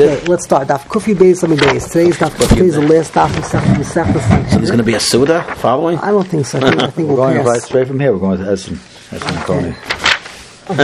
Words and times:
Okay, 0.00 0.24
let's 0.26 0.44
start. 0.44 0.68
Daf 0.68 0.84
Kufi 0.84 1.12
Beis 1.12 1.42
Ami 1.42 1.56
Beis. 1.56 1.90
Today's 1.90 2.16
Daf 2.18 2.30
Kufi 2.30 2.60
is 2.60 2.76
the 2.76 2.82
last 2.82 3.12
Daf 3.12 3.36
of 3.36 3.44
Sech 3.44 3.64
Mesechus. 3.64 4.48
So 4.48 4.58
there's 4.58 4.70
going 4.70 4.78
to 4.78 4.84
be 4.84 4.94
a 4.94 5.00
Suda 5.00 5.42
following? 5.56 5.98
I 5.98 6.12
don't 6.12 6.22
think 6.22 6.46
so. 6.46 6.60
I 6.60 6.70
think, 6.70 6.82
I 6.82 6.86
think 6.90 7.08
We're 7.08 7.16
we'll 7.16 7.34
going 7.34 7.44
right 7.44 7.60
straight 7.60 7.88
from 7.88 7.98
here. 7.98 8.12
We're 8.12 8.20
going 8.20 8.38
to 8.38 8.48
Essen. 8.48 8.78
Essen 9.10 9.36
Coney. 9.42 9.74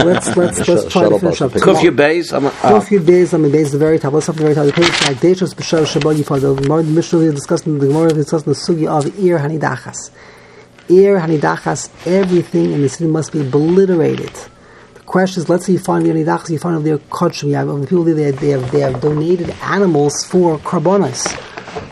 Let's 0.03 0.35
let's 0.35 0.35
let's 0.35 0.65
try 0.65 0.75
to 0.75 0.89
shuttle 0.89 1.19
finish 1.19 1.39
bus 1.39 1.41
up. 1.43 1.53
will 1.53 1.61
pick 1.61 1.63
Kuf 1.63 1.81
your 1.81 1.93
base. 1.93 2.33
I'm, 2.33 2.47
uh, 2.47 2.51
Kufi 2.51 2.99
Beis 2.99 3.33
Ami 3.33 3.49
Beis. 3.49 3.71
The 3.71 3.77
very 3.77 3.99
top. 3.99 4.11
Let's 4.11 4.27
up 4.27 4.35
the 4.35 4.41
very 4.41 4.53
top. 4.53 4.65
The 4.65 4.73
page 4.73 4.89
like 4.89 5.15
Dechos 5.15 5.55
B'Shav 5.55 5.85
Shabbat 5.85 6.17
Yifad. 6.17 6.41
The 6.41 6.53
Gemara, 6.53 6.83
the 6.83 6.91
Mishnah 6.91 7.19
is 7.19 7.35
discussing 7.35 7.79
the 7.79 7.87
Gemara 7.87 8.07
is 8.07 8.15
discussing 8.15 8.51
the 8.51 8.59
sugi 8.59 8.85
of 8.85 9.17
Ir 9.17 9.39
Hanidachas. 9.39 10.11
Ir 10.89 11.17
Hanidachas. 11.21 11.89
Everything 12.05 12.73
in 12.73 12.81
the 12.81 12.89
city 12.89 13.09
must 13.09 13.31
be 13.31 13.39
obliterated. 13.39 14.33
The 15.05 15.11
question 15.11 15.43
is, 15.43 15.49
let's 15.49 15.67
say 15.67 15.73
you 15.73 15.79
find 15.79 16.03
the 16.03 16.09
Hanidachas, 16.09 16.49
you 16.49 16.57
find 16.57 16.83
their 16.83 16.97
kachim. 16.97 17.49
You 17.49 17.53
have 17.53 17.67
the 17.67 17.85
people 17.85 18.03
there, 18.05 18.31
they 18.31 18.49
have 18.49 18.71
they 18.71 18.79
have 18.79 18.99
donated 19.01 19.51
animals 19.61 20.25
for 20.25 20.57
karbonas. 20.57 21.27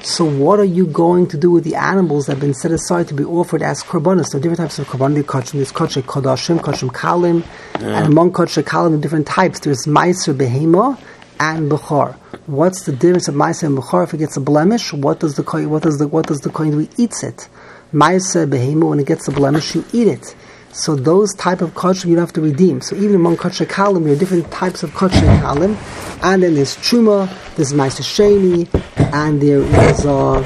So 0.04 0.26
what 0.26 0.60
are 0.60 0.66
you 0.66 0.88
going 0.88 1.28
to 1.28 1.38
do 1.38 1.52
with 1.52 1.64
the 1.64 1.76
animals 1.76 2.26
that 2.26 2.34
have 2.34 2.42
been 2.42 2.56
set 2.56 2.72
aside 2.72 3.08
to 3.10 3.14
be 3.14 3.24
offered 3.24 3.62
as 3.62 3.84
korbanos? 3.84 4.32
There 4.32 4.40
are 4.40 4.42
different 4.42 4.58
types 4.58 4.80
of 4.80 4.88
korban. 4.88 5.14
There's 5.14 5.28
kachim, 5.28 5.52
there's 5.52 5.72
kachim 5.72 6.02
kodashim, 6.02 6.58
kachim 6.60 6.90
kalim, 6.90 7.46
and 7.76 8.08
among 8.08 8.34
kachim 8.34 8.64
kalim, 8.64 8.90
there 8.90 8.98
are 8.98 9.02
different 9.02 9.28
types. 9.28 9.60
There's 9.60 9.86
meiser 9.86 10.34
behema 10.34 11.00
and 11.40 11.72
bechor. 11.72 12.16
What's 12.48 12.86
the 12.86 12.94
difference 12.94 13.28
of 13.28 13.36
meiser 13.36 13.68
and 13.68 13.78
bechor? 13.78 14.06
If 14.06 14.16
it 14.16 14.18
gets 14.18 14.38
a 14.38 14.42
blemish, 14.42 14.92
what 14.92 15.20
does 15.20 15.36
the 15.36 15.44
what 15.70 15.84
does 15.84 16.00
the 16.00 16.08
what 16.08 16.26
does 16.26 16.40
the 16.40 16.50
coin 16.50 16.72
do? 16.72 16.80
He 16.80 16.90
eats 17.04 17.22
it. 17.22 17.48
Meiser 17.94 18.50
behema, 18.50 18.90
when 18.90 19.00
it 19.00 19.06
gets 19.06 19.28
a 19.28 19.32
blemish, 19.32 19.76
you 19.76 19.86
eat 19.94 20.08
it. 20.08 20.36
So 20.74 20.96
those 20.96 21.36
type 21.36 21.62
of 21.62 21.76
kachim 21.76 22.10
you 22.10 22.18
have 22.18 22.34
to 22.34 22.42
redeem. 22.42 22.82
So 22.82 22.96
even 22.96 23.16
among 23.16 23.38
kachim 23.38 23.68
kalim, 23.68 24.06
there 24.06 24.14
are 24.14 24.16
different 24.16 24.52
types 24.52 24.82
of 24.82 24.90
kachim 24.92 25.40
kalim, 25.42 25.78
and 26.24 26.42
then 26.42 26.56
there's 26.56 26.76
truma, 26.78 27.30
there's 27.56 27.74
sheni, 27.74 28.68
and 29.14 29.40
there 29.40 29.62
is 29.62 30.04
uh, 30.04 30.42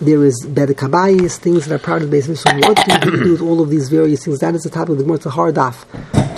there 0.00 0.22
is 0.22 0.46
bedekabayis, 0.46 1.38
things 1.38 1.66
that 1.66 1.74
are 1.74 1.78
part 1.78 2.02
of 2.02 2.10
the 2.10 2.16
basement. 2.16 2.38
So 2.38 2.50
what 2.58 2.84
do 2.84 3.10
you 3.10 3.24
do 3.24 3.32
with 3.32 3.40
all 3.40 3.62
of 3.62 3.70
these 3.70 3.88
various 3.88 4.24
things? 4.24 4.38
That 4.40 4.54
is 4.54 4.64
the 4.64 4.70
topic 4.70 4.98
of 4.98 4.98
the 4.98 5.28
a 5.28 5.30
hard 5.30 5.54
daf. 5.54 5.84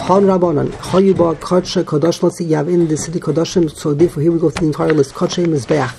Tan 0.06 0.22
Rabbanan, 0.22 0.68
Chayuba, 0.70 1.34
Kodsha, 1.36 1.82
Kodosh. 1.82 2.22
Let's 2.22 2.40
you 2.40 2.54
have 2.54 2.68
in 2.68 2.86
the 2.86 2.96
city 2.96 3.18
Kodoshim. 3.18 3.70
So 3.70 3.92
therefore, 3.92 4.22
here 4.22 4.32
we 4.32 4.38
go 4.38 4.50
through 4.50 4.68
the 4.68 4.72
entire 4.72 4.92
list. 4.92 5.14
Kodsha 5.14 5.44
Mizbeach. 5.44 5.92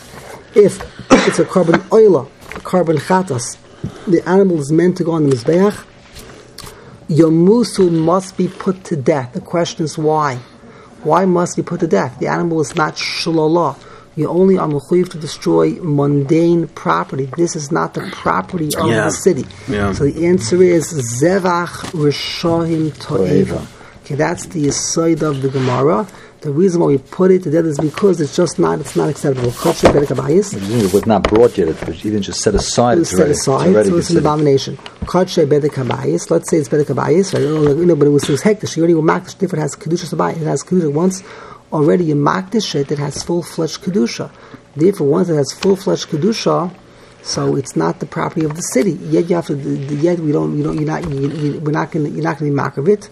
If 0.55 0.81
it's 1.27 1.39
a 1.39 1.45
carbon 1.45 1.81
oila, 1.89 2.29
a 2.55 2.59
carbon 2.61 2.97
chatas, 2.97 3.57
the 4.07 4.21
animal 4.27 4.59
is 4.59 4.71
meant 4.71 4.95
to 4.97 5.03
go 5.03 5.11
on 5.11 5.29
the 5.29 5.35
Mizbeach. 5.35 5.85
Your 7.07 7.29
musul 7.31 7.91
must 7.91 8.37
be 8.37 8.47
put 8.47 8.83
to 8.85 8.95
death. 8.95 9.33
The 9.33 9.41
question 9.41 9.83
is 9.85 9.97
why? 9.97 10.35
Why 11.03 11.25
must 11.25 11.57
be 11.57 11.63
put 11.63 11.81
to 11.81 11.87
death? 11.87 12.17
The 12.19 12.27
animal 12.27 12.61
is 12.61 12.75
not 12.75 12.95
shalala. 12.95 13.75
You 14.15 14.29
only 14.29 14.57
are 14.57 14.67
mechuyev 14.67 15.09
to 15.09 15.17
destroy 15.17 15.71
mundane 15.81 16.67
property. 16.69 17.29
This 17.35 17.55
is 17.55 17.71
not 17.71 17.93
the 17.95 18.01
property 18.11 18.69
of 18.77 18.87
Yeah. 18.87 19.05
the 19.05 19.11
city. 19.11 19.45
Yeah. 19.67 19.91
So 19.93 20.05
the 20.05 20.27
answer 20.27 20.61
is 20.61 20.93
zevach 21.21 21.91
rishohim 21.91 22.91
to'eva. 22.99 23.65
Okay, 24.05 24.15
that's 24.15 24.45
the 24.47 24.69
side 24.71 25.23
of 25.23 25.41
the 25.41 25.49
Gemara. 25.49 26.07
The 26.43 26.51
reason 26.51 26.81
why 26.81 26.87
we 26.87 26.97
put 26.97 27.31
it 27.31 27.43
to 27.43 27.51
death 27.51 27.63
is 27.63 27.79
because 27.79 28.19
it's 28.19 28.35
just 28.35 28.59
not 28.59 28.81
it's 28.81 28.97
not 28.97 29.07
acceptable. 29.07 29.47
It 29.47 30.93
was 30.93 31.05
not 31.05 31.23
brought 31.23 31.57
yet. 31.57 31.69
It 31.69 31.87
was 31.87 32.05
even 32.05 32.21
just 32.21 32.41
set 32.41 32.53
aside. 32.53 32.97
It 32.97 32.99
was 32.99 33.13
It's 33.13 33.45
set 33.45 33.47
already, 33.47 33.69
aside, 33.69 33.75
it's 33.77 33.87
so 33.87 33.95
it's 33.95 34.09
an 34.09 34.17
abomination. 34.17 34.77
Let's 35.03 35.35
say 35.35 35.43
it's 35.45 35.53
bedekabayis, 36.67 37.33
right? 37.33 37.43
Oh, 37.43 37.79
you 37.79 37.85
know, 37.85 37.95
but 37.95 38.07
it 38.07 38.09
was, 38.09 38.25
it 38.27 38.31
was 38.31 38.41
hektish. 38.41 38.75
You 38.75 38.83
already 38.83 38.95
makdish. 38.95 39.41
If 39.41 39.53
it 39.53 39.59
has 39.59 39.73
kedusha 39.77 40.13
sabai, 40.13 40.35
it 40.35 40.39
has 40.39 40.63
kedusha. 40.63 40.91
Once 40.91 41.23
already 41.71 42.03
you 42.03 42.15
makdish 42.15 42.75
it, 42.75 42.91
it 42.91 42.99
has 42.99 43.23
full 43.23 43.41
fledged 43.41 43.79
kedusha. 43.81 44.29
Therefore, 44.75 45.07
once 45.07 45.29
it 45.29 45.35
has 45.35 45.53
full 45.53 45.77
fledged 45.77 46.09
kedusha, 46.09 46.75
so 47.21 47.55
it's 47.55 47.77
not 47.77 48.01
the 48.01 48.05
property 48.05 48.43
of 48.43 48.57
the 48.57 48.63
city. 48.63 48.91
Yet 48.91 49.29
you 49.29 49.37
have 49.37 49.47
to. 49.47 49.55
Yet 49.55 50.19
we 50.19 50.33
don't. 50.33 50.57
You 50.57 50.63
don't. 50.65 50.75
You're 50.75 50.87
not. 50.87 51.09
You, 51.09 51.29
you, 51.29 51.59
we're 51.61 51.71
not 51.71 51.89
going. 51.89 52.13
You're 52.13 52.21
not 52.21 52.37
going 52.37 52.51
to 52.51 52.53
be 52.53 52.61
mak 52.61 52.75
of 52.75 52.89
it 52.89 53.09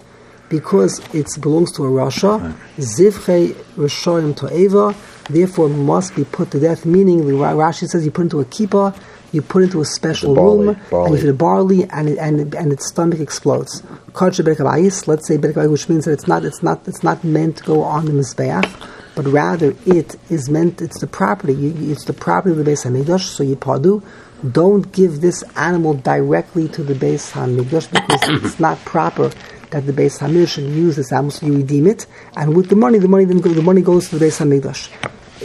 because 0.51 0.99
it 1.15 1.27
belongs 1.41 1.71
to 1.71 1.85
a 1.85 1.89
rasha. 1.89 2.53
Zivchei 2.77 3.53
rashoim 3.75 4.35
to'eva. 4.35 4.93
Therefore, 5.29 5.69
must 5.69 6.13
be 6.15 6.25
put 6.25 6.51
to 6.51 6.59
death. 6.59 6.85
Meaning, 6.85 7.21
Rashi 7.23 7.87
says 7.87 8.03
you 8.03 8.11
put 8.11 8.23
into 8.23 8.41
a 8.41 8.45
kippah, 8.45 8.93
you 9.31 9.41
put 9.41 9.63
into 9.63 9.79
a 9.79 9.85
special 9.85 10.35
barley, 10.35 10.67
room, 10.67 10.81
barley. 10.89 11.05
and 11.05 11.15
you 11.15 11.21
feed 11.21 11.29
it 11.29 11.37
barley, 11.37 11.83
and 11.89 12.09
it, 12.09 12.17
and 12.17 12.53
and 12.53 12.73
its 12.73 12.87
stomach 12.89 13.19
explodes. 13.19 13.81
Kadsha 14.11 14.43
berekabayis. 14.43 15.07
Let's 15.07 15.25
say 15.27 15.37
berekabayis, 15.37 15.71
which 15.71 15.87
means 15.87 16.05
that 16.05 16.11
it's 16.11 16.27
not. 16.27 16.43
It's 16.43 16.61
not. 16.61 16.85
It's 16.85 17.01
not 17.01 17.23
meant 17.23 17.57
to 17.57 17.63
go 17.63 17.83
on 17.83 18.05
the 18.05 18.11
mizbeach. 18.11 18.89
But 19.15 19.27
rather, 19.27 19.73
it 19.85 20.15
is 20.29 20.49
meant. 20.49 20.81
It's 20.81 20.99
the 20.99 21.07
property. 21.07 21.53
You, 21.53 21.91
it's 21.91 22.05
the 22.05 22.13
property 22.13 22.51
of 22.51 22.57
the 22.57 22.69
Beis 22.69 22.85
Hamikdash. 22.85 23.21
So 23.21 23.43
you 23.43 23.55
padu. 23.55 24.03
Don't 24.51 24.91
give 24.91 25.21
this 25.21 25.43
animal 25.55 25.93
directly 25.93 26.67
to 26.69 26.83
the 26.83 26.95
Beis 26.95 27.31
Hamikdash 27.31 27.89
because 27.91 28.43
it's 28.43 28.59
not 28.59 28.77
proper 28.79 29.31
that 29.71 29.85
the 29.85 29.93
Beis 29.93 30.47
should 30.47 30.63
use 30.65 30.95
this. 30.95 31.09
So 31.09 31.45
you 31.45 31.57
redeem 31.57 31.87
it, 31.87 32.05
and 32.35 32.55
with 32.55 32.69
the 32.69 32.75
money, 32.75 32.99
the 32.99 33.07
money 33.07 33.25
then 33.25 33.39
go, 33.39 33.49
the 33.49 33.61
money 33.61 33.81
goes 33.81 34.09
to 34.09 34.19
the 34.19 34.25
Beis 34.25 34.39
Hamikdash. 34.39 34.89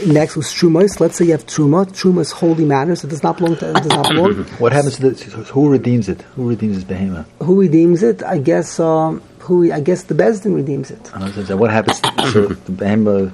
Next 0.05 0.35
was 0.35 0.47
trumos. 0.47 0.99
Let's 0.99 1.17
say 1.17 1.25
you 1.25 1.31
have 1.31 1.47
truma. 1.47 1.87
Truma 1.87 2.19
is 2.21 2.31
holy 2.31 2.65
matters. 2.65 3.03
It 3.03 3.07
does 3.07 3.23
not 3.23 3.37
belong 3.37 3.57
to. 3.57 3.71
It 3.71 3.83
does 3.83 3.87
not 3.87 4.07
belong. 4.09 4.43
What 4.59 4.71
happens 4.71 4.97
to 4.97 5.09
the? 5.09 5.43
Who 5.55 5.69
redeems 5.69 6.07
it? 6.07 6.21
Who 6.35 6.47
redeems 6.49 6.75
this 6.75 6.83
behemoth? 6.83 7.27
who 7.39 7.59
redeems 7.59 8.03
it? 8.03 8.21
I 8.21 8.37
guess. 8.37 8.79
Um, 8.79 9.23
who? 9.39 9.71
I 9.71 9.79
guess 9.79 10.03
the 10.03 10.13
Bezdin 10.13 10.55
redeems 10.55 10.91
it. 10.91 11.11
I 11.15 11.55
What 11.55 11.71
happens? 11.71 11.99
so 12.31 12.47
the 12.67 12.71
behemoth 12.71 13.33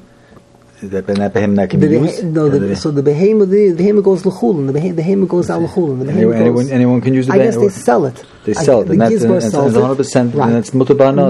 that 0.90 1.08
that 1.08 1.34
behemoth 1.34 1.56
that 1.58 1.70
can 1.70 1.80
The 1.80 1.88
used. 1.88 2.24
no, 2.26 2.50
the, 2.50 2.60
the- 2.60 2.76
so 2.76 2.92
the 2.92 3.04
behemoth, 3.04 3.50
the, 3.50 3.70
the 3.70 3.76
behemoth 3.78 4.04
goes. 4.04 4.24
The 4.24 4.30
behemoth, 4.32 4.74
the 4.74 4.94
behemoth 4.94 5.30
goes 5.30 5.50
out. 5.50 5.60
The 5.60 5.68
behemoth 5.68 6.10
Anyone, 6.10 6.36
anyone, 6.36 6.54
goes. 6.64 6.72
anyone 6.72 7.02
can 7.02 7.14
use 7.14 7.28
the 7.28 7.34
I 7.34 7.38
guess 7.38 7.56
they 7.58 7.70
sell 7.70 8.06
it. 8.06 8.24
They 8.46 8.54
I- 8.56 8.64
sell 8.64 8.82
it, 8.82 8.86
The 8.86 8.92
and 8.94 9.02
that's- 9.02 9.24
Gizbar 9.24 9.42
and 9.42 9.52
sells 9.52 9.76
it's 10.00 10.16
100%, 10.16 10.36
Right. 10.36 10.48
and 10.50 10.58
it's 10.58 10.72
mutabana, 10.72 11.24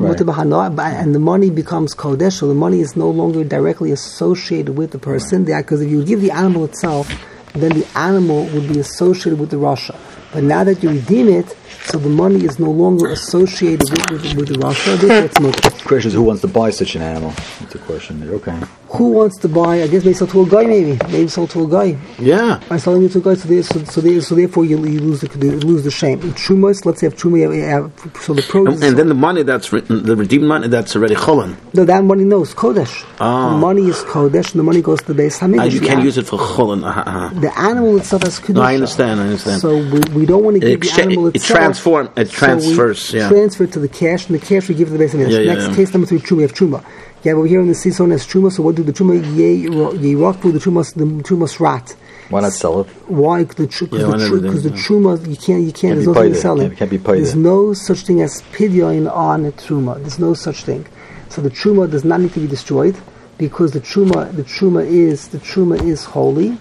Mutabana, 0.00 0.76
right. 0.78 0.94
and 0.94 1.14
the 1.14 1.18
money 1.20 1.50
becomes 1.50 1.94
kodesh. 1.94 2.32
So 2.34 2.48
the 2.48 2.54
money 2.54 2.80
is 2.80 2.96
no 2.96 3.10
longer 3.10 3.44
directly 3.44 3.92
associated 3.92 4.76
with 4.76 4.90
the 4.90 4.98
person. 4.98 5.44
Because 5.44 5.80
if 5.82 5.90
you 5.90 6.04
give 6.04 6.20
the 6.20 6.30
animal 6.30 6.64
itself, 6.64 7.08
then 7.54 7.70
the 7.80 7.86
animal 7.96 8.44
would 8.46 8.68
be 8.68 8.78
associated 8.80 9.38
with 9.38 9.50
the 9.50 9.56
rasha. 9.58 9.94
But 10.32 10.42
now 10.44 10.64
that 10.64 10.82
you 10.82 10.88
redeem 10.90 11.28
it, 11.28 11.54
so 11.84 11.98
the 11.98 12.08
money 12.08 12.44
is 12.44 12.58
no 12.58 12.70
longer 12.70 13.08
associated 13.10 13.88
with, 13.90 14.10
with, 14.10 14.34
with 14.36 14.48
the 14.48 14.54
rasha. 14.54 14.96
Therefore, 14.98 15.24
it's 15.24 15.38
mutar. 15.38 15.78
The 15.78 15.84
question 15.88 16.08
is 16.08 16.14
who 16.14 16.22
wants 16.22 16.42
to 16.42 16.48
buy 16.48 16.70
such 16.70 16.94
an 16.96 17.02
animal? 17.02 17.30
That's 17.30 17.72
the 17.72 17.78
question 17.80 18.20
there. 18.20 18.30
Okay. 18.36 18.58
Who 18.90 19.10
wants 19.12 19.38
to 19.38 19.48
buy? 19.48 19.82
I 19.82 19.86
guess 19.88 20.02
they 20.04 20.12
sell 20.12 20.26
to 20.28 20.42
a 20.42 20.46
guy. 20.46 20.64
Maybe 20.64 20.98
maybe 21.10 21.28
sell 21.28 21.46
to 21.48 21.64
a 21.64 21.68
guy. 21.68 21.98
yeah. 22.18 22.60
By 22.68 22.76
selling 22.76 23.04
it 23.04 23.12
to 23.12 23.18
a 23.18 23.22
guy, 23.22 23.34
so, 23.34 23.48
they, 23.48 23.62
so, 23.62 23.82
so, 23.84 24.00
they, 24.02 24.20
so 24.20 24.34
therefore 24.34 24.64
you, 24.66 24.76
you 24.84 25.00
lose 25.00 25.22
the 25.22 25.46
you 25.46 25.52
lose 25.60 25.82
the 25.84 25.90
shame. 25.90 26.20
In 26.20 26.32
Trumos, 26.34 26.84
let's 26.84 27.00
say 27.00 27.06
if 27.06 27.16
Truma, 27.16 27.38
you 27.38 27.42
have, 27.44 27.54
you 27.54 27.62
have, 27.62 28.22
so 28.22 28.34
the 28.34 28.42
produce. 28.42 28.74
And, 28.76 28.84
and 28.84 28.98
then 28.98 29.08
the 29.08 29.14
money 29.14 29.42
that's 29.44 29.72
written, 29.72 30.04
the 30.04 30.14
redeemed 30.14 30.44
money 30.44 30.68
that's 30.68 30.94
already 30.94 31.14
cholan. 31.14 31.56
no, 31.74 31.84
that 31.84 32.04
money 32.04 32.24
knows 32.24 32.54
kodesh. 32.54 33.04
Ah. 33.18 33.52
The 33.54 33.58
money 33.58 33.86
is 33.86 33.96
kodesh, 34.02 34.52
and 34.52 34.60
the 34.60 34.62
money 34.64 34.82
goes 34.82 35.00
to 35.00 35.06
the 35.06 35.14
base 35.14 35.42
Uh, 35.42 35.46
hamikdash. 35.46 35.72
you 35.72 35.80
can't 35.80 36.00
an- 36.00 36.04
use 36.04 36.18
it 36.18 36.26
for 36.26 36.38
cholan. 36.38 36.84
Uh, 36.84 37.02
uh, 37.06 37.40
The 37.40 37.58
animal 37.58 37.96
itself 37.96 38.22
has 38.24 38.40
kedusha. 38.40 38.54
No, 38.56 38.60
I 38.62 38.74
understand, 38.74 39.20
I 39.20 39.24
understand. 39.24 39.60
So 39.62 39.74
we, 39.76 40.00
we 40.14 40.26
don't 40.26 40.44
want 40.44 40.60
to 40.60 40.66
It 40.66 40.80
give 40.80 40.80
excha- 40.80 40.96
the 40.96 41.02
animal 41.02 41.26
it 41.28 41.36
itself. 41.36 41.58
Transform- 41.64 42.08
it 42.16 42.28
so 42.28 42.32
we 42.32 42.38
transfers, 42.38 43.12
yeah. 43.12 43.28
Transfer 43.28 43.66
to 43.66 43.78
the 43.78 43.88
cash, 43.88 44.28
and 44.28 44.34
the 44.38 44.44
cash 44.44 44.68
we 44.68 44.74
give 44.74 44.88
to 44.88 44.92
the 44.92 44.98
base 44.98 45.14
hamikdash. 45.14 45.30
Yeah, 45.30 45.38
yeah, 45.40 45.52
Next 45.54 45.68
yeah. 45.68 45.74
case 45.76 45.92
number 45.94 46.06
three, 46.06 46.18
truma. 46.18 46.36
You 46.36 46.40
have 46.42 46.52
truma. 46.54 46.84
Yeah, 47.22 47.32
over 47.32 47.46
here 47.46 47.60
in 47.60 47.68
the 47.68 47.74
season 47.74 48.10
has 48.10 48.26
truma. 48.26 48.50
So 48.52 48.62
what 48.62 48.74
do 48.74 48.82
the 48.82 48.92
truma? 48.92 49.14
Ye 49.36 49.66
yirakfu 49.66 50.52
the 50.52 50.58
trumas 50.58 50.94
the 50.94 51.04
trumas 51.22 51.60
rat. 51.60 51.94
Why 52.30 52.40
not 52.40 52.52
sell 52.52 52.80
it? 52.80 52.86
Why? 53.08 53.42
Because 53.44 53.56
the, 53.56 53.66
tr- 53.66 53.84
'cause 53.86 54.00
Yeah, 54.00 54.06
the, 54.06 54.12
why 54.12 54.28
tr- 54.28 54.58
the 54.68 54.70
truma 54.70 55.28
you 55.28 55.36
can't 55.36 55.62
you 55.62 55.72
can't. 55.72 55.76
Can't 55.76 55.94
there's 55.96 56.06
be 56.06 56.12
no 56.12 56.14
thing 56.14 56.32
paid. 56.32 56.40
selling. 56.40 56.66
Can't- 56.68 56.78
can't 56.78 56.90
be 56.90 56.98
paid. 56.98 57.16
There's 57.18 57.36
no 57.36 57.74
such 57.74 58.00
thing 58.06 58.22
as 58.22 58.42
pidyon 58.52 59.10
on 59.14 59.44
a 59.44 59.52
truma. 59.52 59.98
There's 60.00 60.18
no 60.18 60.34
such 60.34 60.64
thing. 60.64 60.86
So 61.28 61.40
the 61.42 61.50
truma 61.50 61.90
does 61.90 62.04
not 62.04 62.20
need 62.20 62.32
to 62.34 62.40
be 62.40 62.46
destroyed 62.46 62.96
because 63.38 63.72
the 63.72 63.80
truma 63.80 64.34
the 64.34 64.44
truma 64.44 64.84
is 64.86 65.28
the 65.28 65.38
truma 65.38 65.82
is 65.82 66.04
holy. 66.04 66.58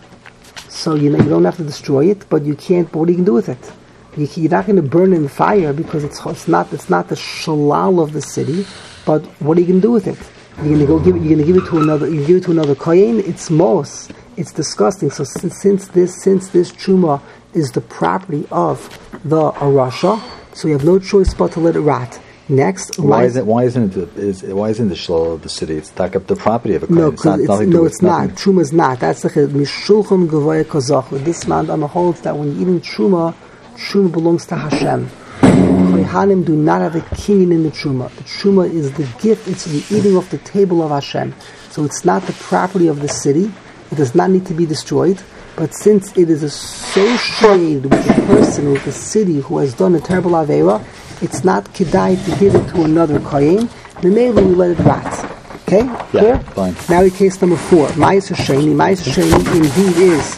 So 0.69 0.95
you 0.95 1.09
know 1.09 1.17
you 1.23 1.29
don't 1.29 1.45
have 1.45 1.57
to 1.57 1.63
destroy 1.63 2.05
it, 2.09 2.25
but 2.29 2.43
you 2.45 2.55
can't. 2.55 2.91
But 2.91 2.99
what 2.99 3.07
are 3.07 3.11
you 3.11 3.17
can 3.17 3.25
do 3.25 3.33
with 3.33 3.49
it? 3.49 3.71
You're 4.17 4.51
not 4.51 4.65
going 4.65 4.75
to 4.75 4.81
burn 4.81 5.13
in 5.13 5.27
fire 5.29 5.71
because 5.71 6.03
it's 6.03 6.25
it's 6.25 6.47
not 6.47 6.71
it's 6.73 6.89
not 6.89 7.07
the 7.07 7.15
shalal 7.15 8.03
of 8.03 8.11
the 8.11 8.21
city. 8.21 8.65
But 9.05 9.25
what 9.41 9.57
are 9.57 9.61
you 9.61 9.67
going 9.67 9.81
to 9.81 9.87
do 9.87 9.91
with 9.91 10.07
it? 10.07 10.17
You're 10.57 10.75
going 10.75 10.79
to 10.79 10.85
go 10.85 10.99
give 10.99 11.15
it. 11.15 11.19
You're 11.19 11.35
going 11.35 11.45
to 11.45 11.53
give 11.53 11.63
it 11.63 11.69
to 11.69 11.79
another. 11.79 12.09
You 12.09 12.25
give 12.25 12.37
it 12.37 12.43
to 12.43 12.51
another 12.51 12.75
kohen. 12.75 13.19
It's 13.21 13.49
mos. 13.49 14.09
It's 14.35 14.51
disgusting. 14.51 15.11
So 15.11 15.23
since, 15.23 15.61
since 15.61 15.87
this 15.89 16.21
since 16.21 16.49
this 16.49 16.71
truma 16.71 17.21
is 17.53 17.71
the 17.71 17.81
property 17.81 18.45
of 18.51 18.89
the 19.23 19.51
arasha, 19.53 20.21
so 20.53 20.67
you 20.67 20.73
have 20.73 20.85
no 20.85 20.99
choice 20.99 21.33
but 21.33 21.53
to 21.53 21.59
let 21.59 21.75
it 21.75 21.81
rot. 21.81 22.19
Next, 22.49 22.99
Why 22.99 23.23
isn't 23.23 23.45
why 23.45 23.63
isn't 23.63 23.95
it 23.95 24.13
the, 24.13 24.53
why 24.53 24.69
isn't 24.69 24.89
the 24.89 24.95
shalal 24.95 25.35
of 25.35 25.41
the 25.41 25.47
city? 25.47 25.75
It's 25.75 25.87
stuck 25.87 26.17
up 26.17 26.27
the 26.27 26.35
property 26.35 26.75
of 26.75 26.83
a 26.83 26.93
No. 26.93 27.07
It's 27.07 27.23
not 27.23 27.39
it's, 27.39 27.47
nothing 27.47 27.69
no, 27.69 27.85
it's 27.85 28.01
not. 28.01 28.31
Truma 28.31 28.59
is 28.59 28.73
not. 28.73 28.99
That's 28.99 29.21
the 29.21 29.29
chid. 29.29 29.51
Mishulchan 29.51 30.27
gavoya 30.27 30.65
kazach. 30.65 31.09
This 31.23 31.47
man 31.47 31.67
Dama 31.67 31.87
holds 31.87 32.19
that 32.21 32.35
when 32.35 32.51
you're 32.51 32.63
eating 32.63 32.81
truma, 32.81 33.33
truma 33.81 34.11
belongs 34.11 34.45
to 34.47 34.55
Hashem. 34.55 35.09
Kohanim 35.41 36.45
do 36.45 36.55
not 36.55 36.81
have 36.81 36.95
a 36.95 37.01
kinyan 37.01 37.51
in 37.51 37.63
the 37.63 37.69
truma. 37.69 38.09
The 38.15 38.23
truma 38.23 38.71
is 38.71 38.91
the 38.93 39.07
gift; 39.21 39.47
it's 39.47 39.65
the 39.65 39.83
eating 39.95 40.15
off 40.15 40.29
the 40.29 40.37
table 40.39 40.81
of 40.83 40.91
Hashem. 40.91 41.33
So 41.69 41.83
it's 41.83 42.05
not 42.05 42.23
the 42.23 42.33
property 42.33 42.87
of 42.87 43.01
the 43.01 43.09
city. 43.09 43.51
It 43.91 43.95
does 43.95 44.13
not 44.13 44.29
need 44.29 44.45
to 44.47 44.53
be 44.53 44.65
destroyed. 44.65 45.21
But 45.55 45.73
since 45.73 46.15
it 46.17 46.29
is 46.29 46.43
associated 46.43 47.83
with 47.83 48.09
a 48.09 48.13
person, 48.25 48.71
with 48.71 48.87
a 48.87 48.91
city 48.91 49.41
who 49.41 49.57
has 49.57 49.73
done 49.73 49.95
a 49.95 49.99
terrible 49.99 50.31
avera, 50.31 50.83
it's 51.21 51.43
not 51.43 51.65
kedai 51.65 52.23
to 52.25 52.39
give 52.39 52.55
it 52.55 52.67
to 52.69 52.83
another 52.83 53.19
kohen. 53.19 53.67
Memela, 54.01 54.43
we 54.47 54.55
let 54.55 54.71
it 54.71 54.79
rot. 54.83 55.31
Okay, 55.63 55.87
clear? 56.09 56.39
fine. 56.39 56.75
Now, 56.89 57.03
in 57.03 57.11
case 57.11 57.39
number 57.41 57.57
four, 57.57 57.87
Ma'aser 57.89 58.35
Sheni. 58.35 58.73
Ma'aser 58.75 59.13
Sheni 59.13 59.55
indeed 59.55 59.97
is 59.97 60.35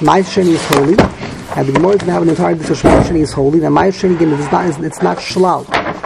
Ma'aser 0.00 0.42
Sheni 0.42 0.54
is 0.54 0.66
holy. 0.66 1.23
And 1.56 1.68
the 1.68 1.72
Gemara 1.72 1.92
is 1.92 2.00
have 2.02 2.22
an 2.22 2.28
entire 2.28 2.56
discussion. 2.56 2.90
Ma'aser 2.90 3.04
Sheni 3.04 3.20
is 3.20 3.32
holy. 3.32 3.60
Now, 3.60 3.68
Ma'aser 3.68 4.08
Sheni 4.08 4.16
again, 4.16 4.32
it's 4.32 4.50
not 4.50 4.84
it's 4.84 5.02
not 5.02 5.18
shlal. 5.18 5.64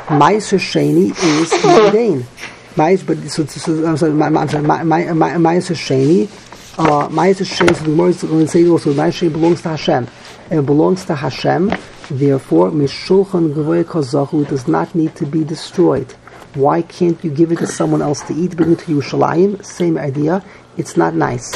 Ma'aser 0.09 0.59
Sheni 0.59 1.09
is 1.41 1.65
mundane. 1.65 2.27
Ma'aser, 2.75 3.07
but 3.07 3.31
so, 3.31 3.47
so, 3.47 3.87
I'm 3.87 3.97
sorry. 3.97 4.13
Ma'aser 4.13 5.75
Sheni. 5.75 6.29
Uh, 6.79 7.09
Ma'aser 7.09 7.47
Sheni. 7.47 7.75
So 7.75 7.85
the 7.85 7.91
Gemara 7.91 8.09
is 8.09 8.23
going 8.23 8.45
to 8.45 8.49
say 8.49 8.69
also 8.69 8.93
Ma'aser 8.93 9.29
Sheni 9.29 9.33
belongs 9.33 9.63
to 9.63 9.71
Hashem. 9.71 10.07
It 10.51 10.67
belongs 10.67 11.07
to 11.07 11.15
Hashem. 11.15 11.73
Therefore, 12.11 12.71
Mishulchan 12.71 13.55
Gavoy 13.55 13.85
Kazahu 13.85 14.47
does 14.49 14.69
not 14.69 14.95
need 14.95 15.15
to 15.17 15.25
be 15.25 15.45
destroyed. 15.45 16.13
Why 16.55 16.83
can't 16.83 17.23
you 17.25 17.31
give 17.31 17.53
it 17.53 17.59
to 17.61 17.67
someone 17.67 18.03
else 18.03 18.21
to 18.25 18.35
eat? 18.35 18.55
Bring 18.55 18.73
it 18.73 18.81
to 18.81 18.87
Yerushalayim. 18.87 19.65
Same 19.65 19.97
idea. 19.97 20.45
It's 20.79 20.97
not 20.97 21.15
nice. 21.15 21.47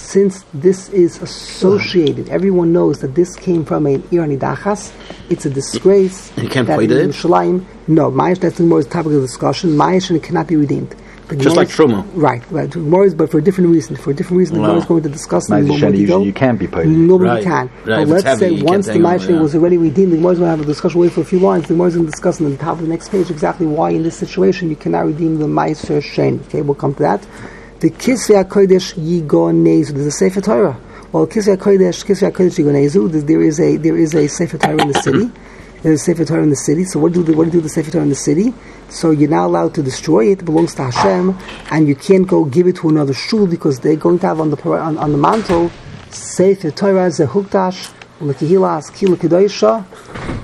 Since 0.00 0.44
this 0.54 0.88
is 0.90 1.20
associated, 1.20 2.28
everyone 2.28 2.72
knows 2.72 3.00
that 3.00 3.14
this 3.16 3.34
came 3.34 3.64
from 3.64 3.86
an 3.86 4.02
Irani 4.04 4.38
Dachas. 4.38 4.92
It's 5.28 5.44
a 5.46 5.50
disgrace. 5.50 6.30
You 6.38 6.48
can't 6.48 6.66
that 6.68 6.76
play 6.76 6.84
in 6.84 6.92
it? 6.92 7.08
Yerushalayim. 7.10 7.64
No, 7.88 8.10
Mayash, 8.12 8.38
that's 8.38 8.58
the 8.58 8.62
more 8.64 8.82
topic 8.84 9.12
of 9.12 9.20
discussion. 9.22 9.70
Mayash 9.70 10.22
cannot 10.22 10.46
be 10.46 10.54
redeemed. 10.56 10.94
The 11.26 11.36
Just 11.36 11.56
like 11.56 11.68
Truma. 11.68 12.06
Right, 12.14 12.42
right. 12.50 12.70
Gemara 12.70 13.10
but 13.10 13.30
for 13.30 13.36
a 13.38 13.42
different 13.42 13.68
reason. 13.70 13.96
For 13.96 14.12
a 14.12 14.14
different 14.14 14.38
reason, 14.38 14.54
the 14.56 14.60
Wow. 14.62 14.66
Gemara 14.68 14.80
is 14.80 14.86
going 14.86 15.02
to 15.02 15.08
discuss 15.10 15.50
in 15.50 15.56
Ma'aser 15.56 15.66
more 15.66 15.76
Sheni, 15.76 15.80
detail. 15.80 16.00
usually 16.00 16.24
you 16.26 16.32
can't 16.32 16.58
be 16.58 16.66
paid. 16.68 16.86
Nobody 16.88 17.28
Right, 17.30 17.44
can. 17.44 17.66
right. 17.66 17.84
But 17.84 18.00
If 18.00 18.08
let's 18.08 18.24
heavy, 18.24 18.38
say 18.58 18.62
once 18.62 18.86
the 18.86 18.92
hang 18.94 19.02
yeah. 19.02 19.40
was 19.42 19.54
already 19.54 19.76
redeemed, 19.76 20.12
the 20.12 20.16
Gemara 20.16 20.32
is 20.32 20.38
going 20.38 20.46
to 20.52 20.56
have 20.56 20.60
a 20.60 20.64
discussion, 20.64 21.00
wait 21.00 21.12
for 21.12 21.20
a 21.20 21.24
few 21.26 21.40
lines. 21.40 21.64
The 21.66 21.74
Gemara 21.74 21.88
is 21.88 21.94
going 21.96 22.06
to 22.06 22.10
discuss 22.12 22.40
on 22.40 22.48
the 22.50 22.56
top 22.56 22.76
of 22.76 22.82
the 22.82 22.88
next 22.88 23.08
page 23.10 23.28
exactly 23.30 23.66
why 23.66 23.90
in 23.90 24.04
this 24.04 24.16
situation 24.16 24.70
you 24.70 24.76
cannot 24.76 25.04
redeem 25.06 25.38
the 25.38 25.46
Meiser 25.46 26.02
Shen. 26.02 26.40
Okay, 26.46 26.62
we'll 26.62 26.74
come 26.76 26.94
to 26.94 27.02
that. 27.02 27.26
The 27.80 27.90
Kisvei 27.90 28.42
HaKodesh 28.42 28.94
Yigonezu. 28.94 29.92
There's 29.92 30.06
a 30.06 30.10
Sefer 30.10 30.40
Torah. 30.40 30.76
Well, 31.12 31.28
Kisvei 31.28 31.56
HaKodesh, 31.56 32.04
Kisvei 32.04 32.32
HaKodesh 32.32 32.58
Yigonezu, 32.58 33.24
there 33.24 33.40
is 33.40 33.60
a, 33.60 33.76
there 33.76 33.96
is 33.96 34.16
a 34.16 34.26
Sefer 34.26 34.58
Torah 34.58 34.82
in 34.82 34.88
the 34.88 35.00
city. 35.00 35.30
There's 35.82 36.00
a 36.00 36.04
Sefer 36.06 36.24
Torah 36.24 36.42
in 36.42 36.50
the 36.50 36.56
city. 36.56 36.82
So 36.82 36.98
what 36.98 37.12
do 37.12 37.22
the, 37.22 37.36
what 37.36 37.52
do 37.52 37.60
the 37.60 37.68
Sefer 37.68 37.92
Torah 37.92 38.02
in 38.02 38.08
the 38.08 38.16
city? 38.16 38.52
So 38.88 39.12
you're 39.12 39.30
not 39.30 39.46
allowed 39.46 39.74
to 39.76 39.82
destroy 39.84 40.26
it. 40.32 40.40
It 40.40 40.44
belongs 40.44 40.74
to 40.74 40.90
Hashem, 40.90 41.38
and 41.70 41.86
you 41.86 41.94
can't 41.94 42.26
go 42.26 42.44
give 42.44 42.66
it 42.66 42.74
to 42.78 42.88
another 42.88 43.14
shul 43.14 43.46
because 43.46 43.78
they're 43.78 43.94
going 43.94 44.18
to 44.18 44.26
have 44.26 44.40
on 44.40 44.50
the 44.50 44.60
on, 44.72 44.98
on 44.98 45.12
the 45.12 45.18
mantle 45.18 45.70
Sefer 46.10 46.72
Torah 46.72 47.06
Zehukdash 47.10 47.94
Lekihilas 48.18 48.92
Kila 48.92 49.16
Kedosha. 49.16 49.84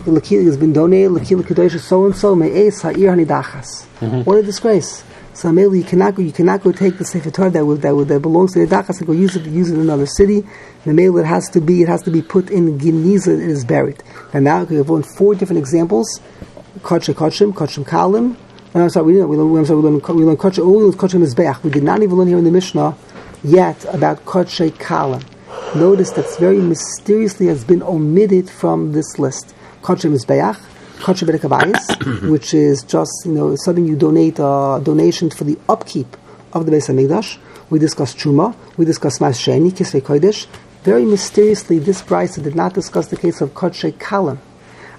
Lekila 0.05 0.45
has 0.45 0.57
been 0.57 0.73
donated. 0.73 1.11
Lekila 1.11 1.43
Kedosha 1.43 1.81
so 1.81 2.07
and 2.07 2.15
so 2.15 2.37
Me'es 2.37 2.83
Ha'ir 2.83 3.11
Hanidachas. 3.11 3.87
Mm-hmm. 3.99 4.21
What 4.21 4.39
a 4.39 4.43
disgrace! 4.45 5.03
So 5.35 5.51
mainly 5.51 5.79
you 5.79 5.85
cannot 5.85 6.15
go, 6.15 6.23
you 6.23 6.33
cannot 6.33 6.63
go 6.63 6.71
take 6.71 6.97
the 6.97 7.05
Sefer 7.05 7.31
Torah 7.31 7.51
that, 7.51 7.65
that, 7.65 8.05
that 8.09 8.21
belongs 8.21 8.53
to 8.53 8.65
the 8.65 8.73
Dachas 8.73 8.99
and 8.99 9.07
go 9.07 9.13
use 9.13 9.35
it 9.35 9.45
use 9.47 9.69
it 9.69 9.75
in 9.75 9.81
another 9.81 10.07
city. 10.07 10.47
The 10.85 10.95
mail 10.95 11.19
it 11.19 11.27
has 11.27 11.49
to 11.51 11.61
be 11.61 11.83
it 11.83 11.89
has 11.89 12.03
to 12.03 12.11
be 12.13 12.23
put 12.23 12.51
in 12.51 12.79
Geniza. 12.79 13.35
It 13.35 13.51
is 13.51 13.65
buried. 13.65 14.01
And 14.33 14.45
now 14.45 14.63
we 14.63 14.77
have 14.77 14.89
won 14.89 15.03
four 15.03 15.35
different 15.35 15.59
examples: 15.59 16.21
Kodshe 16.81 17.13
Kodshim, 17.15 17.53
Kodshim 17.53 17.85
Kalim. 17.85 18.37
I'm 18.77 18.89
sorry, 18.91 19.07
we 19.07 19.13
didn't. 19.15 19.29
We 19.29 19.37
learned, 19.37 19.59
I'm 19.59 19.67
sorry, 19.67 19.81
we 19.81 19.85
learned, 19.89 20.03
we 20.03 20.25
learned 20.25 20.59
all 20.61 20.77
we 20.77 20.85
learned 20.85 20.99
Kodshe 20.99 21.21
Mizbeach. 21.21 21.63
We 21.65 21.71
did 21.71 21.83
not 21.83 22.03
even 22.03 22.17
learn 22.17 22.29
here 22.29 22.39
in 22.39 22.45
the 22.45 22.53
Mishnah 22.53 22.97
yet 23.43 23.85
about 23.93 24.25
Kodshe 24.25 24.71
Kalim. 24.73 25.25
Notice 25.75 26.13
that's 26.13 26.37
very 26.37 26.59
mysteriously 26.59 27.49
has 27.49 27.65
been 27.65 27.83
omitted 27.83 28.49
from 28.49 28.93
this 28.93 29.19
list. 29.19 29.53
Kodshe 29.83 30.09
Berekabayis, 30.09 30.74
which 32.31 32.55
is 32.55 32.83
just 32.83 33.13
you 33.25 33.33
know 33.33 33.57
something 33.57 33.87
you 33.87 33.97
donate 33.97 34.39
a 34.39 34.81
donation 34.83 35.31
for 35.31 35.45
the 35.45 35.59
upkeep 35.69 36.17
of 36.53 36.67
the 36.67 36.73
Beis 36.73 36.89
Hamikdash. 36.89 37.39
We 37.71 37.79
discussed 37.79 38.19
Truma. 38.19 38.55
We 38.77 38.85
discussed 38.85 39.21
Mas 39.21 39.39
Sheni, 39.39 39.71
Kisvei 39.71 40.01
Kodesh. 40.01 40.47
Very 40.83 41.05
mysteriously, 41.05 41.79
this 41.79 42.03
Brisa 42.03 42.43
did 42.43 42.55
not 42.55 42.75
discuss 42.75 43.09
the 43.09 43.17
case 43.17 43.41
of 43.41 43.51
Kodshe 43.55 43.93
Kalim. 43.95 44.39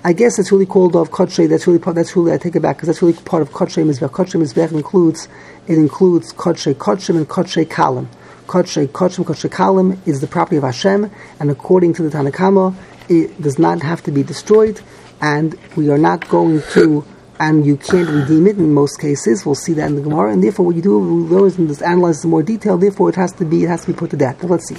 I 0.04 0.14
guess 0.14 0.38
it's 0.38 0.52
really 0.52 0.68
called 0.68 0.96
of 0.96 1.10
Kodshe. 1.10 1.50
That's 1.50 1.66
really 1.66 1.80
part. 1.80 1.96
That's 1.96 2.16
really 2.16 2.32
I 2.32 2.38
take 2.38 2.56
it 2.56 2.60
back 2.60 2.78
because 2.78 2.88
that's 2.88 3.02
really 3.02 3.14
part 3.14 3.42
of 3.42 3.50
Kodshe 3.50 3.84
Mizbech. 3.84 4.10
Kodshe 4.10 4.40
Mizbech 4.40 4.72
includes 4.72 5.28
it 5.68 5.78
includes 5.78 6.32
Kodshe 6.34 6.76
Kodshim 6.76 7.18
and 7.18 7.28
Kodshe 7.28 7.66
Kalim. 7.66 8.08
Kodshe 8.46 8.88
Kodshim 8.88 9.26
Kodshe 9.26 9.50
Kalim 9.50 9.98
is 10.08 10.22
the 10.22 10.28
property 10.28 10.58
of 10.58 10.64
Hashem, 10.64 11.10
and 11.40 11.50
according 11.50 11.94
to 11.94 12.04
the 12.04 12.16
Tanakhama, 12.16 12.76
it 13.10 13.42
does 13.42 13.58
not 13.58 13.82
have 13.82 14.04
to 14.04 14.12
be 14.12 14.22
destroyed, 14.22 14.80
and 15.22 15.56
we 15.76 15.90
are 15.90 15.98
not 15.98 16.28
going 16.30 16.62
to. 16.74 17.06
And 17.38 17.66
you 17.66 17.76
can't 17.76 18.08
redeem 18.08 18.48
it 18.48 18.58
in 18.58 18.74
most 18.74 19.02
cases. 19.02 19.46
We'll 19.46 19.56
see 19.56 19.74
that 19.74 19.88
in 19.88 19.96
the 19.96 20.02
Gemara. 20.02 20.32
And 20.32 20.42
therefore, 20.42 20.68
what 20.68 20.76
you 20.78 20.82
do, 20.82 20.98
we 20.98 21.30
go 21.30 21.44
and 21.44 21.68
just 21.68 21.82
analyze 21.82 22.24
in 22.24 22.30
more 22.30 22.42
detail. 22.42 22.78
Therefore, 22.78 23.10
it 23.10 23.16
has 23.16 23.34
to 23.34 23.44
be, 23.44 23.66
it 23.66 23.68
has 23.68 23.82
to 23.82 23.88
be 23.92 23.94
put 23.94 24.12
to 24.12 24.16
death. 24.16 24.42
Now, 24.42 24.48
let's 24.48 24.70
see. 24.70 24.78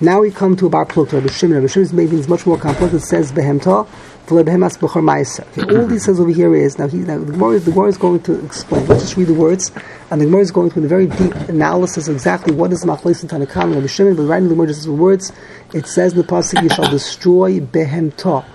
Now 0.00 0.20
we 0.20 0.30
come 0.30 0.56
to 0.56 0.66
a 0.66 0.70
bar 0.70 0.86
pluk. 0.86 1.12
Rabbi 1.12 1.26
Shimon. 1.28 1.56
Rabbi 1.56 1.66
Shimon's 1.66 1.92
maybe 1.92 2.16
is 2.16 2.26
much 2.26 2.46
more 2.46 2.56
complex. 2.56 2.94
It 2.94 3.00
says 3.00 3.30
behemta, 3.30 3.86
v'lebehemas 4.26 4.78
b'chor 4.78 5.02
ma'aser. 5.02 5.46
Okay, 5.58 5.76
all 5.76 5.86
these 5.86 6.06
says 6.06 6.18
over 6.18 6.30
here 6.30 6.54
is 6.54 6.78
now. 6.78 6.88
He, 6.88 6.96
now 6.96 7.18
the 7.18 7.32
Gemara, 7.32 7.58
the 7.58 7.72
Gemara 7.72 7.88
is 7.88 7.98
going 7.98 8.20
to 8.22 8.42
explain. 8.42 8.86
Let's 8.86 9.02
just 9.02 9.18
read 9.18 9.26
the 9.26 9.34
words, 9.34 9.70
and 10.10 10.18
the 10.18 10.24
Gemara 10.24 10.40
is 10.40 10.50
going 10.50 10.70
through 10.70 10.84
a 10.84 10.88
very 10.88 11.08
deep 11.08 11.34
analysis 11.50 12.08
exactly 12.08 12.54
what 12.54 12.72
is 12.72 12.86
machlis 12.86 13.20
and 13.20 13.28
tanakam 13.30 13.64
and 13.64 13.74
Rabbi 13.74 13.86
Shimon. 13.86 14.16
But 14.16 14.22
right 14.22 14.38
in 14.38 14.44
the 14.44 14.54
Gemara, 14.54 14.68
just 14.68 14.84
the 14.84 14.92
words, 14.92 15.30
it 15.74 15.86
says 15.86 16.12
in 16.12 16.18
the 16.18 16.24
pasuk, 16.24 16.62
"You 16.62 16.70
shall 16.70 16.90
destroy 16.90 17.60
behemta, 17.60 18.46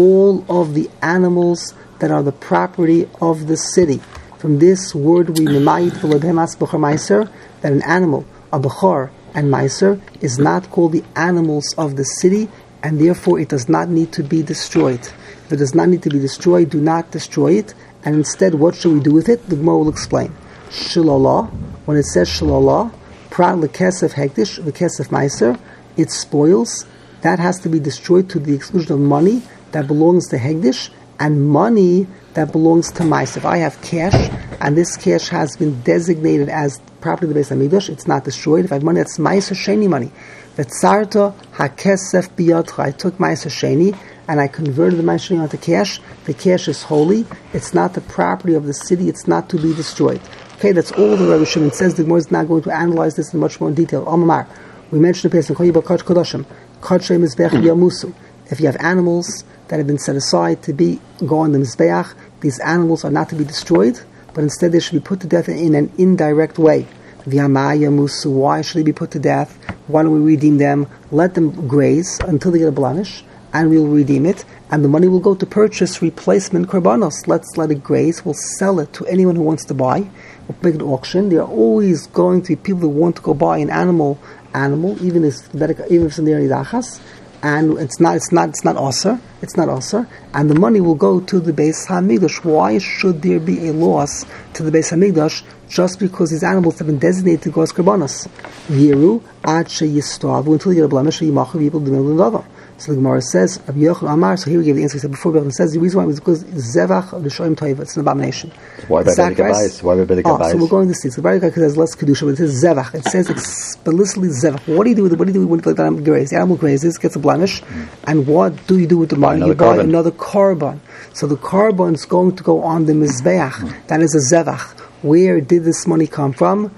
all 0.00 0.34
of 0.48 0.66
the 0.78 0.86
animals 1.16 1.60
that 2.00 2.10
are 2.10 2.24
the 2.30 2.36
property 2.50 3.00
of 3.28 3.36
the 3.50 3.58
city." 3.74 3.98
From 4.40 4.52
this 4.64 4.82
word, 4.94 5.26
we 5.38 5.44
mimayit 5.56 5.94
b'chor 6.00 6.78
ma'aser 6.84 7.22
that 7.60 7.72
an 7.72 7.82
animal, 7.98 8.22
a 8.56 8.58
bechor, 8.58 9.10
and 9.34 9.52
Meiser 9.52 10.00
is 10.20 10.38
not 10.38 10.70
called 10.70 10.92
the 10.92 11.04
animals 11.14 11.74
of 11.78 11.96
the 11.96 12.04
city, 12.04 12.48
and 12.82 12.98
therefore 12.98 13.38
it 13.38 13.48
does 13.48 13.68
not 13.68 13.88
need 13.88 14.12
to 14.12 14.22
be 14.22 14.42
destroyed. 14.42 15.00
If 15.44 15.52
it 15.52 15.56
does 15.56 15.74
not 15.74 15.88
need 15.88 16.02
to 16.02 16.10
be 16.10 16.18
destroyed, 16.18 16.70
do 16.70 16.80
not 16.80 17.10
destroy 17.10 17.52
it, 17.52 17.74
and 18.04 18.16
instead, 18.16 18.54
what 18.54 18.74
should 18.74 18.92
we 18.92 19.00
do 19.00 19.12
with 19.12 19.28
it? 19.28 19.48
The 19.48 19.56
Gemara 19.56 19.78
will 19.78 19.88
explain. 19.88 20.32
Shilalah, 20.70 21.50
when 21.84 21.96
it 21.96 22.06
says 22.06 22.28
shilalah, 22.28 22.92
prat 23.30 23.56
lekesef 23.56 24.12
hektish, 24.14 24.60
lekesef 24.62 25.08
Meiser, 25.08 25.58
it 25.96 26.10
spoils. 26.10 26.86
That 27.22 27.38
has 27.38 27.58
to 27.60 27.68
be 27.68 27.78
destroyed 27.78 28.30
to 28.30 28.38
the 28.38 28.54
exclusion 28.54 28.92
of 28.92 29.00
money 29.00 29.42
that 29.72 29.86
belongs 29.86 30.28
to 30.28 30.36
Hegdish 30.36 30.90
and 31.18 31.48
money 31.48 32.06
that 32.34 32.52
belongs 32.52 32.90
to 32.92 33.02
Meiser. 33.02 33.38
If 33.38 33.44
I 33.44 33.58
have 33.58 33.80
cash, 33.82 34.30
and 34.60 34.76
this 34.76 34.96
cash 34.96 35.28
has 35.28 35.56
been 35.56 35.80
designated 35.82 36.48
as 36.48 36.80
property 37.00 37.26
of 37.26 37.34
the 37.34 37.40
Beis 37.40 37.50
Hamikdash, 37.50 37.88
it's 37.88 38.06
not 38.06 38.24
destroyed. 38.24 38.64
If 38.64 38.72
I 38.72 38.76
have 38.76 38.82
money 38.82 39.00
that's 39.00 39.18
Meiser 39.18 39.54
Sheni 39.54 39.88
money, 39.88 40.10
Vetzarta 40.56 41.34
hakesef 41.52 42.30
biyotcha. 42.36 42.78
I 42.78 42.90
took 42.90 43.18
Meiser 43.18 43.50
Sheni 43.50 43.96
and 44.28 44.40
I 44.40 44.48
converted 44.48 44.98
the 44.98 45.02
Meiser 45.02 45.36
Sheni 45.36 45.42
onto 45.42 45.56
cash. 45.56 46.00
The 46.24 46.34
cash 46.34 46.68
is 46.68 46.82
holy. 46.82 47.26
It's 47.52 47.72
not 47.72 47.94
the 47.94 48.00
property 48.00 48.54
of 48.54 48.66
the 48.66 48.74
city. 48.74 49.08
It's 49.08 49.26
not 49.26 49.48
to 49.50 49.56
be 49.56 49.74
destroyed. 49.74 50.20
Okay, 50.56 50.72
that's 50.72 50.92
all 50.92 51.16
the 51.16 51.26
Rabbi 51.26 51.44
Shimon 51.44 51.72
says. 51.72 51.94
The 51.94 52.02
Gemara 52.02 52.18
is 52.18 52.30
not 52.30 52.48
going 52.48 52.62
to 52.64 52.70
analyze 52.70 53.16
this 53.16 53.32
in 53.32 53.40
much 53.40 53.60
more 53.60 53.70
detail. 53.70 54.04
Amamar. 54.04 54.46
We 54.90 54.98
mentioned 54.98 55.32
the 55.32 55.38
Koyibah 55.38 55.82
Kodesh 55.82 56.02
Kodoshim. 56.02 56.44
Kodesh 56.80 57.16
Mizbech 57.18 57.50
Yamusu. 57.50 58.12
If 58.50 58.60
you 58.60 58.66
have 58.66 58.76
animals 58.76 59.44
that 59.70 59.78
have 59.78 59.86
been 59.86 59.98
set 59.98 60.16
aside 60.16 60.62
to 60.64 60.72
be 60.72 61.00
go 61.24 61.38
on 61.38 61.52
the 61.52 61.58
Mizbeach, 61.58 62.12
these 62.40 62.58
animals 62.58 63.04
are 63.04 63.10
not 63.10 63.28
to 63.28 63.36
be 63.36 63.44
destroyed, 63.44 64.00
but 64.34 64.42
instead 64.42 64.72
they 64.72 64.80
should 64.80 65.00
be 65.00 65.06
put 65.06 65.20
to 65.20 65.28
death 65.28 65.48
in 65.48 65.76
an 65.76 65.92
indirect 65.96 66.58
way. 66.58 66.86
V'hamaya 67.20 67.88
musu. 67.88 68.32
Why 68.32 68.62
should 68.62 68.78
they 68.78 68.82
be 68.82 68.92
put 68.92 69.12
to 69.12 69.20
death? 69.20 69.56
Why 69.86 70.02
don't 70.02 70.12
we 70.12 70.32
redeem 70.32 70.58
them? 70.58 70.88
Let 71.12 71.34
them 71.34 71.68
graze 71.68 72.18
until 72.20 72.50
they 72.50 72.58
get 72.58 72.68
a 72.68 72.72
blemish, 72.72 73.22
and 73.52 73.70
we'll 73.70 73.86
redeem 73.86 74.26
it. 74.26 74.44
And 74.72 74.84
the 74.84 74.88
money 74.88 75.06
will 75.06 75.20
go 75.20 75.36
to 75.36 75.46
purchase 75.46 76.02
replacement 76.02 76.66
korbanos. 76.66 77.28
Let's 77.28 77.56
let 77.56 77.70
it 77.70 77.84
graze. 77.84 78.24
We'll 78.24 78.34
sell 78.58 78.80
it 78.80 78.92
to 78.94 79.06
anyone 79.06 79.36
who 79.36 79.42
wants 79.42 79.64
to 79.66 79.74
buy. 79.74 80.00
We'll 80.48 80.58
make 80.62 80.74
an 80.74 80.82
auction. 80.82 81.28
There 81.28 81.42
are 81.42 81.48
always 81.48 82.08
going 82.08 82.42
to 82.42 82.48
be 82.48 82.56
people 82.56 82.80
who 82.80 82.88
want 82.88 83.16
to 83.16 83.22
go 83.22 83.34
buy 83.34 83.58
an 83.58 83.70
animal, 83.70 84.18
animal, 84.52 85.00
even 85.04 85.24
if 85.24 85.54
even 85.54 86.06
if 86.06 86.06
it's 86.06 86.18
in 86.18 86.24
the 86.24 86.32
dachas 86.32 87.00
and 87.42 87.78
it's 87.78 88.00
not 88.00 88.16
it's 88.16 88.32
not 88.32 88.50
it's 88.50 88.64
not 88.64 88.76
usher 88.76 89.18
it's 89.40 89.56
not 89.56 89.68
usher 89.68 90.06
and 90.34 90.50
the 90.50 90.54
money 90.54 90.80
will 90.80 90.94
go 90.94 91.20
to 91.20 91.40
the 91.40 91.52
base 91.52 91.86
hamigdash 91.86 92.44
why 92.44 92.78
should 92.78 93.22
there 93.22 93.40
be 93.40 93.68
a 93.68 93.72
loss 93.72 94.26
to 94.52 94.62
the 94.62 94.70
base 94.70 94.90
hamigdash 94.90 95.42
just 95.68 95.98
because 95.98 96.30
these 96.30 96.42
animals 96.42 96.78
have 96.78 96.86
been 96.86 96.98
designated 96.98 97.42
to 97.42 97.50
go 97.50 97.62
as 97.62 97.72
karbanos 97.72 98.28
Viru 98.68 99.22
ad 99.44 99.66
sheyistavu 99.66 100.52
until 100.52 100.72
you 100.72 100.80
get 100.80 100.84
a 100.84 100.88
blemish 100.88 101.20
yimachu 101.20 101.58
people 101.58 101.80
do 101.80 102.44
So 102.80 102.92
the 102.92 102.96
Gemara 102.96 103.20
says, 103.20 103.60
Rabbi 103.66 103.80
Yochanan 103.80 104.14
Amar, 104.14 104.38
so 104.38 104.48
here 104.48 104.58
we 104.58 104.64
give 104.64 104.76
the 104.76 104.82
answer. 104.82 104.94
He 104.94 105.00
said 105.00 105.10
before, 105.10 105.32
Rabbi 105.32 105.48
Yochanan 105.48 105.52
says 105.52 105.72
the 105.72 105.80
reason 105.80 105.98
why 105.98 106.04
it 106.04 106.06
was 106.06 106.18
because 106.18 106.44
Zevach 106.44 107.12
of 107.12 107.22
the 107.22 107.28
Shoim 107.28 107.54
Toiva, 107.54 107.80
it's 107.80 107.94
an 107.94 108.00
abomination. 108.00 108.50
Why 108.88 109.02
by 109.02 109.10
Bedek? 109.10 109.82
Why 109.82 109.96
by 109.96 110.14
Bedek 110.14 110.22
Oh, 110.24 110.50
so 110.50 110.56
we're 110.56 110.66
going 110.66 110.88
to 110.88 110.94
see. 110.94 111.10
So 111.10 111.20
good 111.20 111.52
says 111.52 111.76
less 111.76 111.94
kedusha, 111.94 112.22
but 112.22 112.28
it 112.30 112.36
says 112.38 112.64
zevach. 112.64 112.94
It 112.94 113.04
says 113.04 113.28
explicitly 113.28 114.28
zevach. 114.28 114.66
What 114.74 114.84
do 114.84 114.90
you 114.90 114.96
do 114.96 115.02
with 115.02 115.12
it? 115.12 115.18
What 115.18 115.26
do 115.26 115.34
you 115.34 115.40
do 115.40 115.46
with 115.46 115.62
the 115.62 115.82
animal 115.82 116.02
grazes? 116.02 116.30
The 116.30 116.36
animal 116.36 116.56
grazes, 116.56 116.96
gets 116.96 117.16
a 117.16 117.18
blemish, 117.18 117.62
and 118.04 118.26
what 118.26 118.66
do 118.66 118.78
you 118.78 118.86
do 118.86 118.96
with 118.96 119.10
the 119.10 119.16
money? 119.16 119.44
You 119.46 119.54
buy 119.54 119.76
another 119.76 120.10
carbon. 120.10 120.80
So 121.12 121.26
the 121.26 121.36
carbon 121.36 121.94
is 121.94 122.06
going 122.06 122.36
to 122.36 122.42
go 122.42 122.62
on 122.62 122.86
the 122.86 122.94
mizbeach. 122.94 123.88
That 123.88 124.00
is 124.00 124.14
a 124.14 124.34
zevach. 124.34 124.80
Where 125.02 125.42
did 125.42 125.64
this 125.64 125.86
money 125.86 126.06
come 126.06 126.32
from? 126.32 126.70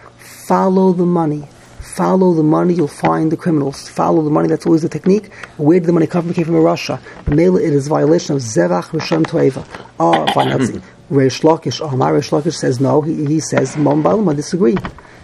Follow 0.48 0.92
the 0.92 1.06
money. 1.06 1.46
Follow 1.96 2.32
the 2.32 2.42
money, 2.42 2.72
you'll 2.72 2.88
find 2.88 3.30
the 3.30 3.36
criminals. 3.36 3.86
Follow 3.86 4.22
the 4.22 4.30
money, 4.30 4.48
that's 4.48 4.64
always 4.64 4.80
the 4.80 4.88
technique. 4.88 5.30
Where 5.58 5.78
did 5.78 5.86
the 5.86 5.92
money 5.92 6.06
come 6.06 6.22
from? 6.22 6.30
It 6.30 6.34
came 6.34 6.46
from 6.46 6.54
rasha. 6.54 6.98
Mela, 7.28 7.60
it 7.60 7.72
is 7.72 7.86
violation 7.88 8.34
of 8.36 8.40
Zevach 8.40 8.84
Rishon 8.90 9.24
Toeva. 9.24 9.66
Ah, 10.00 10.24
Let's 10.34 10.68
see. 10.68 10.80
Reish 11.10 11.42
Lakish, 11.42 11.80
my 11.98 12.10
Reish 12.10 12.30
Lakish 12.30 12.54
says 12.54 12.80
no. 12.80 13.02
He, 13.02 13.26
he 13.26 13.40
says, 13.40 13.76
Mom 13.76 14.02
Balim, 14.02 14.30
I 14.30 14.34
disagree. 14.34 14.76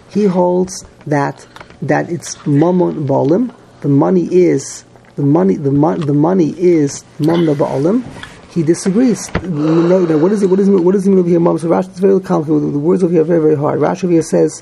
He 0.09 0.25
holds 0.25 0.85
that 1.07 1.47
that 1.81 2.11
it's 2.11 2.35
Mamon 2.37 3.07
Balim. 3.07 3.51
The 3.81 3.87
money 3.87 4.27
is, 4.31 4.83
the 5.15 5.23
money, 5.23 5.55
the, 5.55 5.71
mon- 5.71 6.01
the 6.01 6.13
money 6.13 6.49
is 6.49 7.03
Mamna 7.17 7.55
Balim. 7.55 8.03
He 8.51 8.61
disagrees. 8.61 9.31
You 9.41 9.49
know, 9.49 10.05
now 10.05 10.17
what 10.19 10.31
is 10.31 10.43
it? 10.43 10.49
What 10.51 10.59
is 10.59 10.67
it? 10.67 10.71
What 10.71 10.91
does 10.91 11.07
it 11.07 11.09
mean 11.09 11.19
over 11.19 11.29
here, 11.29 11.39
Mom? 11.39 11.57
So 11.57 11.67
Rashi, 11.69 11.89
it's 11.89 11.99
very 11.99 12.19
complicated. 12.19 12.73
The 12.73 12.79
words 12.79 13.03
over 13.03 13.11
here 13.11 13.21
are 13.21 13.25
very, 13.25 13.41
very 13.41 13.55
hard. 13.55 13.79
Rashi 13.79 14.03
over 14.03 14.13
here 14.13 14.21
says, 14.21 14.61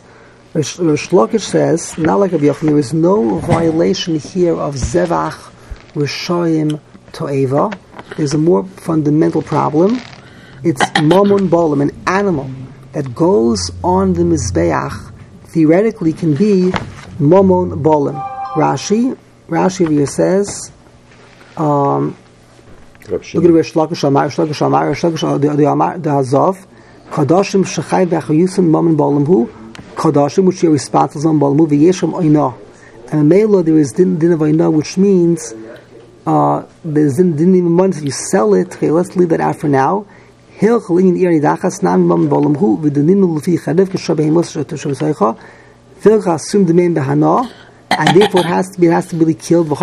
Rish 0.53 0.77
Lakish 0.77 1.41
says, 1.41 1.97
not 1.97 2.19
like 2.19 2.31
Rabbi 2.31 2.45
Yochanan, 2.45 2.67
there 2.67 2.77
is 2.77 2.93
no 2.93 3.39
violation 3.39 4.17
here 4.17 4.55
of 4.55 4.75
Zevach 4.75 5.51
Rishoyim 5.93 6.79
To'eva. 7.11 7.77
There's 8.15 8.33
a 8.33 8.37
more 8.37 8.63
fundamental 8.63 9.41
problem. 9.41 9.99
It's 10.63 10.83
Mamun 10.95 11.49
Bolim, 11.49 11.81
an 11.81 11.91
animal 12.07 12.49
that 12.93 13.13
goes 13.13 13.71
on 13.83 14.13
the 14.13 14.23
Mizbeach, 14.23 15.13
theoretically 15.47 16.13
can 16.13 16.33
be 16.33 16.71
Mamun 17.19 17.83
Bolim. 17.83 18.15
Rashi, 18.53 19.17
Rashi 19.49 19.87
here 19.89 20.07
says, 20.07 20.71
Reb 21.57 22.15
Look 23.09 23.23
at. 23.23 23.51
Rish 23.51 23.73
Lakish 23.73 24.03
Amar, 24.03 24.25
Rish 24.25 24.37
Lakish 24.37 24.65
Amar, 24.65 24.89
Rish 24.89 25.01
Lakish 25.01 25.41
the 25.41 25.49
the 25.55 25.65
Amar 25.65 25.97
the 25.97 26.09
Hazav, 26.09 26.65
Kadashim 27.09 27.63
Shechai 27.63 28.05
B'Achayusim 28.07 28.69
Mamen 28.69 28.95
Balam 28.97 29.25
Hu, 29.25 29.49
Kadashim 29.97 30.45
which 30.45 30.63
are 30.63 30.69
responsible 30.69 31.27
on 31.27 31.39
Balam 31.39 31.57
Hu 31.57 31.67
V'Yeshem 31.67 32.13
Oina. 32.13 32.55
And 33.11 33.27
Mela 33.27 33.63
there 33.63 33.79
is 33.79 33.91
din 33.91 34.19
din 34.19 34.33
of 34.33 34.73
which 34.73 34.97
means 34.97 35.53
uh, 36.25 36.63
there's 36.85 37.15
din 37.15 37.35
din 37.35 37.55
even 37.55 37.91
if 37.91 38.03
you 38.03 38.11
sell 38.11 38.53
it. 38.53 38.79
Let's 38.81 39.15
leave 39.15 39.29
that 39.29 39.41
out 39.41 39.59
for 39.59 39.67
now. 39.67 40.05
Hil 40.51 40.79
Chalin 40.81 41.19
Ir 41.19 41.31
Nidachas 41.31 41.81
Mamen 41.81 42.29
Balam 42.29 42.55
Hu 42.57 42.77
Lufi 42.77 43.57
and 47.89 48.09
therefore 48.15 48.41
it 48.41 48.45
has 48.45 48.69
to 48.69 48.79
be 48.79 48.85
has 48.87 49.07
to 49.07 49.15
be 49.15 49.33
killed. 49.33 49.69
So 49.69 49.75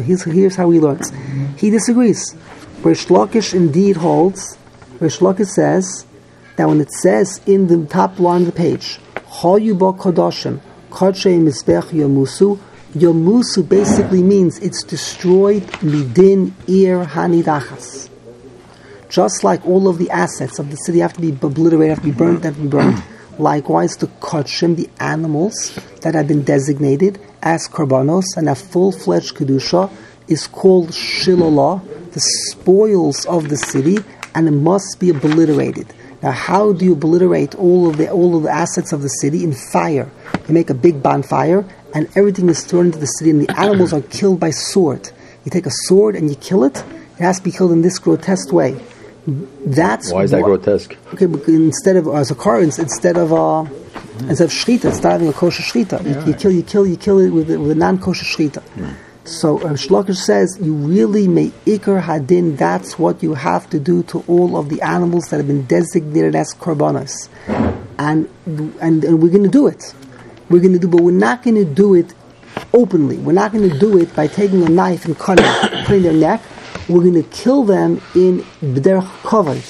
here's, 0.00 0.24
here's 0.24 0.56
how 0.56 0.70
he 0.70 0.80
learns. 0.80 1.12
He 1.56 1.70
disagrees. 1.70 2.34
Rish 2.82 3.06
Lakish 3.06 3.54
indeed 3.54 3.96
holds. 3.96 4.58
Rish 4.98 5.18
Lakish 5.18 5.46
says 5.46 6.04
that 6.58 6.68
when 6.68 6.82
it 6.82 6.92
says 6.92 7.40
in 7.46 7.68
the 7.68 7.86
top 7.86 8.18
line 8.18 8.42
of 8.42 8.46
the 8.48 8.52
page, 8.52 8.98
Chayu 9.40 9.78
ba 9.78 9.92
kodashim 9.92 10.60
kodshei 10.90 11.40
mizbech 11.40 11.90
yamusu. 11.90 12.58
Yamusu 12.92 13.66
basically 13.66 14.22
means 14.22 14.58
it's 14.58 14.82
destroyed 14.82 15.62
midin 15.80 16.52
ir 16.66 17.04
hanidachas 17.06 18.08
just 19.08 19.42
like 19.42 19.64
all 19.66 19.88
of 19.88 19.98
the 19.98 20.10
assets 20.10 20.58
of 20.58 20.70
the 20.70 20.76
city 20.76 20.98
have 20.98 21.12
to 21.14 21.20
be 21.20 21.30
obliterated, 21.30 21.88
have 21.88 21.98
to 22.00 22.04
be 22.04 22.12
burned, 22.12 22.44
have 22.44 22.56
to 22.56 22.62
be 22.62 22.68
burned. 22.68 23.02
Likewise, 23.38 23.96
the 23.96 24.06
kachim, 24.06 24.76
the 24.76 24.88
animals 25.00 25.78
that 26.02 26.14
have 26.14 26.28
been 26.28 26.42
designated 26.42 27.18
as 27.42 27.68
karbanos 27.68 28.36
and 28.36 28.48
a 28.48 28.54
full-fledged 28.54 29.34
kedusha, 29.34 29.90
is 30.26 30.46
called 30.46 30.90
shilolah, 30.90 31.82
the 32.12 32.20
spoils 32.20 33.24
of 33.26 33.48
the 33.48 33.56
city, 33.56 33.98
and 34.34 34.48
it 34.48 34.52
must 34.52 34.98
be 35.00 35.10
obliterated. 35.10 35.86
Now, 36.22 36.32
how 36.32 36.72
do 36.72 36.84
you 36.84 36.92
obliterate 36.94 37.54
all 37.54 37.88
of 37.88 37.96
the 37.96 38.10
all 38.10 38.36
of 38.36 38.42
the 38.42 38.50
assets 38.50 38.92
of 38.92 39.02
the 39.02 39.08
city 39.08 39.44
in 39.44 39.52
fire? 39.52 40.10
You 40.48 40.54
make 40.54 40.68
a 40.70 40.74
big 40.74 41.02
bonfire, 41.02 41.64
and 41.94 42.08
everything 42.16 42.48
is 42.48 42.64
thrown 42.64 42.86
into 42.86 42.98
the 42.98 43.06
city, 43.06 43.30
and 43.30 43.40
the 43.46 43.50
animals 43.66 43.92
are 43.92 44.02
killed 44.02 44.40
by 44.40 44.50
sword. 44.50 45.10
You 45.44 45.50
take 45.50 45.66
a 45.66 45.70
sword 45.86 46.16
and 46.16 46.28
you 46.28 46.36
kill 46.36 46.64
it. 46.64 46.78
It 47.18 47.22
has 47.22 47.38
to 47.38 47.44
be 47.44 47.52
killed 47.52 47.72
in 47.72 47.82
this 47.82 47.98
grotesque 47.98 48.52
way. 48.52 48.80
That's 49.64 50.12
Why 50.12 50.22
is 50.24 50.30
that 50.32 50.42
grotesque? 50.42 50.96
Okay, 51.14 51.26
but 51.26 51.46
instead 51.48 51.96
of 51.96 52.08
as 52.08 52.30
a 52.30 52.34
car, 52.34 52.60
instead 52.62 53.16
of 53.16 53.32
uh, 53.32 53.64
instead 54.28 54.44
of 54.46 54.50
shchita, 54.50 54.86
instead 54.86 55.04
of 55.06 55.12
having 55.12 55.28
a 55.28 55.32
kosher 55.32 55.62
shchita, 55.62 56.02
you, 56.04 56.32
you 56.32 56.34
kill, 56.38 56.50
you 56.50 56.62
kill, 56.62 56.86
you 56.86 56.96
kill 56.96 57.18
it 57.20 57.30
with, 57.30 57.50
a- 57.50 57.60
with 57.60 57.70
a 57.70 57.74
non-kosher 57.74 58.24
shchita. 58.24 58.62
So 59.28 59.58
uh, 59.58 59.74
Shlokish 59.74 60.16
says 60.16 60.58
you 60.58 60.72
really 60.72 61.28
may 61.28 61.48
ikar 61.66 62.00
hadin. 62.00 62.56
That's 62.56 62.98
what 62.98 63.22
you 63.22 63.34
have 63.34 63.68
to 63.70 63.78
do 63.78 64.02
to 64.04 64.24
all 64.26 64.56
of 64.56 64.70
the 64.70 64.80
animals 64.80 65.26
that 65.26 65.36
have 65.36 65.46
been 65.46 65.66
designated 65.66 66.34
as 66.34 66.54
korbanos, 66.54 67.28
and 67.98 68.26
and, 68.46 69.04
and 69.04 69.22
we're 69.22 69.28
going 69.28 69.42
to 69.42 69.50
do 69.50 69.66
it. 69.66 69.94
We're 70.48 70.60
going 70.60 70.72
to 70.72 70.78
do, 70.78 70.88
but 70.88 71.02
we're 71.02 71.10
not 71.10 71.42
going 71.42 71.56
to 71.56 71.66
do 71.66 71.94
it 71.94 72.14
openly. 72.72 73.18
We're 73.18 73.34
not 73.34 73.52
going 73.52 73.68
to 73.68 73.78
do 73.78 73.98
it 73.98 74.16
by 74.16 74.28
taking 74.28 74.62
a 74.62 74.68
knife 74.70 75.04
and 75.04 75.18
cutting, 75.18 75.44
putting 75.84 76.04
their 76.04 76.14
neck. 76.14 76.42
We're 76.88 77.02
going 77.02 77.22
to 77.22 77.28
kill 77.28 77.64
them 77.64 78.00
in 78.14 78.46
their 78.62 79.02
kavod. 79.02 79.60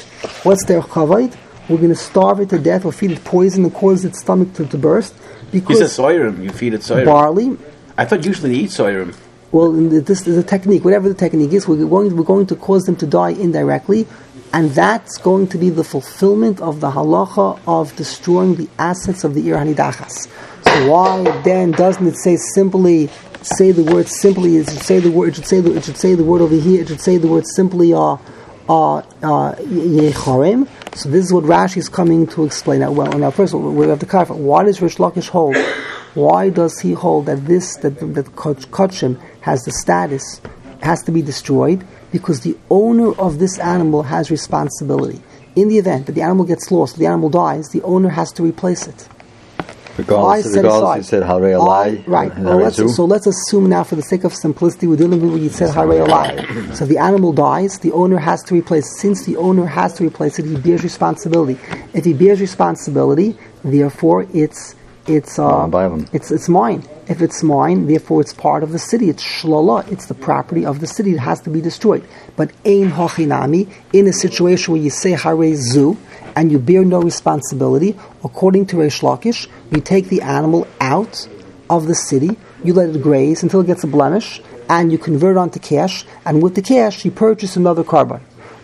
What's 0.44 0.64
their 0.66 0.82
kavod? 0.82 1.36
We're 1.68 1.78
going 1.78 1.88
to 1.88 1.96
starve 1.96 2.38
it 2.38 2.50
to 2.50 2.60
death 2.60 2.84
or 2.84 2.92
feed 2.92 3.10
it 3.10 3.24
poison 3.24 3.64
and 3.64 3.74
cause 3.74 4.04
its 4.04 4.20
stomach 4.20 4.52
to, 4.54 4.66
to 4.66 4.78
burst 4.78 5.14
You 5.50 5.60
because 5.60 5.78
said 5.78 6.04
soyrum. 6.04 6.44
You 6.44 6.50
feed 6.50 6.74
it 6.74 6.82
soyrum. 6.82 7.06
barley. 7.06 7.58
I 7.96 8.04
thought 8.04 8.24
usually 8.24 8.50
they 8.50 8.60
eat 8.60 8.70
soyrum. 8.70 9.16
Well, 9.50 9.72
this 9.72 10.26
is 10.26 10.36
a 10.36 10.42
technique. 10.42 10.84
Whatever 10.84 11.08
the 11.08 11.14
technique 11.14 11.54
is, 11.54 11.66
we're 11.66 11.86
going, 11.86 12.14
we're 12.14 12.22
going 12.22 12.46
to 12.48 12.56
cause 12.56 12.84
them 12.84 12.96
to 12.96 13.06
die 13.06 13.30
indirectly, 13.30 14.06
and 14.52 14.70
that's 14.72 15.16
going 15.16 15.46
to 15.48 15.58
be 15.58 15.70
the 15.70 15.84
fulfillment 15.84 16.60
of 16.60 16.80
the 16.80 16.90
halacha 16.90 17.58
of 17.66 17.96
destroying 17.96 18.56
the 18.56 18.68
assets 18.78 19.24
of 19.24 19.32
the 19.32 19.48
Ir 19.48 19.56
Hanidachas. 19.56 20.28
So 20.64 20.90
why 20.90 21.40
then 21.42 21.70
doesn't 21.70 22.06
it 22.06 22.16
say 22.16 22.36
simply 22.36 23.08
say 23.40 23.72
the 23.72 23.90
word 23.90 24.08
simply? 24.08 24.58
It 24.58 24.68
should 24.68 24.82
say 24.82 25.00
the 25.00 25.10
word. 25.10 25.30
It 25.30 25.36
should 25.36 25.46
say 25.46 25.60
the, 25.62 25.74
it 25.76 25.84
should 25.84 25.96
say 25.96 26.14
the 26.14 26.24
word 26.24 26.42
over 26.42 26.54
here. 26.54 26.82
It 26.82 26.88
should 26.88 27.00
say 27.00 27.16
the 27.16 27.28
word 27.28 27.46
simply. 27.46 27.94
Uh, 27.94 28.18
uh, 28.68 28.96
uh. 28.96 29.54
So 29.56 31.08
this 31.08 31.24
is 31.24 31.32
what 31.32 31.44
Rashi 31.44 31.78
is 31.78 31.88
coming 31.88 32.26
to 32.28 32.44
explain. 32.44 32.80
Now, 32.80 32.92
well, 32.92 33.18
now 33.18 33.30
first 33.30 33.54
of 33.54 33.64
all, 33.64 33.72
we 33.72 33.86
have 33.88 34.00
to 34.00 34.06
clarify. 34.06 34.34
Why 34.34 34.64
does 34.64 34.82
Rish 34.82 34.96
Lakish 34.96 35.30
hold? 35.30 35.56
Why 36.14 36.50
does 36.50 36.80
he 36.80 36.92
hold 36.92 37.26
that 37.26 37.46
this 37.46 37.76
that 37.76 37.98
that 38.14 38.26
kachim 38.36 39.20
has 39.42 39.62
the 39.64 39.72
status 39.72 40.40
has 40.82 41.02
to 41.04 41.12
be 41.12 41.22
destroyed? 41.22 41.86
Because 42.10 42.40
the 42.40 42.56
owner 42.70 43.12
of 43.18 43.38
this 43.38 43.58
animal 43.58 44.04
has 44.04 44.30
responsibility. 44.30 45.20
In 45.54 45.68
the 45.68 45.78
event 45.78 46.06
that 46.06 46.12
the 46.12 46.22
animal 46.22 46.44
gets 46.44 46.70
lost, 46.70 46.96
the 46.98 47.06
animal 47.06 47.28
dies, 47.28 47.68
the 47.70 47.82
owner 47.82 48.08
has 48.08 48.32
to 48.32 48.42
replace 48.42 48.86
it. 48.86 49.08
Regardless, 49.98 50.46
I 50.46 50.50
set 50.50 50.56
regardless 50.62 50.82
aside. 50.82 50.96
you 50.96 51.02
said 51.02 51.22
Harei 51.24 51.58
Alai. 51.58 52.06
I- 52.06 52.10
right. 52.10 52.38
Well, 52.38 52.56
let's, 52.58 52.76
so 52.96 53.04
let's 53.04 53.26
assume 53.26 53.68
now, 53.68 53.82
for 53.82 53.96
the 53.96 54.02
sake 54.02 54.22
of 54.22 54.32
simplicity, 54.32 54.86
we're 54.86 54.96
dealing 54.96 55.20
with 55.20 55.32
what 55.32 55.40
you 55.40 55.48
said 55.48 55.74
Harei 55.74 56.06
Alai. 56.06 56.76
So 56.76 56.86
the 56.86 56.98
animal 56.98 57.32
dies, 57.32 57.80
the 57.80 57.90
owner 57.90 58.18
has 58.18 58.42
to 58.44 58.54
replace. 58.54 59.00
Since 59.00 59.26
the 59.26 59.36
owner 59.36 59.66
has 59.66 59.94
to 59.94 60.04
replace 60.04 60.38
it, 60.38 60.44
he 60.44 60.56
bears 60.56 60.84
responsibility. 60.84 61.58
If 61.94 62.04
he 62.04 62.12
bears 62.14 62.40
responsibility, 62.40 63.36
therefore 63.64 64.26
it's 64.32 64.76
it's 65.08 65.38
uh, 65.38 66.04
it's 66.12 66.30
it's 66.30 66.48
mine. 66.48 66.84
If 67.08 67.22
it's 67.22 67.42
mine, 67.42 67.86
therefore 67.86 68.20
it's 68.20 68.34
part 68.34 68.62
of 68.62 68.72
the 68.72 68.78
city. 68.78 69.08
It's 69.08 69.24
shlala. 69.24 69.90
It's 69.90 70.06
the 70.06 70.14
property 70.14 70.66
of 70.66 70.80
the 70.80 70.86
city. 70.86 71.12
It 71.12 71.20
has 71.20 71.40
to 71.42 71.50
be 71.50 71.60
destroyed. 71.60 72.06
But 72.36 72.50
ein 72.66 72.90
hachinami 72.90 73.72
in 73.92 74.06
a 74.06 74.12
situation 74.12 74.74
where 74.74 74.82
you 74.82 74.90
say 74.90 75.12
Harei 75.12 75.54
Zu 75.54 75.96
and 76.36 76.52
you 76.52 76.58
bear 76.58 76.84
no 76.84 77.00
responsibility, 77.00 77.98
according 78.22 78.66
to 78.66 78.76
Reish 78.76 79.00
Lakish, 79.00 79.48
you 79.70 79.80
take 79.80 80.08
the 80.08 80.22
animal 80.22 80.68
out 80.80 81.28
of 81.68 81.86
the 81.86 81.94
city, 81.94 82.36
you 82.62 82.74
let 82.74 82.94
it 82.94 83.02
graze 83.02 83.42
until 83.42 83.60
it 83.60 83.66
gets 83.66 83.84
a 83.84 83.86
blemish, 83.86 84.40
and 84.68 84.92
you 84.92 84.98
convert 84.98 85.36
it 85.36 85.38
onto 85.38 85.58
cash, 85.58 86.04
and 86.24 86.42
with 86.42 86.54
the 86.54 86.62
cash 86.62 87.04
you 87.04 87.10
purchase 87.10 87.56
another 87.56 87.82
carbon. 87.82 88.20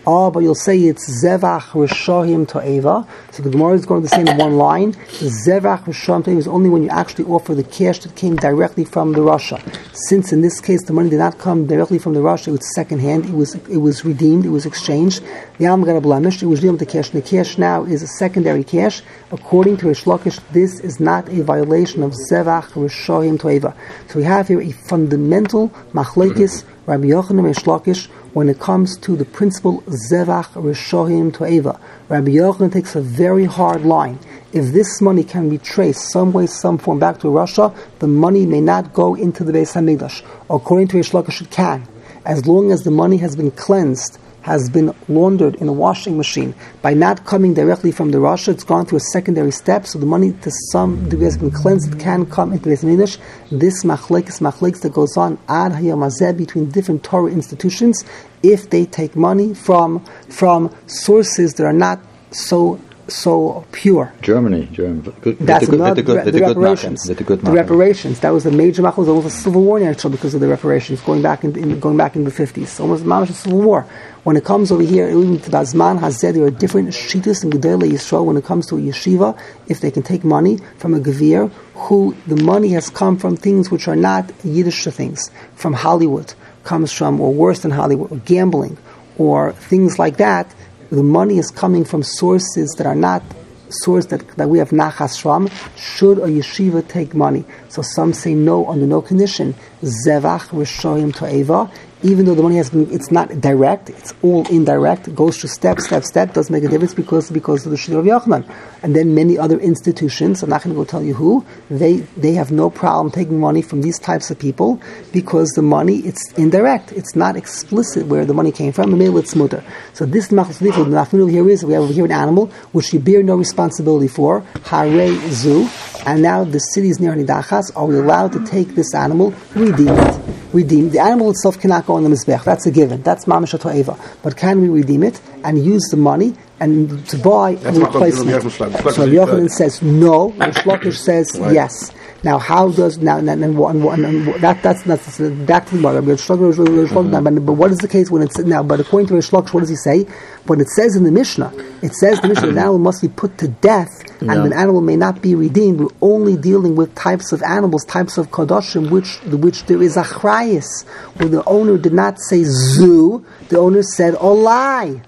Oh, 0.07 0.29
but 0.29 0.41
you'll 0.41 0.53
say 0.53 0.77
it's 0.81 1.23
Zevach 1.23 1.71
Rishohim 1.71 2.47
To'eva. 2.47 3.07
So 3.31 3.41
the 3.41 3.49
Gemara 3.49 3.73
is 3.73 3.87
going 3.87 4.03
to 4.03 4.07
say 4.07 4.21
in 4.21 4.37
one 4.37 4.55
line, 4.55 4.93
Zevach 4.93 5.85
Rishohim 5.85 6.23
To'eva 6.23 6.37
is 6.37 6.47
only 6.47 6.69
when 6.69 6.83
you 6.83 6.89
actually 6.89 7.25
offer 7.25 7.55
the 7.55 7.63
cash 7.63 7.97
that 7.99 8.15
came 8.15 8.35
directly 8.35 8.85
from 8.85 9.13
the 9.13 9.21
rasha. 9.21 9.59
Since 10.07 10.31
in 10.31 10.41
this 10.41 10.61
case 10.61 10.83
the 10.83 10.93
money 10.93 11.09
did 11.09 11.17
not 11.17 11.39
come 11.39 11.65
directly 11.65 11.97
from 11.97 12.13
the 12.13 12.19
rasha, 12.19 12.49
it 12.49 12.51
was 12.51 12.75
secondhand, 12.75 13.25
it 13.25 13.33
was 13.33 13.55
it 13.55 13.77
was 13.77 14.05
redeemed, 14.05 14.45
it 14.45 14.49
was 14.49 14.67
exchanged. 14.67 15.23
The 15.57 15.65
Alma 15.65 15.87
got 15.87 15.95
a 15.95 16.01
blemish, 16.01 16.43
it 16.43 16.45
was 16.45 16.59
dealing 16.59 16.77
with 16.77 16.87
the 16.87 16.93
cash, 16.93 17.11
and 17.11 17.23
the 17.23 17.27
cash 17.27 17.57
now 17.57 17.83
is 17.83 18.03
a 18.03 18.07
secondary 18.07 18.63
cash. 18.63 19.01
According 19.31 19.77
to 19.77 19.87
Rish 19.87 20.03
Lakish, 20.03 20.39
this 20.51 20.79
is 20.81 20.99
not 20.99 21.29
a 21.29 21.41
violation 21.41 22.03
of 22.03 22.13
Zevach 22.29 22.73
Rishohim 22.73 23.39
To'eva. 23.39 23.75
So 24.09 24.19
we 24.19 24.25
have 24.25 24.49
here 24.49 24.61
a 24.61 24.71
fundamental 24.71 25.69
machlekes 25.93 26.63
Rabbi 26.87 27.05
Yochanan 27.05 27.51
Mishlakish, 27.51 28.05
when 28.33 28.47
it 28.47 28.59
comes 28.59 28.95
to 28.99 29.15
the 29.15 29.25
principle 29.25 29.81
Zevach 29.87 30.53
Rishohim 30.53 31.33
To'eva. 31.33 31.79
Rabbi 32.09 32.29
Yochanan 32.29 32.71
takes 32.71 32.95
a 32.95 33.01
very 33.01 33.45
hard 33.45 33.81
line. 33.81 34.19
If 34.53 34.71
this 34.71 35.01
money 35.01 35.23
can 35.23 35.49
be 35.49 35.57
traced 35.57 36.11
some 36.11 36.31
way, 36.31 36.45
some 36.45 36.77
form 36.77 36.99
back 36.99 37.19
to 37.21 37.27
rasha, 37.27 37.75
the 37.97 38.07
money 38.07 38.45
may 38.45 38.61
not 38.61 38.93
go 38.93 39.15
into 39.15 39.43
the 39.43 39.51
Beis 39.51 39.73
Hamikdash. 39.73 40.21
According 40.47 40.89
to 40.89 40.97
Rish 40.97 41.09
Lakish, 41.09 41.41
it 41.41 41.49
can, 41.49 41.87
as 42.23 42.45
long 42.45 42.71
as 42.71 42.83
the 42.83 42.91
money 42.91 43.17
has 43.17 43.35
been 43.35 43.49
cleansed 43.49 44.19
has 44.45 44.69
been 44.69 44.93
laundered 45.07 45.55
in 45.55 45.67
a 45.67 45.73
washing 45.73 46.15
machine 46.15 46.53
by 46.83 46.93
not 46.93 47.25
coming 47.25 47.55
directly 47.55 47.91
from 47.91 48.11
the 48.11 48.19
rasha, 48.19 48.49
it's 48.49 48.63
gone 48.63 48.85
through 48.85 48.99
a 48.99 49.07
secondary 49.17 49.51
step, 49.51 49.87
so 49.87 49.97
the 49.97 50.05
money 50.05 50.33
to 50.43 50.51
some 50.71 51.09
degree 51.09 51.25
has 51.25 51.35
been 51.35 51.49
cleansed, 51.49 51.95
it 51.95 51.99
can 51.99 52.27
come 52.27 52.53
into 52.53 52.69
the 52.69 52.87
English. 52.87 53.17
This 53.51 53.83
machlekes 53.83 54.39
machlekes 54.47 54.81
that 54.81 54.93
goes 54.93 55.17
on 55.17 55.39
ad 55.49 55.71
hayamazeh 55.71 56.37
between 56.37 56.69
different 56.69 57.03
Torah 57.03 57.31
institutions, 57.31 58.03
if 58.43 58.69
they 58.69 58.85
take 58.85 59.15
money 59.15 59.55
from 59.55 60.05
from 60.29 60.69
sources 60.85 61.55
that 61.55 61.65
are 61.65 61.73
not 61.73 61.99
so 62.29 62.79
so 63.07 63.65
pure. 63.71 64.13
Germany, 64.21 64.67
Germany. 64.71 65.13
Good, 65.21 65.39
That's 65.39 65.67
the, 65.67 65.77
good, 65.77 65.79
the, 65.79 65.93
the, 65.95 66.03
good, 66.03 66.25
with 66.25 66.33
the 66.33 66.41
reparations. 66.41 67.05
good 67.05 67.17
the 67.17 67.23
good 67.23 67.41
the 67.41 67.51
reparations. 67.51 68.19
That 68.21 68.31
was 68.31 68.45
a 68.45 68.51
major 68.51 68.81
was 68.81 69.07
almost 69.07 69.27
a 69.27 69.29
civil 69.29 69.63
war 69.63 69.79
in 69.79 69.87
Israel 69.87 70.11
because 70.11 70.33
of 70.33 70.41
the 70.41 70.47
reparations, 70.47 71.01
going 71.01 71.21
back 71.21 71.43
in, 71.43 71.57
in 71.57 71.79
going 71.79 71.97
back 71.97 72.15
in 72.15 72.23
the 72.23 72.31
fifties. 72.31 72.79
Almost 72.79 73.05
a 73.05 73.33
civil 73.33 73.61
war. 73.61 73.87
When 74.23 74.37
it 74.37 74.43
comes 74.43 74.71
over 74.71 74.81
here, 74.81 75.07
even 75.07 75.39
to 75.39 75.51
Bazman 75.51 75.99
Hazeh, 75.99 76.33
there 76.33 76.43
are 76.45 76.49
different 76.49 76.89
shittas 76.89 77.43
in 77.43 77.51
Gedele 77.51 77.91
Yisrael 77.91 78.25
when 78.25 78.37
it 78.37 78.43
comes 78.43 78.65
to 78.67 78.77
a 78.77 78.79
yeshiva, 78.79 79.39
if 79.67 79.81
they 79.81 79.91
can 79.91 80.01
take 80.01 80.23
money 80.23 80.57
from 80.77 80.95
a 80.95 80.99
gavir 80.99 81.51
who 81.75 82.15
the 82.25 82.35
money 82.35 82.69
has 82.69 82.89
come 82.89 83.17
from 83.17 83.37
things 83.37 83.69
which 83.69 83.87
are 83.87 83.95
not 83.95 84.31
Yiddish 84.43 84.85
things, 84.85 85.29
from 85.55 85.73
Hollywood, 85.73 86.33
comes 86.63 86.91
from, 86.91 87.21
or 87.21 87.31
worse 87.33 87.59
than 87.59 87.71
Hollywood, 87.71 88.11
or 88.11 88.17
gambling, 88.17 88.77
or 89.17 89.51
things 89.53 89.99
like 89.99 90.17
that, 90.17 90.53
the 90.89 91.03
money 91.03 91.37
is 91.37 91.51
coming 91.51 91.85
from 91.85 92.03
sources 92.03 92.73
that 92.77 92.85
are 92.87 92.95
not 92.95 93.23
source 93.69 94.05
that, 94.07 94.27
that 94.37 94.49
we 94.49 94.59
have 94.59 94.69
nachas 94.69 95.19
from, 95.19 95.49
should 95.75 96.19
a 96.19 96.27
yeshiva 96.27 96.87
take 96.87 97.13
money? 97.13 97.43
So 97.69 97.81
some 97.81 98.13
say 98.13 98.33
no 98.33 98.67
under 98.67 98.85
no 98.85 99.01
condition. 99.01 99.55
Zevach 99.81 100.49
rishoyim 100.49 101.15
to'eva. 101.15 101.71
Even 102.05 102.25
though 102.27 102.35
the 102.35 102.43
money 102.43 102.57
has 102.57 102.69
been, 102.69 102.87
it's 102.93 103.09
not 103.09 103.41
direct, 103.41 103.89
it's 103.89 104.13
all 104.21 104.45
indirect, 104.49 105.15
goes 105.15 105.39
through 105.39 105.49
step, 105.49 105.79
step, 105.79 106.03
step, 106.03 106.35
doesn't 106.35 106.53
make 106.53 106.63
a 106.63 106.67
difference 106.67 106.93
because 106.93 107.31
because 107.31 107.65
of 107.65 107.71
the 107.71 107.77
Shiddur 107.77 107.97
of 107.97 108.05
Yochanan. 108.05 108.47
And 108.83 108.95
then 108.95 109.15
many 109.15 109.39
other 109.39 109.59
institutions, 109.59 110.43
I'm 110.43 110.51
not 110.51 110.61
going 110.61 110.75
to 110.75 110.79
go 110.79 110.85
tell 110.85 111.01
you 111.01 111.15
who, 111.15 111.43
they, 111.67 112.01
they 112.15 112.33
have 112.33 112.51
no 112.51 112.69
problem 112.69 113.11
taking 113.11 113.39
money 113.39 113.63
from 113.63 113.81
these 113.81 113.97
types 113.97 114.29
of 114.29 114.37
people 114.37 114.79
because 115.11 115.49
the 115.55 115.63
money, 115.63 115.97
it's 116.01 116.31
indirect, 116.33 116.91
it's 116.91 117.15
not 117.15 117.35
explicit 117.35 118.05
where 118.05 118.23
the 118.23 118.35
money 118.35 118.51
came 118.51 118.71
from, 118.71 118.91
and 118.91 118.99
maybe 118.99 119.15
it's 119.17 119.35
mutter. 119.35 119.63
So 119.93 120.05
this 120.05 120.27
Machas 120.27 120.59
the 120.59 121.19
over 121.19 121.31
here 121.31 121.49
is, 121.49 121.65
we 121.65 121.73
have 121.73 121.81
over 121.81 121.93
here 121.93 122.05
an 122.05 122.11
animal 122.11 122.47
which 122.71 122.93
you 122.93 122.99
bear 122.99 123.23
no 123.23 123.35
responsibility 123.35 124.09
for, 124.09 124.41
Hare 124.65 125.15
Zoo, 125.31 125.67
and 126.05 126.21
now 126.21 126.43
the 126.43 126.59
cities 126.59 126.99
near 126.99 127.15
Nidachas, 127.15 127.75
are 127.75 127.87
we 127.87 127.97
allowed 127.97 128.31
to 128.33 128.45
take 128.45 128.75
this 128.75 128.93
animal, 128.93 129.33
redeem 129.55 129.89
it? 129.89 130.21
Redeem. 130.53 130.89
The 130.89 130.99
animal 130.99 131.31
itself 131.31 131.59
cannot 131.59 131.85
go 131.85 131.94
on 131.95 132.03
the 132.03 132.09
Mizbech, 132.09 132.43
that's 132.43 132.65
a 132.65 132.71
given, 132.71 133.01
that's 133.01 133.25
Mamash 133.25 133.75
Eva. 133.75 133.97
But 134.23 134.37
can 134.37 134.61
we 134.61 134.69
redeem 134.69 135.03
it 135.03 135.19
and 135.43 135.63
use 135.63 135.83
the 135.89 135.97
money 135.97 136.35
and 136.59 137.05
to 137.07 137.17
buy 137.17 137.51
a 137.51 137.71
replacement? 137.71 138.41
So 138.41 139.07
Yochanan 139.07 139.49
says 139.49 139.81
no, 139.81 140.29
Lakish 140.37 140.97
says 140.97 141.27
yes. 141.51 141.91
Now, 142.25 142.39
how 142.39 142.71
does 142.71 142.97
now 142.97 143.19
and, 143.19 143.29
and, 143.29 143.43
and, 143.43 143.85
and 143.85 144.25
that 144.41 144.63
that's 144.63 144.81
that's 144.81 145.19
back 145.19 145.67
to 145.67 145.75
the 145.75 145.81
mother. 145.81 146.01
But 146.01 147.53
what 147.53 147.69
is 147.69 147.77
the 147.77 147.87
case 147.87 148.09
when 148.09 148.23
it's 148.23 148.39
now? 148.39 148.63
But 148.63 148.79
according 148.79 149.09
to 149.09 149.13
Rish 149.13 149.29
Lakish, 149.29 149.53
what 149.53 149.59
does 149.59 149.69
he 149.69 149.75
say? 149.75 150.07
When 150.47 150.59
it 150.59 150.67
says 150.69 150.95
in 150.95 151.03
the 151.03 151.11
Mishnah, 151.11 151.53
it 151.83 151.93
says 151.93 152.19
the 152.21 152.27
Mishnah, 152.29 152.49
an 152.49 152.57
animal 152.57 152.79
must 152.79 153.03
be 153.03 153.09
put 153.09 153.37
to 153.37 153.47
death, 153.47 153.91
and 154.21 154.31
an 154.31 154.53
animal 154.53 154.81
may 154.81 154.95
not 154.95 155.21
be 155.21 155.35
redeemed. 155.35 155.79
We're 155.81 155.89
only 156.01 156.35
dealing 156.35 156.75
with 156.75 156.95
types 156.95 157.31
of 157.31 157.43
animals, 157.43 157.85
types 157.85 158.17
of 158.17 158.31
kadoshim, 158.31 158.89
which 158.89 159.19
which 159.25 159.65
there 159.65 159.83
is 159.83 159.95
a 159.95 160.03
chrayis, 160.03 160.83
where 161.17 161.29
the 161.29 161.43
owner 161.45 161.77
did 161.77 161.93
not 161.93 162.19
say 162.19 162.43
zoo, 162.43 163.23
the 163.49 163.59
owner 163.59 163.83
said 163.83 164.15
olai. 164.15 165.03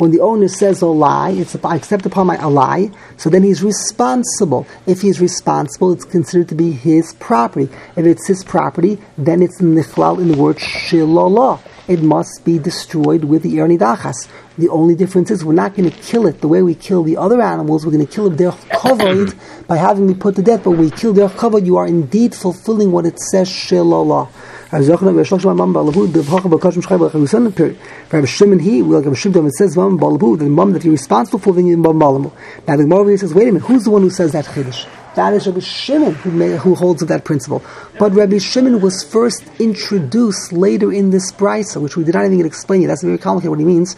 When 0.00 0.12
the 0.12 0.20
owner 0.20 0.48
says 0.48 0.80
a 0.80 0.86
lie, 0.86 1.28
it's 1.28 1.54
I 1.62 1.76
accept 1.76 2.06
upon 2.06 2.26
my 2.26 2.36
a 2.36 2.48
lie, 2.48 2.90
so 3.18 3.28
then 3.28 3.42
he's 3.42 3.62
responsible. 3.62 4.66
If 4.86 5.02
he's 5.02 5.20
responsible, 5.20 5.92
it's 5.92 6.06
considered 6.06 6.48
to 6.48 6.54
be 6.54 6.72
his 6.72 7.12
property. 7.20 7.68
If 7.96 8.06
it's 8.06 8.26
his 8.26 8.42
property, 8.42 8.96
then 9.18 9.42
it's 9.42 9.60
nichlal 9.60 10.18
in 10.18 10.28
the 10.28 10.38
word 10.38 10.56
shilolo. 10.56 11.60
It 11.86 12.00
must 12.00 12.46
be 12.46 12.58
destroyed 12.58 13.24
with 13.24 13.42
the 13.42 13.56
Dachas. 13.56 14.26
The 14.60 14.68
only 14.68 14.94
difference 14.94 15.30
is 15.30 15.42
we're 15.42 15.54
not 15.54 15.74
going 15.74 15.90
to 15.90 15.96
kill 16.02 16.26
it 16.26 16.42
the 16.42 16.48
way 16.48 16.62
we 16.62 16.74
kill 16.74 17.02
the 17.02 17.16
other 17.16 17.40
animals. 17.40 17.86
We're 17.86 17.92
going 17.92 18.06
to 18.06 18.12
kill 18.12 18.30
it 18.30 18.54
covered 18.68 19.34
by 19.66 19.78
having 19.78 20.06
me 20.06 20.12
put 20.12 20.36
to 20.36 20.42
death. 20.42 20.64
But 20.64 20.72
when 20.72 20.80
we 20.80 20.90
kill 20.90 21.14
their 21.14 21.30
covered, 21.30 21.66
you 21.66 21.78
are 21.78 21.86
indeed 21.86 22.34
fulfilling 22.34 22.92
what 22.92 23.06
it 23.06 23.18
says 23.18 23.48
shilolo. 23.48 24.28
As 24.72 24.86
Yochanan 24.86 25.14
Reish 25.14 25.36
Lakish 25.36 25.56
Mom 25.56 25.74
Balahu, 25.74 26.12
the 26.12 26.20
Vacham 26.20 26.52
Bakashim 26.52 26.82
Shchai 26.82 26.98
Balachim 26.98 27.26
Yusan 27.26 27.56
period. 27.56 27.78
Rabbi 28.12 28.26
Shimon 28.26 28.58
he, 28.58 28.82
like 28.82 29.04
Rabbi 29.04 29.16
Shimon 29.16 29.46
it 29.46 29.54
says 29.54 29.76
Mom 29.76 29.96
the 29.96 30.44
mom 30.44 30.72
that 30.74 30.84
you're 30.84 30.92
responsible 30.92 31.38
for, 31.38 31.54
then 31.54 31.66
you 31.66 31.76
Mom 31.76 31.98
Balamu. 31.98 32.30
Now 32.68 32.76
the 32.76 32.84
Gemara 32.84 33.18
says, 33.18 33.34
wait 33.34 33.48
a 33.48 33.52
minute, 33.52 33.66
who's 33.66 33.84
the 33.84 33.90
one 33.90 34.02
who 34.02 34.10
says 34.10 34.30
that 34.32 34.44
Chiddush? 34.44 34.86
That 35.16 35.32
is 35.32 35.44
Rabbi 35.48 35.58
Shimon 35.58 36.14
who, 36.14 36.30
may, 36.30 36.56
who 36.56 36.76
holds 36.76 37.02
of 37.02 37.08
that 37.08 37.24
principle. 37.24 37.64
But 37.98 38.12
Rabbi 38.12 38.38
Shimon 38.38 38.80
was 38.80 39.02
first 39.02 39.42
introduced 39.58 40.52
later 40.52 40.92
in 40.92 41.10
this 41.10 41.32
brisa, 41.32 41.80
which 41.80 41.96
we 41.96 42.04
did 42.04 42.14
not 42.14 42.26
even 42.26 42.46
explain 42.46 42.82
yet. 42.82 42.88
That's 42.88 43.02
very 43.02 43.18
complicated 43.18 43.50
what 43.50 43.58
he 43.58 43.64
means. 43.64 43.96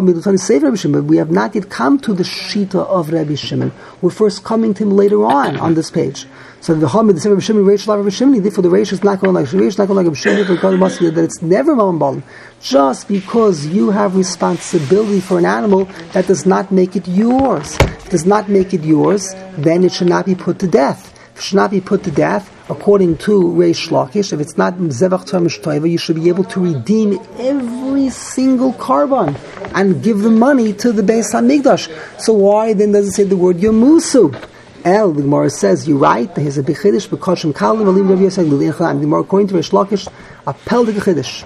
We 0.00 1.16
have 1.16 1.30
not 1.30 1.54
yet 1.54 1.70
come 1.70 1.98
to 2.00 2.14
the 2.14 2.22
shita 2.22 2.86
of 2.86 3.10
Rabbi 3.10 3.34
Shimon. 3.34 3.72
We're 4.00 4.10
first 4.10 4.44
coming 4.44 4.74
to 4.74 4.82
him 4.84 4.90
later 4.90 5.24
on 5.24 5.56
on 5.58 5.74
this 5.74 5.90
page. 5.90 6.26
So 6.60 6.74
the 6.74 6.88
Hamid, 6.88 7.16
the 7.16 7.20
same 7.20 7.32
Rabbi 7.32 7.42
Shimon, 7.42 7.64
Lav 7.64 7.98
Rabbi 7.98 8.08
Shimon, 8.10 8.42
therefore 8.42 8.62
the 8.62 8.68
Reish 8.68 8.92
is 8.92 9.04
not 9.04 9.20
going 9.20 9.34
like 9.34 9.46
Reish, 9.46 9.78
not 9.78 9.86
going 9.86 9.96
like 9.96 10.06
Rabbi 10.06 10.16
Shimon, 10.16 10.38
therefore 10.38 10.56
God 10.56 10.78
must 10.78 10.98
be 10.98 11.08
that 11.08 11.22
it's 11.22 11.40
never 11.40 11.76
Mammon. 11.76 12.22
Just 12.60 13.06
because 13.06 13.66
you 13.66 13.90
have 13.90 14.16
responsibility 14.16 15.20
for 15.20 15.38
an 15.38 15.46
animal, 15.46 15.84
that 16.12 16.26
does 16.26 16.46
not 16.46 16.72
make 16.72 16.96
it 16.96 17.06
yours. 17.06 17.76
It 17.80 18.10
does 18.10 18.26
not 18.26 18.48
make 18.48 18.74
it 18.74 18.82
yours, 18.82 19.34
then 19.56 19.84
it 19.84 19.92
should 19.92 20.08
not 20.08 20.26
be 20.26 20.34
put 20.34 20.58
to 20.58 20.66
death. 20.66 21.14
If 21.34 21.38
it 21.38 21.44
should 21.44 21.56
not 21.56 21.70
be 21.70 21.80
put 21.80 22.02
to 22.04 22.10
death, 22.10 22.52
according 22.70 23.16
to 23.18 23.42
Reish 23.42 23.88
Lakish, 23.88 24.32
if 24.32 24.40
it's 24.40 24.56
not 24.56 24.74
Zevach 24.74 25.28
Termish 25.28 25.60
Toiva, 25.60 25.90
you 25.90 25.98
should 25.98 26.16
be 26.16 26.28
able 26.28 26.44
to 26.44 26.60
redeem 26.60 27.18
every 27.38 28.10
single 28.10 28.72
carbon 28.74 29.36
and 29.74 30.02
give 30.02 30.20
the 30.20 30.30
money 30.30 30.72
to 30.74 30.92
the 30.92 31.02
Beis 31.02 31.32
HaMikdash. 31.32 32.20
So 32.20 32.32
why 32.32 32.72
then 32.74 32.92
does 32.92 33.08
it 33.08 33.12
say 33.12 33.24
the 33.24 33.36
word 33.36 33.56
Yomusu? 33.56 34.48
El, 34.84 35.12
the 35.12 35.22
Gemara 35.22 35.50
says, 35.50 35.88
you're 35.88 35.98
right, 35.98 36.32
there's 36.34 36.56
a 36.56 36.62
Bechidish, 36.62 37.08
Bekoshim 37.08 37.52
Kalim, 37.52 37.86
Alim 37.86 38.08
Rav 38.08 38.20
Yosef, 38.20 38.46
Lili 38.46 38.66
Echanami. 38.66 38.94
The 38.94 39.00
Gemara, 39.00 39.20
according 39.22 39.48
to 39.48 39.54
Reish 39.54 39.70
Lakish, 39.70 40.12
appel 40.46 40.84
the 40.84 40.92
Bechidish. 40.92 41.44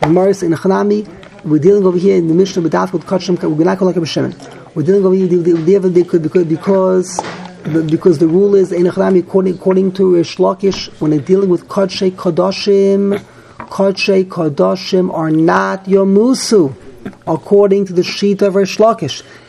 The 0.00 0.06
Gemara 0.08 0.28
is 0.30 0.42
in 0.42 0.52
Echanami, 0.52 1.06
we're 1.44 1.58
dealing 1.58 1.84
over 1.84 1.98
here 1.98 2.16
in 2.16 2.28
the 2.28 2.34
Mishnah 2.34 2.62
that 2.68 2.92
with 2.92 3.04
Koshim, 3.04 3.36
we're 3.42 3.64
not 3.64 3.78
calling 3.78 3.94
like 3.94 4.02
a 4.02 4.06
Shimon. 4.06 4.34
We're 4.74 4.84
dealing 4.84 5.04
over 5.04 5.14
here 5.14 5.26
because, 5.28 6.44
because, 6.44 7.20
because 7.62 8.18
the 8.18 8.26
rule 8.26 8.54
is 8.54 8.72
according, 8.72 9.54
according 9.54 9.92
to 9.92 10.12
Lakish, 10.12 10.88
when 11.00 11.10
they're 11.10 11.20
dealing 11.20 11.48
with 11.48 11.68
Kodshei 11.68 12.10
Kodoshim, 12.10 13.18
Kodshei 13.58 14.24
Kodoshim 14.24 15.12
are 15.12 15.30
not 15.30 15.84
Yomusu 15.84 16.74
according 17.26 17.86
to 17.86 17.92
the 17.92 18.02
sheet 18.02 18.42
of 18.42 18.54
Rish. 18.54 18.78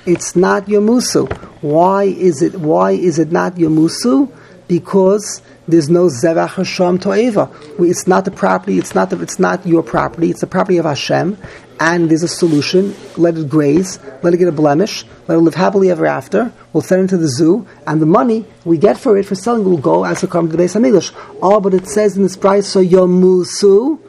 It's 0.06 0.36
not 0.36 0.66
Yomusu. 0.66 1.32
Why 1.62 2.04
is 2.04 2.42
it? 2.42 2.56
Why 2.56 2.92
is 2.92 3.20
it 3.20 3.32
not 3.32 3.56
Yomusu? 3.56 4.32
Because 4.68 5.42
there's 5.68 5.90
no 5.90 6.08
Zevach 6.08 6.56
Hashem 6.56 7.00
To'eva. 7.00 7.50
It's 7.80 8.08
not 8.08 8.26
the 8.26 8.32
property. 8.32 8.78
It's 8.78 8.96
not. 8.96 9.10
The, 9.10 9.22
it's 9.22 9.40
not 9.40 9.66
your 9.66 9.84
property. 9.84 10.30
It's 10.30 10.42
the 10.42 10.48
property 10.48 10.78
of 10.78 10.86
Hashem. 10.86 11.38
And 11.80 12.10
there's 12.10 12.24
a 12.24 12.28
solution. 12.28 12.96
Let 13.18 13.38
it 13.38 13.50
graze. 13.50 14.00
Let 14.22 14.34
it 14.34 14.38
get 14.38 14.48
a 14.48 14.52
blemish. 14.54 15.06
Let 15.28 15.36
it 15.36 15.42
live 15.42 15.56
happily 15.56 15.90
ever 15.92 16.06
after. 16.06 16.52
We'll 16.72 16.82
send 16.82 17.06
it 17.06 17.08
to 17.10 17.18
the 17.18 17.28
zoo, 17.28 17.68
and 17.86 18.02
the 18.02 18.06
money 18.06 18.46
we 18.64 18.78
get 18.78 18.98
for 18.98 19.18
it 19.18 19.26
for 19.26 19.36
selling 19.36 19.66
will 19.66 19.78
go 19.78 20.06
as 20.06 20.24
a 20.24 20.28
come 20.28 20.48
to 20.48 20.52
the 20.52 20.58
base 20.58 20.76
Hamikdash. 20.76 21.12
Oh, 21.42 21.60
but 21.60 21.74
it 21.74 21.88
says 21.88 22.16
in 22.16 22.24
this 22.24 22.38
price, 22.38 22.68
so 22.68 22.84
Yomusu. 22.84 24.00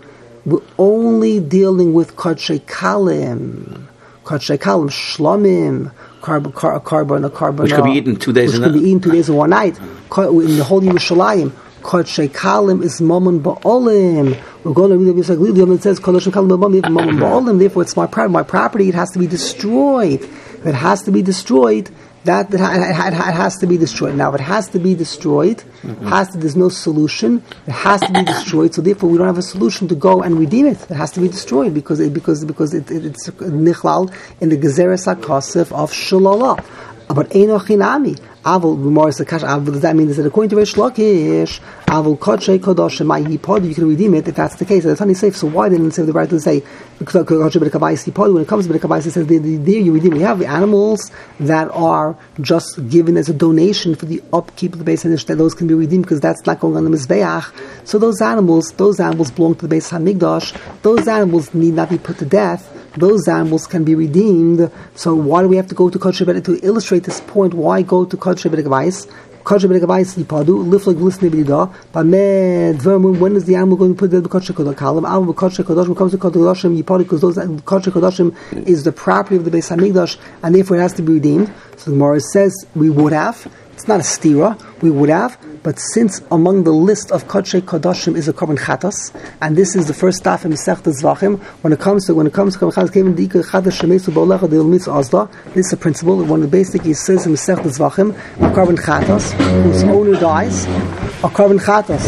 We're 0.46 0.60
only 0.78 1.40
dealing 1.40 1.94
with 1.94 2.16
Kodshe 2.16 2.60
Kalim. 2.60 3.86
Kodshe 4.24 4.58
Kalim, 4.58 4.90
Shlomim, 4.90 5.90
carbon, 6.20 6.52
car, 6.52 6.78
carbon, 6.80 7.28
carbon. 7.30 7.62
Which 7.64 7.72
could 7.72 7.84
be 7.84 7.92
eaten 7.92 8.16
two 8.16 8.32
days 8.34 8.48
Which 8.52 8.56
in 8.58 8.62
could 8.64 8.74
a- 8.74 8.78
be 8.78 8.88
eaten 8.90 9.00
two 9.00 9.10
days 9.12 9.28
in 9.30 9.36
one 9.36 9.50
night. 9.50 9.78
In 9.78 10.56
the 10.58 10.64
whole 10.64 10.82
Yerushalayim, 10.82 11.50
Kodshe 11.84 12.30
Kalim 12.30 12.82
is 12.82 13.02
Mammon 13.02 13.40
Ba'olim. 13.40 14.42
We're 14.64 14.72
going 14.72 14.90
to 14.90 14.96
read 14.96 15.14
the 15.14 15.20
Yisrael 15.20 15.36
Glilium, 15.36 15.74
it 15.74 15.82
says 15.82 16.00
Kodshe 16.00 16.32
Kalim 16.32 16.58
Mammon 16.58 17.16
Ba'olim, 17.18 17.58
therefore 17.58 17.82
it's 17.82 17.94
my 17.94 18.06
property. 18.06 18.32
My 18.32 18.42
property, 18.42 18.88
it 18.88 18.94
has 18.94 19.10
to 19.10 19.18
be 19.18 19.26
destroyed. 19.26 20.22
If 20.22 20.66
it 20.66 20.74
has 20.74 21.02
to 21.02 21.12
be 21.12 21.20
destroyed, 21.20 21.90
that, 22.24 22.50
that 22.52 22.60
it, 22.60 23.14
has 23.14 23.58
to 23.58 23.66
be 23.66 23.76
destroyed. 23.76 24.14
Now, 24.14 24.30
if 24.30 24.40
it 24.40 24.44
has 24.44 24.68
to 24.70 24.78
be 24.78 24.94
destroyed, 24.94 25.62
has 26.06 26.30
to, 26.30 26.38
there's 26.38 26.56
no 26.56 26.70
solution. 26.70 27.44
It 27.66 27.72
has 27.72 28.00
to 28.00 28.10
be 28.10 28.24
destroyed. 28.24 28.74
So 28.74 28.80
therefore, 28.80 29.10
we 29.10 29.18
don't 29.18 29.26
have 29.26 29.36
a 29.36 29.42
solution 29.42 29.86
to 29.88 29.94
go 29.94 30.22
and 30.22 30.38
redeem 30.38 30.66
it. 30.66 30.90
It 30.90 30.94
has 30.94 31.10
to 31.12 31.20
be 31.20 31.28
destroyed 31.28 31.74
because 31.74 32.00
it, 32.00 32.14
because 32.14 32.46
because 32.46 32.72
it, 32.72 32.90
it, 32.90 33.04
it's 33.04 33.28
nichlal 33.28 34.10
in 34.40 34.48
the 34.48 34.56
gezeres 34.56 35.04
hakosef 35.14 35.70
of 35.70 35.92
shalala. 35.92 36.64
But 37.08 37.28
chinami. 37.28 38.18
Avol 38.44 38.76
Gemara 38.76 39.10
says, 39.10 39.26
Avol 39.26 39.64
does 39.64 39.80
that 39.80 39.96
mean 39.96 40.08
that 40.08 40.26
according 40.26 40.50
to 40.50 40.56
Reish 40.56 40.74
Lakish, 40.74 41.60
Avol 41.86 42.18
Kodshe 42.18 42.58
Kodosh 42.58 43.04
my 43.06 43.22
Yipod, 43.22 43.66
you 43.66 43.74
can 43.74 43.88
redeem 43.88 44.12
it 44.14 44.28
if 44.28 44.34
that's 44.34 44.56
the 44.56 44.66
case. 44.66 44.84
That's 44.84 45.00
only 45.00 45.14
safe. 45.14 45.34
So 45.34 45.46
why 45.46 45.70
didn't 45.70 45.86
it 45.86 45.94
say 45.94 46.02
the 46.02 46.12
right 46.12 46.28
to 46.28 46.38
say 46.38 46.60
Kodshe 47.00 47.24
B'Kavayis 47.24 48.12
Yipod? 48.12 48.34
When 48.34 48.42
it 48.42 48.48
comes 48.48 48.66
to 48.66 48.72
B'Kavayis, 48.74 49.06
it 49.06 49.12
says 49.12 49.26
there 49.26 49.80
you 49.80 49.94
redeem. 49.94 50.12
We 50.12 50.20
have 50.20 50.42
animals 50.42 51.10
that 51.40 51.70
are 51.70 52.18
just 52.42 52.86
given 52.90 53.16
as 53.16 53.30
a 53.30 53.34
donation 53.34 53.94
for 53.94 54.04
the 54.04 54.22
upkeep 54.30 54.74
of 54.74 54.78
the 54.78 54.84
base 54.84 55.04
Hamikdash. 55.04 55.38
Those 55.38 55.54
can 55.54 55.66
be 55.66 55.72
redeemed 55.72 56.04
because 56.04 56.20
that's 56.20 56.44
not 56.44 56.60
going 56.60 56.76
on 56.76 56.84
the 56.84 56.90
mizbeach. 56.90 57.50
So 57.86 57.98
those 57.98 58.20
animals, 58.20 58.72
those 58.72 59.00
animals 59.00 59.30
belong 59.30 59.54
to 59.54 59.62
the 59.62 59.68
base 59.68 59.90
Hamikdash. 59.90 60.82
Those 60.82 61.08
animals 61.08 61.54
need 61.54 61.72
not 61.72 61.88
be 61.88 61.96
put 61.96 62.18
to 62.18 62.26
death 62.26 62.70
those 62.96 63.26
animals 63.28 63.66
can 63.66 63.84
be 63.84 63.94
redeemed. 63.94 64.70
So 64.94 65.14
why 65.14 65.42
do 65.42 65.48
we 65.48 65.56
have 65.56 65.66
to 65.68 65.74
go 65.74 65.90
to 65.90 65.98
Kodesh 65.98 66.44
to 66.44 66.58
illustrate 66.66 67.04
this 67.04 67.20
point? 67.20 67.54
Why 67.54 67.82
go 67.82 68.04
to 68.04 68.16
Kodesh 68.16 68.48
B'Ed 68.50 68.64
Gavais? 68.64 69.06
Kodesh 69.42 69.68
B'Ed 69.68 69.80
Gavais 69.82 70.16
Yipadu 70.16 70.64
B'Yida. 70.64 71.72
Bamed 71.92 72.80
Vermun. 72.80 73.18
When 73.18 73.36
is 73.36 73.44
the 73.44 73.56
animal 73.56 73.76
going 73.76 73.94
to 73.94 73.98
put 73.98 74.10
the 74.10 74.20
Kodesh 74.22 74.52
Kodesh. 74.52 75.24
When 75.26 75.34
comes 75.34 75.56
to 75.56 75.64
Kodesh 75.64 75.86
Kodashim 75.86 76.80
Yipadu, 76.80 76.98
because 76.98 77.20
those 77.20 77.36
Kodesh 77.36 77.92
Kodashim 77.92 78.66
is 78.66 78.84
the 78.84 78.92
property 78.92 79.36
of 79.36 79.44
the 79.44 79.50
Beis 79.50 79.70
Hamikdash, 79.76 80.16
and 80.42 80.54
therefore 80.54 80.76
it 80.76 80.80
has 80.80 80.92
to 80.94 81.02
be 81.02 81.14
redeemed. 81.14 81.52
So 81.76 81.90
the 81.90 81.96
Gemara 81.96 82.20
says 82.20 82.54
we 82.74 82.90
would 82.90 83.12
have. 83.12 83.46
It's 83.74 83.88
not 83.88 83.98
a 83.98 84.04
stira. 84.04 84.56
We 84.82 84.90
would 84.92 85.08
have, 85.08 85.36
but 85.64 85.80
since 85.80 86.22
among 86.30 86.62
the 86.62 86.70
list 86.70 87.10
of 87.10 87.26
Kodshe 87.26 87.60
Kodashim 87.60 88.16
is 88.16 88.28
a 88.28 88.32
Korban 88.32 88.56
Chatas, 88.56 89.12
and 89.42 89.56
this 89.56 89.74
is 89.74 89.88
the 89.88 89.94
first 89.94 90.18
staff 90.18 90.44
in 90.44 90.52
Masech 90.52 90.76
Zvachim, 90.84 91.40
when 91.62 91.72
it 91.72 91.80
comes 91.80 92.06
to 92.06 92.14
when 92.14 92.28
it 92.28 92.32
comes 92.32 92.54
to 92.54 92.60
Korban 92.60 92.88
Chatas, 92.88 93.16
Dika 93.16 93.42
Chatas 93.44 93.80
Shemesu 93.80 94.12
Ba'olecha 94.12 94.48
Deil 94.48 94.64
Mitz 94.64 94.86
Azda. 94.86 95.28
This 95.54 95.66
is 95.66 95.72
a 95.72 95.76
principle. 95.76 96.22
One 96.24 96.40
of 96.40 96.50
the 96.50 96.56
basic 96.56 96.82
he 96.82 96.94
says 96.94 97.26
in 97.26 97.32
Masech 97.32 97.58
Zvachim, 97.64 98.14
a 98.36 98.54
Korban 98.54 98.76
Chatas 98.78 99.32
whose 99.64 99.82
owner 99.82 100.20
dies, 100.20 100.66
a 100.66 101.28
Korban 101.28 101.58
Chatas. 101.58 102.04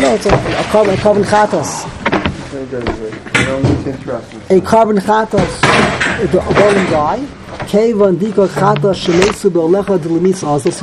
No, 0.00 0.14
it's 0.14 0.26
a, 0.26 0.30
a 0.30 0.64
Korban, 0.72 0.94
a 0.94 0.96
Korban 0.96 1.24
Chatas. 1.24 1.84
A 4.50 4.60
Korban 4.60 4.98
Chatas, 4.98 5.60
the 6.32 6.38
golem 6.38 6.90
die. 6.90 7.41
So 7.68 7.78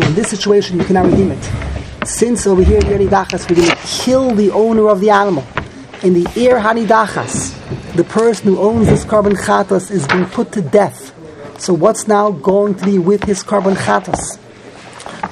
in 0.04 0.16
this 0.16 0.30
situation, 0.30 0.80
you 0.80 0.86
cannot 0.86 1.06
redeem 1.06 1.32
it. 1.32 1.52
Since 2.06 2.48
over 2.48 2.64
here, 2.64 2.80
the 2.80 3.06
dachas, 3.06 3.50
we're 3.50 3.58
going 3.58 3.70
to 3.70 3.76
kill 3.76 4.36
the 4.36 4.52
owner 4.52 4.90
of 4.90 5.00
the 5.00 5.10
animal. 5.10 5.46
In 6.04 6.14
the 6.14 6.28
ear 6.36 6.60
hanidachas, 6.60 7.94
the 7.94 8.04
person 8.04 8.48
who 8.48 8.60
owns 8.60 8.88
this 8.88 9.04
carbon 9.04 9.34
chatas 9.34 9.92
is 9.92 10.08
being 10.08 10.26
put 10.26 10.52
to 10.54 10.62
death. 10.62 11.14
So 11.60 11.74
what's 11.74 12.08
now 12.08 12.32
going 12.32 12.76
to 12.76 12.86
be 12.86 13.00
with 13.00 13.24
his 13.24 13.44
carbon 13.44 13.76
chatas? 13.76 14.38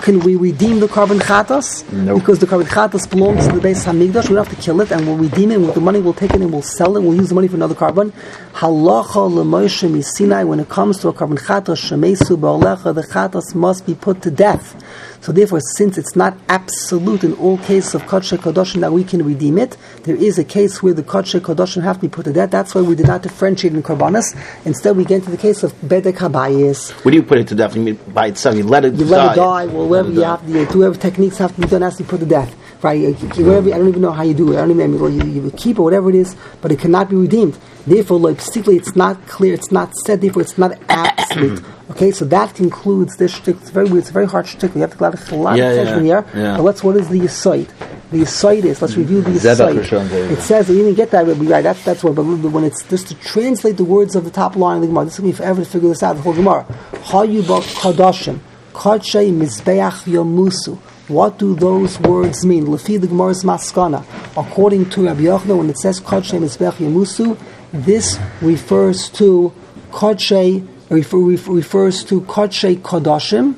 Can 0.07 0.21
we 0.21 0.37
redeem 0.37 0.79
the 0.79 0.87
carbon 0.87 1.19
chatas? 1.19 1.83
No. 1.91 2.17
Because 2.17 2.39
the 2.39 2.47
carbon 2.47 2.65
chatas 2.65 3.09
belongs 3.09 3.45
to 3.45 3.55
the 3.55 3.59
base 3.59 3.83
hamigdash. 3.83 4.29
We 4.29 4.35
don't 4.35 4.47
have 4.47 4.55
to 4.55 4.61
kill 4.61 4.79
it, 4.79 4.89
and 4.89 5.05
we'll 5.05 5.17
redeem 5.17 5.51
it. 5.51 5.59
With 5.59 5.73
the 5.73 5.81
money, 5.81 5.99
we'll 5.99 6.13
take 6.13 6.31
it 6.31 6.39
and 6.39 6.49
we'll 6.49 6.61
sell 6.61 6.95
it. 6.95 7.03
We'll 7.03 7.17
use 7.17 7.27
the 7.27 7.35
money 7.35 7.49
for 7.49 7.57
another 7.57 7.75
carbon. 7.75 8.13
Halacha 8.53 9.29
leMoshe 9.29 9.91
misinai. 9.91 10.47
When 10.47 10.61
it 10.61 10.69
comes 10.69 10.99
to 10.99 11.09
a 11.09 11.13
carbon 11.13 11.35
chatas, 11.35 11.91
shemesu 11.91 12.37
ba'olecha, 12.37 12.95
the 12.95 13.01
chatas 13.01 13.53
must 13.53 13.85
be 13.85 13.95
put 13.95 14.21
to 14.21 14.31
death. 14.31 14.81
So 15.21 15.31
therefore, 15.31 15.59
since 15.75 15.97
it's 15.97 16.15
not 16.15 16.37
absolute 16.47 17.23
in 17.23 17.33
all 17.33 17.57
cases 17.57 17.95
of 17.95 18.03
Kodshe 18.03 18.37
Kodoshim 18.37 18.81
that 18.81 18.93
we 18.93 19.03
can 19.03 19.23
redeem 19.25 19.57
it, 19.57 19.75
there 20.03 20.15
is 20.15 20.37
a 20.39 20.43
case 20.43 20.81
where 20.81 20.93
the 20.93 21.03
Kodshe 21.03 21.39
Kodoshim 21.39 21.83
have 21.83 21.97
to 21.97 22.01
be 22.03 22.07
put 22.07 22.25
to 22.25 22.33
death. 22.33 22.51
That's 22.51 22.73
why 22.75 22.81
we 22.81 22.95
did 22.95 23.07
not 23.07 23.23
differentiate 23.23 23.73
in 23.73 23.83
Korbanos. 23.83 24.35
Instead, 24.65 24.95
we 24.95 25.05
get 25.05 25.15
into 25.17 25.31
the 25.31 25.37
case 25.37 25.63
of 25.63 25.73
Bedek 25.81 26.13
Habayis. 26.17 26.91
What 27.03 27.11
do 27.11 27.17
you 27.17 27.23
put 27.23 27.39
it 27.39 27.47
to 27.49 27.55
death, 27.55 27.75
you 27.75 27.81
mean 27.81 27.99
by 28.13 28.27
itself, 28.27 28.55
you 28.55 28.63
let 28.63 28.85
it 28.85 28.93
You 28.93 29.05
die. 29.05 29.09
let 29.09 29.31
it 29.33 29.35
die, 29.35 29.65
well, 29.65 29.87
whatever 29.87 30.11
you 30.11 30.21
have 30.21 30.45
do, 30.45 30.79
whatever 30.79 30.95
techniques 30.95 31.37
have 31.37 31.53
to 31.55 31.61
be 31.61 31.67
done 31.67 31.81
has 31.81 31.97
to 31.97 32.03
be 32.03 32.09
put 32.09 32.19
to 32.21 32.25
death. 32.25 32.55
Right? 32.81 33.15
Whatever, 33.19 33.73
I 33.73 33.77
don't 33.77 33.87
even 33.89 34.01
know 34.01 34.11
how 34.11 34.21
you 34.23 34.35
do 34.35 34.53
it. 34.53 34.57
I 34.57 34.61
don't 34.61 34.71
even 34.71 34.97
know, 34.97 35.07
you, 35.07 35.23
you 35.23 35.51
keep 35.57 35.79
or 35.79 35.83
whatever 35.83 36.09
it 36.09 36.15
is, 36.15 36.35
but 36.61 36.71
it 36.71 36.79
cannot 36.79 37.09
be 37.09 37.15
redeemed. 37.15 37.57
Therefore, 37.87 38.19
like, 38.19 38.37
particularly, 38.37 38.77
it's 38.77 38.95
not 38.95 39.25
clear, 39.27 39.53
it's 39.53 39.71
not 39.71 39.95
said, 40.05 40.21
therefore, 40.21 40.43
it's 40.43 40.57
not 40.57 40.77
absolute. 40.89 41.59
Mm-hmm. 41.59 41.91
Okay, 41.93 42.11
so 42.11 42.25
that 42.25 42.53
concludes 42.53 43.15
this 43.15 43.33
shtick. 43.33 43.55
It's 43.61 43.69
very 43.71 43.85
weird, 43.85 44.01
it's 44.01 44.09
a 44.09 44.13
very 44.13 44.27
hard 44.27 44.45
shtick. 44.45 44.75
We 44.75 44.81
have 44.81 44.95
to 44.95 45.03
a 45.03 45.35
lot 45.35 45.57
Yeah, 45.57 45.71
of 45.71 45.77
attention 45.77 46.05
yeah, 46.05 46.21
here. 46.21 46.43
yeah. 46.43 46.57
But 46.57 46.63
let's, 46.63 46.83
what 46.83 46.97
is 46.97 47.07
the 47.09 47.19
Yisoid? 47.19 47.69
The 48.11 48.21
Yisoid 48.21 48.65
is, 48.65 48.81
let's 48.81 48.93
mm-hmm. 48.93 49.01
review 49.01 49.21
the 49.21 49.31
Zebach 49.31 49.73
Yisoid. 49.73 49.83
Rishon 49.83 50.07
Zebach. 50.07 50.31
It 50.31 50.41
says, 50.41 50.69
you 50.69 50.75
didn't 50.75 50.95
get 50.95 51.09
that, 51.11 51.25
but 51.25 51.37
right, 51.37 51.63
that's, 51.63 51.83
that's 51.83 52.03
what, 52.03 52.13
but 52.15 52.25
when 52.25 52.63
it's 52.63 52.83
just 52.83 53.07
to 53.07 53.15
translate 53.15 53.77
the 53.77 53.85
words 53.85 54.15
of 54.15 54.23
the 54.23 54.31
top 54.31 54.55
line 54.55 54.75
of 54.75 54.81
the 54.81 54.87
Gemara, 54.87 55.05
this 55.05 55.15
took 55.15 55.25
me 55.25 55.31
forever 55.31 55.63
to 55.63 55.69
figure 55.69 55.89
this 55.89 56.03
out, 56.03 56.17
the 56.17 56.21
whole 56.21 56.33
Gemara. 56.33 56.63
Hayubak 56.91 57.63
Kadoshim, 57.73 58.39
Kadshay 58.73 59.31
Mizbeach 59.31 60.03
Yomusu. 60.03 60.77
What 61.07 61.37
do 61.39 61.55
those 61.55 61.97
words 62.01 62.45
mean? 62.45 62.65
Lefi 62.65 62.99
the 62.99 63.07
Gemara's 63.07 63.45
Maskana. 63.45 64.03
According 64.35 64.89
to 64.89 65.05
Rabbi 65.05 65.21
Yochanan, 65.21 65.57
when 65.59 65.69
it 65.69 65.77
says 65.77 66.01
Kadshay 66.01 66.37
Mizbeach 66.37 66.73
Yomusu, 66.73 67.37
this 67.71 68.19
refers 68.41 69.09
to 69.11 69.53
Kadshay, 69.91 70.67
refer, 70.89 71.17
refer, 71.17 71.51
refers 71.53 72.03
to 72.03 72.19
Kadshay 72.21 72.79
Kadoshim, 72.79 73.55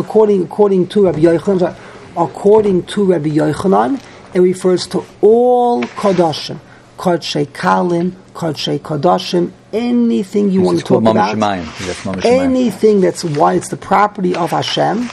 according, 0.00 0.42
according 0.42 0.88
to 0.88 1.04
Rabbi 1.04 1.18
Yochanan, 1.18 1.76
according 2.16 2.84
to 2.84 3.04
Rabbi 3.04 3.28
Yochanan, 3.28 4.02
it 4.32 4.40
refers 4.40 4.86
to 4.86 5.04
all 5.20 5.82
Kadoshim. 5.82 6.58
Kodshay 6.96 7.46
Kalim, 7.48 8.12
Kodshay 8.32 8.78
Kodashim, 8.78 9.50
anything 9.74 10.50
you 10.50 10.60
want 10.62 10.78
to 10.78 10.84
talk 10.84 11.02
about. 11.10 11.14
That's 11.14 12.04
Anything 12.40 13.00
that's 13.00 13.24
why 13.24 13.54
it's 13.54 13.68
the 13.68 13.76
property 13.76 14.34
of 14.34 14.50
Hashem. 14.50 15.10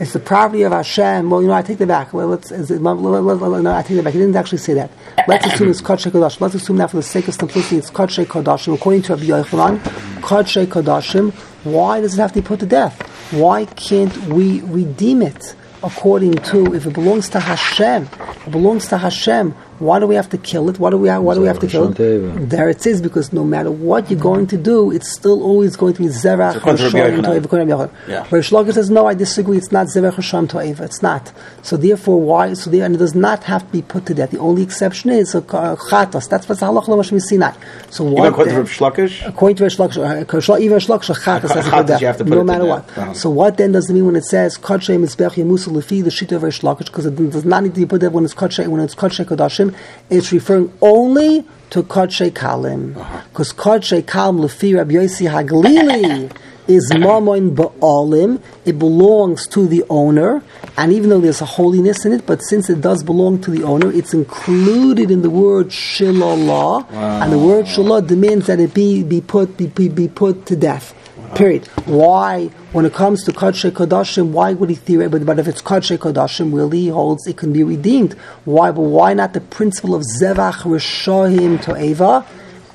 It's 0.00 0.12
the 0.12 0.20
property 0.20 0.62
of 0.62 0.72
Hashem. 0.72 1.30
Well, 1.30 1.40
you 1.42 1.48
know, 1.48 1.54
I 1.54 1.62
take 1.62 1.78
that 1.78 1.86
back. 1.88 2.12
Well, 2.12 2.26
let's, 2.28 2.50
is 2.50 2.70
it, 2.70 2.82
let- 2.82 2.96
let- 2.96 3.22
let- 3.22 3.62
no, 3.62 3.72
I 3.74 3.82
take 3.82 3.96
that 3.96 4.02
back. 4.04 4.12
He 4.12 4.18
didn't 4.18 4.36
actually 4.36 4.58
say 4.58 4.74
that. 4.74 4.90
Let's 5.28 5.46
assume 5.46 5.70
it's 5.70 5.80
Kodshay 5.80 6.10
Kodashim. 6.10 6.40
Let's 6.40 6.54
assume 6.54 6.76
that 6.78 6.90
for 6.90 6.96
the 6.96 7.02
sake 7.02 7.28
of 7.28 7.34
simplicity, 7.34 7.76
it's 7.76 7.90
Kodshay 7.90 8.24
Kodashim. 8.26 8.74
According 8.74 9.02
to 9.02 9.14
Rabbi 9.14 9.26
Yochanan, 9.26 9.78
Kodshay 10.20 10.66
Kodashim. 10.66 11.32
Why 11.64 12.00
does 12.00 12.14
it 12.14 12.20
have 12.20 12.32
to 12.32 12.40
be 12.42 12.46
put 12.46 12.60
to 12.60 12.66
death? 12.66 13.00
Why 13.32 13.64
can't 13.66 14.14
we 14.26 14.60
redeem 14.62 15.22
it? 15.22 15.54
According 15.82 16.34
to, 16.36 16.74
if 16.74 16.86
it 16.86 16.94
belongs 16.94 17.28
to 17.30 17.40
Hashem, 17.40 18.08
it 18.46 18.50
belongs 18.50 18.88
to 18.88 18.96
Hashem. 18.98 19.54
Why 19.78 19.98
do 19.98 20.06
we 20.06 20.14
have 20.14 20.28
to 20.30 20.38
kill 20.38 20.68
it? 20.70 20.78
Why 20.78 20.90
do 20.90 20.98
we? 20.98 21.08
Why 21.08 21.34
do 21.34 21.40
we 21.40 21.46
have 21.46 21.58
to 21.60 21.66
kill 21.66 21.92
it? 21.92 22.48
There 22.50 22.68
it 22.68 22.86
is, 22.86 23.02
because 23.02 23.32
no 23.32 23.44
matter 23.44 23.70
what 23.70 24.10
you're 24.10 24.20
going 24.20 24.46
to 24.48 24.56
do, 24.56 24.90
it's 24.90 25.12
still 25.12 25.42
always 25.42 25.76
going 25.76 25.94
to 25.94 26.02
be 26.02 26.08
zerach 26.08 26.56
according 26.56 26.78
to 26.78 26.84
Rabbi 26.84 26.98
Hashem 26.98 27.20
Yochanan. 27.20 27.24
To'eva, 27.24 27.44
according 27.44 27.68
to 27.68 27.76
Rabbi 27.76 27.92
Yochanan. 27.92 28.08
Yeah. 28.08 28.24
Where 28.26 28.40
Shlomo 28.40 28.72
says, 28.72 28.90
no, 28.90 29.06
I 29.06 29.14
disagree. 29.14 29.56
It's 29.56 29.72
not 29.72 29.88
zerach 29.88 30.14
Hashem 30.14 30.48
To'eva. 30.48 30.82
It's 30.84 31.02
not. 31.02 31.32
So 31.62 31.76
therefore, 31.76 32.20
why? 32.20 32.54
So 32.54 32.70
there, 32.70 32.84
and 32.84 32.94
it 32.94 32.98
does 32.98 33.14
not 33.14 33.44
have 33.44 33.62
to 33.66 33.72
be 33.72 33.82
put 33.82 34.06
to 34.06 34.14
death. 34.14 34.30
The 34.30 34.38
only 34.38 34.62
exception 34.62 35.10
is 35.10 35.34
a 35.34 35.42
chatas. 35.42 36.28
That's 36.28 36.48
what's 36.48 36.60
halach 36.60 36.88
l'mashmi 36.88 37.20
Sinai. 37.20 37.52
So 37.90 38.04
Even 38.04 38.18
what? 38.18 38.28
according 38.28 38.54
to 38.54 38.62
then- 38.62 38.66
Shlokish? 38.66 39.26
According 39.26 39.56
to 39.56 39.64
Reish 39.64 39.78
Lakish, 39.78 39.96
uh, 39.98 40.58
even 40.58 40.78
Reish 40.78 40.88
Lakish, 40.88 41.10
a 41.10 41.12
chatas 41.14 41.54
has 41.54 41.64
to 41.64 41.70
chatas 41.70 41.78
put 41.78 41.86
death, 41.86 42.00
you 42.00 42.06
have 42.06 42.18
to 42.18 42.24
put 42.24 42.30
no 42.30 42.36
it 42.36 42.40
to 42.40 42.44
matter 42.44 42.64
what. 42.66 42.98
Uh-huh. 42.98 43.14
So 43.14 43.30
what 43.30 43.56
then 43.56 43.72
does 43.72 43.90
it 43.90 43.94
mean 43.94 44.06
when 44.06 44.16
it 44.16 44.24
says 44.24 44.56
Kodshay 44.58 44.98
Mizbech 44.98 45.32
Yemusa 45.32 45.68
Lefi 45.72 46.02
the 46.04 46.10
Shita 46.10 46.36
of 46.36 46.42
Reish 46.42 46.62
Lakish? 46.62 46.86
Because 46.86 47.06
it 47.06 47.16
does 47.16 47.44
not 47.44 47.62
need 47.62 47.74
to 47.74 47.80
be 47.80 47.86
put 47.86 48.00
there 48.00 48.10
when 48.10 48.24
it's 48.24 48.34
Kodshay 48.34 48.66
when 48.68 48.80
it's 48.80 48.94
Kodshay 48.94 49.24
Kodashim. 49.24 49.63
It's 50.10 50.32
referring 50.32 50.72
only 50.82 51.44
to 51.70 51.82
Kodshay 51.82 52.30
Kalim, 52.32 52.96
Uh-huh. 52.96 53.20
because 53.30 53.52
Kodshay 53.52 54.02
Kalim 54.02 54.40
Lefi 54.40 54.76
Rabbi 54.76 54.94
Yossi 54.94 55.28
Haglili. 55.30 56.30
Is 56.66 56.90
mamoin 56.92 57.54
ba'alim? 57.54 58.40
It 58.64 58.78
belongs 58.78 59.46
to 59.48 59.66
the 59.66 59.84
owner, 59.90 60.42
and 60.78 60.92
even 60.94 61.10
though 61.10 61.20
there's 61.20 61.42
a 61.42 61.44
holiness 61.44 62.06
in 62.06 62.12
it, 62.14 62.24
but 62.24 62.40
since 62.42 62.70
it 62.70 62.80
does 62.80 63.02
belong 63.02 63.38
to 63.42 63.50
the 63.50 63.62
owner, 63.64 63.92
it's 63.92 64.14
included 64.14 65.10
in 65.10 65.20
the 65.20 65.28
word 65.28 65.68
shilallah, 65.68 66.90
and 67.22 67.30
the 67.30 67.38
word 67.38 67.66
shilah 67.66 68.06
demands 68.06 68.46
that 68.46 68.60
it 68.60 68.72
be 68.72 69.02
be 69.02 69.20
put 69.20 69.58
be, 69.58 69.66
be, 69.66 69.90
be 69.90 70.08
put 70.08 70.46
to 70.46 70.56
death. 70.56 70.94
Period. 71.34 71.66
Why, 71.86 72.46
when 72.70 72.84
it 72.84 72.94
comes 72.94 73.24
to 73.24 73.32
Kadshe 73.32 73.72
Kodashim, 73.72 74.28
why 74.28 74.52
would 74.52 74.70
he 74.70 74.76
theorize? 74.76 75.24
But, 75.24 75.40
if 75.40 75.48
it's 75.48 75.60
Kadshe 75.60 75.98
Kodashim, 75.98 76.52
will 76.52 76.70
he 76.70 76.88
holds 76.88 77.26
it 77.26 77.36
can 77.36 77.52
be 77.52 77.64
redeemed? 77.64 78.12
Why? 78.44 78.70
But 78.70 78.82
why 78.82 79.14
not 79.14 79.32
the 79.32 79.40
principle 79.40 79.96
of 79.96 80.02
Zevach 80.02 80.62
Rishahim 80.62 81.60
to 81.62 81.76
Eva? 81.76 82.24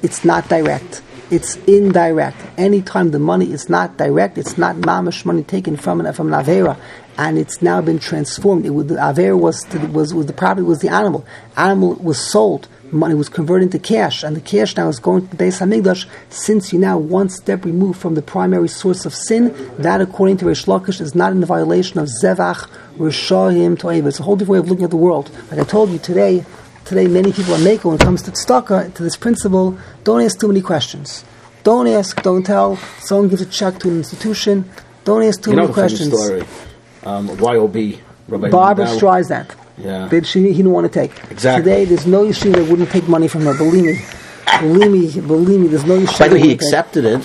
It's 0.03 0.25
not 0.25 0.49
direct. 0.49 1.01
It's 1.31 1.55
indirect. 1.67 2.37
Anytime 2.57 3.11
the 3.11 3.19
money 3.19 3.51
is 3.53 3.69
not 3.69 3.95
direct, 3.95 4.37
it's 4.37 4.57
not 4.57 4.75
mamish 4.77 5.23
money 5.23 5.43
taken 5.43 5.77
from 5.77 6.01
an 6.01 6.11
from 6.11 6.33
an 6.33 6.43
avera, 6.43 6.77
and 7.17 7.37
it's 7.37 7.61
now 7.61 7.79
been 7.81 7.99
transformed. 7.99 8.65
It 8.65 8.71
the 8.71 8.95
avera 8.95 9.39
was, 9.39 9.65
was 9.93 10.13
was 10.13 10.25
the 10.25 10.33
property 10.33 10.63
was 10.63 10.79
the 10.79 10.89
animal. 10.89 11.25
Animal 11.55 11.95
was 11.95 12.19
sold 12.19 12.67
money 12.91 13.15
was 13.15 13.29
converted 13.29 13.65
into 13.65 13.79
cash, 13.79 14.23
and 14.23 14.35
the 14.35 14.41
cash 14.41 14.75
now 14.75 14.87
is 14.89 14.99
going 14.99 15.27
to 15.27 15.35
the 15.35 15.43
Beis 15.43 15.59
Hamikdash. 15.59 16.07
Since 16.29 16.73
you're 16.73 16.81
now 16.81 16.97
one 16.97 17.29
step 17.29 17.65
removed 17.65 17.99
from 17.99 18.15
the 18.15 18.21
primary 18.21 18.67
source 18.67 19.05
of 19.05 19.13
sin, 19.13 19.53
that, 19.77 20.01
according 20.01 20.37
to 20.37 20.45
Reish 20.45 20.65
Lakish, 20.65 21.01
is 21.01 21.15
not 21.15 21.31
in 21.31 21.39
the 21.39 21.45
violation 21.45 21.99
of 21.99 22.07
Zevach 22.23 22.69
Rishahim 22.97 23.77
Toeva. 23.77 24.07
It's 24.07 24.19
a 24.19 24.23
whole 24.23 24.35
different 24.35 24.51
way 24.53 24.59
of 24.59 24.69
looking 24.69 24.85
at 24.85 24.91
the 24.91 24.97
world. 24.97 25.29
Like 25.51 25.59
I 25.59 25.63
told 25.63 25.89
you 25.89 25.99
today, 25.99 26.45
today 26.85 27.07
many 27.07 27.31
people 27.31 27.53
are 27.53 27.63
making 27.63 27.91
when 27.91 27.99
it 27.99 28.03
comes 28.03 28.21
to 28.23 28.31
tzedakah, 28.31 28.93
to 28.95 29.03
this 29.03 29.15
principle. 29.15 29.77
Don't 30.03 30.21
ask 30.21 30.39
too 30.39 30.47
many 30.47 30.61
questions. 30.61 31.23
Don't 31.63 31.87
ask. 31.87 32.21
Don't 32.23 32.43
tell. 32.45 32.77
Someone 32.99 33.29
gives 33.29 33.41
a 33.41 33.45
check 33.45 33.79
to 33.79 33.89
an 33.89 33.97
institution. 33.97 34.69
Don't 35.03 35.23
ask 35.23 35.41
too 35.41 35.51
You 35.51 35.57
know 35.57 35.63
many 35.63 35.73
funny 35.73 35.87
questions. 35.89 36.23
story. 36.25 36.43
Um, 37.03 37.27
YOB, 37.29 37.99
Rabbi 38.27 38.49
Barbara 38.49 38.85
Streisand. 38.87 39.51
Yeah. 39.79 40.07
Did 40.09 40.27
she, 40.27 40.41
he 40.47 40.53
didn't 40.53 40.71
want 40.71 40.91
to 40.91 40.99
take. 40.99 41.11
Exactly. 41.31 41.63
Today, 41.63 41.85
there's 41.85 42.05
no 42.05 42.25
yeshiva 42.25 42.55
that 42.55 42.69
wouldn't 42.69 42.89
take 42.89 43.07
money 43.07 43.27
from 43.27 43.41
her. 43.41 43.57
Believe 43.57 43.85
me. 43.85 44.05
believe 44.59 45.15
me. 45.15 45.21
Believe 45.21 45.59
me. 45.61 45.67
There's 45.67 45.85
no 45.85 45.99
yeshiva. 45.99 46.19
By 46.19 46.27
the 46.27 46.35
way, 46.35 46.41
he 46.41 46.47
wouldn't 46.49 46.59
take. 46.61 46.67
accepted 46.67 47.05
it. 47.05 47.23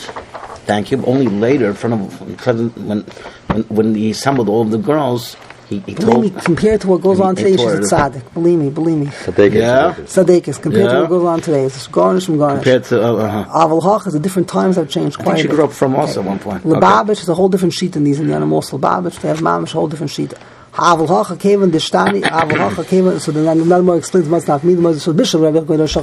Thank 0.66 0.90
you. 0.92 1.04
Only 1.04 1.26
later, 1.26 1.68
in 1.68 1.74
front 1.74 1.94
of 1.94 2.28
in 2.28 2.36
front 2.36 2.60
of- 2.60 2.86
when 2.86 3.00
when 3.48 3.62
when 3.64 3.94
he 3.94 4.10
assembled 4.10 4.48
all 4.48 4.62
of 4.62 4.70
the 4.70 4.78
girls, 4.78 5.36
he, 5.68 5.80
he 5.80 5.94
Believe 5.94 6.34
me, 6.34 6.40
compared 6.42 6.80
to 6.82 6.88
what 6.88 7.00
goes 7.02 7.20
on 7.20 7.36
today, 7.36 7.50
he 7.52 7.56
she's 7.58 7.66
a 7.66 7.80
tzaddik. 7.80 8.32
Believe 8.34 8.58
me, 8.58 8.70
believe 8.70 8.98
me. 8.98 9.06
Sadekis, 9.06 9.54
Yeah. 9.54 9.94
Sadekis. 9.94 10.58
Tzaddik 10.58 10.62
compared 10.62 10.90
to 10.90 11.00
what 11.00 11.08
goes 11.10 11.24
on 11.24 11.40
today. 11.40 11.64
It's 11.64 11.86
garnish 11.88 12.26
from 12.26 12.38
garnish. 12.38 12.64
Compared 12.64 12.84
to 12.84 13.02
uh, 13.02 13.12
uh, 13.14 13.66
Aval 13.66 13.82
Hach 13.82 14.06
is 14.06 14.12
the 14.14 14.20
different 14.20 14.48
times 14.48 14.76
have 14.76 14.88
changed 14.88 15.20
I 15.20 15.24
quite 15.24 15.36
think 15.36 15.50
she 15.50 15.54
grew 15.54 15.64
up 15.64 15.72
from 15.72 15.96
also 15.96 16.20
at 16.20 16.26
one 16.26 16.38
point. 16.38 16.62
Lubavitch 16.64 17.20
is 17.22 17.28
a 17.28 17.34
whole 17.34 17.48
different 17.50 17.74
sheet 17.74 17.92
than 17.92 18.04
these 18.04 18.20
in 18.20 18.28
the 18.28 18.34
animals. 18.34 18.70
Lubavitch, 18.70 19.20
they 19.20 19.28
have 19.28 19.40
mamish, 19.40 19.70
a 19.70 19.72
whole 19.72 19.88
different 19.88 20.10
sheet. 20.12 20.32
Aval 20.74 21.06
Hacha 21.06 21.37
came 21.37 21.62
in 21.62 21.70
the 21.70 21.78
Shtani, 21.78 22.22
Aval 22.22 22.58
Hacha 22.58 22.84
came 22.84 23.06
in, 23.06 23.20
so 23.20 23.30
the 23.30 23.48
another 23.48 23.84
more 23.84 23.96
explains 23.96 24.28
what's 24.28 24.48
not 24.48 24.64
me, 24.64 24.74
the 24.74 24.82
most 24.82 25.02
so 25.02 25.12
Bishop, 25.12 25.40
Rabbi 25.40 25.58
Yachid, 25.58 26.02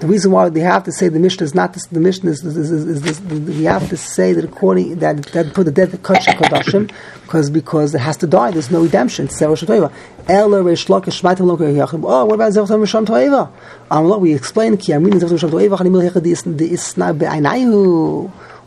the 0.00 0.06
reason 0.06 0.32
why 0.32 0.50
they 0.50 0.60
have 0.60 0.84
to 0.84 0.92
say 0.92 1.08
the 1.08 1.18
Mishnah 1.18 1.44
is 1.44 1.54
not 1.54 1.72
this, 1.72 1.86
the 1.86 1.98
Mishnah 1.98 2.32
is, 2.32 2.44
is, 2.44 2.58
is, 2.58 2.70
is, 2.84 3.06
is, 3.06 3.20
we 3.22 3.64
have 3.64 3.88
to 3.88 3.96
say 3.96 4.34
that 4.34 4.44
according, 4.44 4.98
that, 4.98 5.22
that 5.32 5.54
put 5.54 5.64
the 5.64 5.72
dead 5.72 5.88
Kach 5.92 6.26
Kodashim, 6.26 6.92
because, 7.22 7.48
because 7.48 7.94
it 7.94 8.00
has 8.00 8.18
to 8.18 8.26
die, 8.26 8.50
there's 8.50 8.70
no 8.70 8.82
redemption, 8.82 9.24
it's 9.24 9.38
Zerah 9.38 9.54
Yachid, 9.54 9.94
oh, 12.04 12.24
what 12.26 12.34
about 12.34 12.52
Zerah? 12.52 13.50
Um, 13.90 14.04
look, 14.04 14.20
we 14.20 14.34
explain, 14.34 14.76
Ki 14.76 14.92
Amin 14.92 15.18
Zerah 15.18 15.38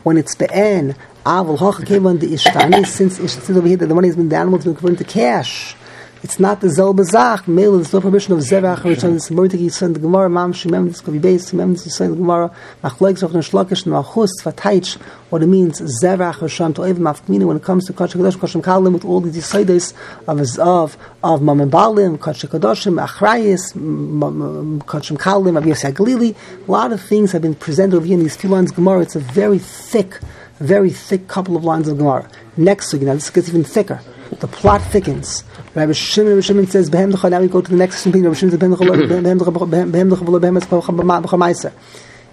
when 0.02 0.16
it's 0.16 0.34
be'en, 0.36 0.94
avol 1.26 1.58
hoch 1.58 1.84
came 1.84 2.06
on 2.06 2.18
the 2.18 2.28
ishtani, 2.28 2.86
since 2.86 3.16
since 3.16 3.50
over 3.50 3.66
here 3.66 3.76
that 3.76 3.86
the 3.86 3.94
money 3.94 4.08
has 4.08 4.16
been 4.16 4.28
the 4.28 4.36
animal 4.36 4.58
has 4.58 4.64
been 4.64 4.76
converted 4.76 4.98
to 5.06 5.12
cash. 5.12 5.76
It's 6.22 6.40
not 6.40 6.60
the 6.60 6.70
zel 6.70 6.94
bezach. 6.94 7.46
Male, 7.46 7.76
there's 7.76 7.92
no 7.92 8.00
permission 8.00 8.32
of 8.32 8.40
zevach. 8.40 8.82
Which 8.84 9.04
on 9.04 9.12
this 9.12 9.30
morning 9.30 9.58
he 9.58 9.68
said 9.68 9.94
the 9.94 10.00
Gemara, 10.00 10.30
mam 10.30 10.52
shemem 10.52 10.88
this 10.88 11.00
could 11.00 11.12
be 11.12 11.18
based. 11.18 11.52
Shemem 11.52 11.72
this 11.72 11.86
is 11.86 11.98
the 11.98 12.08
Gemara. 12.08 12.50
Machlek 12.82 13.18
zoch 13.18 13.30
neshlakish 13.30 13.84
nechus 13.84 14.30
vataych. 14.42 14.96
What 15.30 15.42
it 15.42 15.46
means 15.46 15.80
zevach 16.02 16.36
risham 16.36 16.74
to 16.76 16.84
ev 16.84 16.96
mafkmina 16.96 17.44
when 17.44 17.58
it 17.58 17.62
comes 17.62 17.84
to 17.86 17.92
kach 17.92 18.14
kadosh 18.14 18.36
kachim 18.38 18.62
kalim 18.62 18.94
with 18.94 19.04
all 19.04 19.20
these 19.20 19.36
deciders 19.36 19.92
of 20.26 20.40
of 20.58 20.96
of 21.22 21.40
mamembalim 21.42 22.18
kach 22.18 22.44
kadoshim 22.48 23.06
achrayis 23.06 23.74
kachim 24.84 25.18
kalim 25.18 25.58
of 25.58 25.66
Yosef 25.66 25.94
Galili. 25.94 26.34
A 26.66 26.70
lot 26.70 26.92
of 26.92 27.02
things 27.02 27.32
have 27.32 27.42
been 27.42 27.54
presented 27.54 27.94
over 27.96 28.06
here 28.06 28.16
in 28.16 28.22
these 28.22 28.36
few 28.36 28.48
lines 28.50 28.72
Gemara. 28.72 29.02
It's 29.02 29.16
a 29.16 29.20
very 29.20 29.58
thick, 29.58 30.18
very 30.58 30.90
thick 30.90 31.28
couple 31.28 31.56
of 31.56 31.64
lines 31.64 31.88
of 31.88 31.98
Gemara. 31.98 32.28
Next 32.56 32.90
to 32.90 32.98
now 32.98 33.14
this 33.14 33.30
gets 33.30 33.48
even 33.48 33.64
thicker. 33.64 34.00
The 34.40 34.48
plot 34.48 34.82
thickens. 34.82 35.44
Rabbi 35.74 35.92
Shimon, 35.92 36.32
Rabbi 36.32 36.40
Shimon 36.40 36.66
says, 36.66 36.90
"Behem 36.90 37.12
decha." 37.12 37.30
Now 37.30 37.40
we 37.40 37.46
go 37.48 37.60
to 37.60 37.70
the 37.70 37.76
next 37.76 38.02
thing. 38.02 38.24
Rabbi 38.24 38.34
Shimon 38.34 38.50
says, 38.50 38.60
"Behem 38.60 38.74
b'chamaisa." 41.22 41.72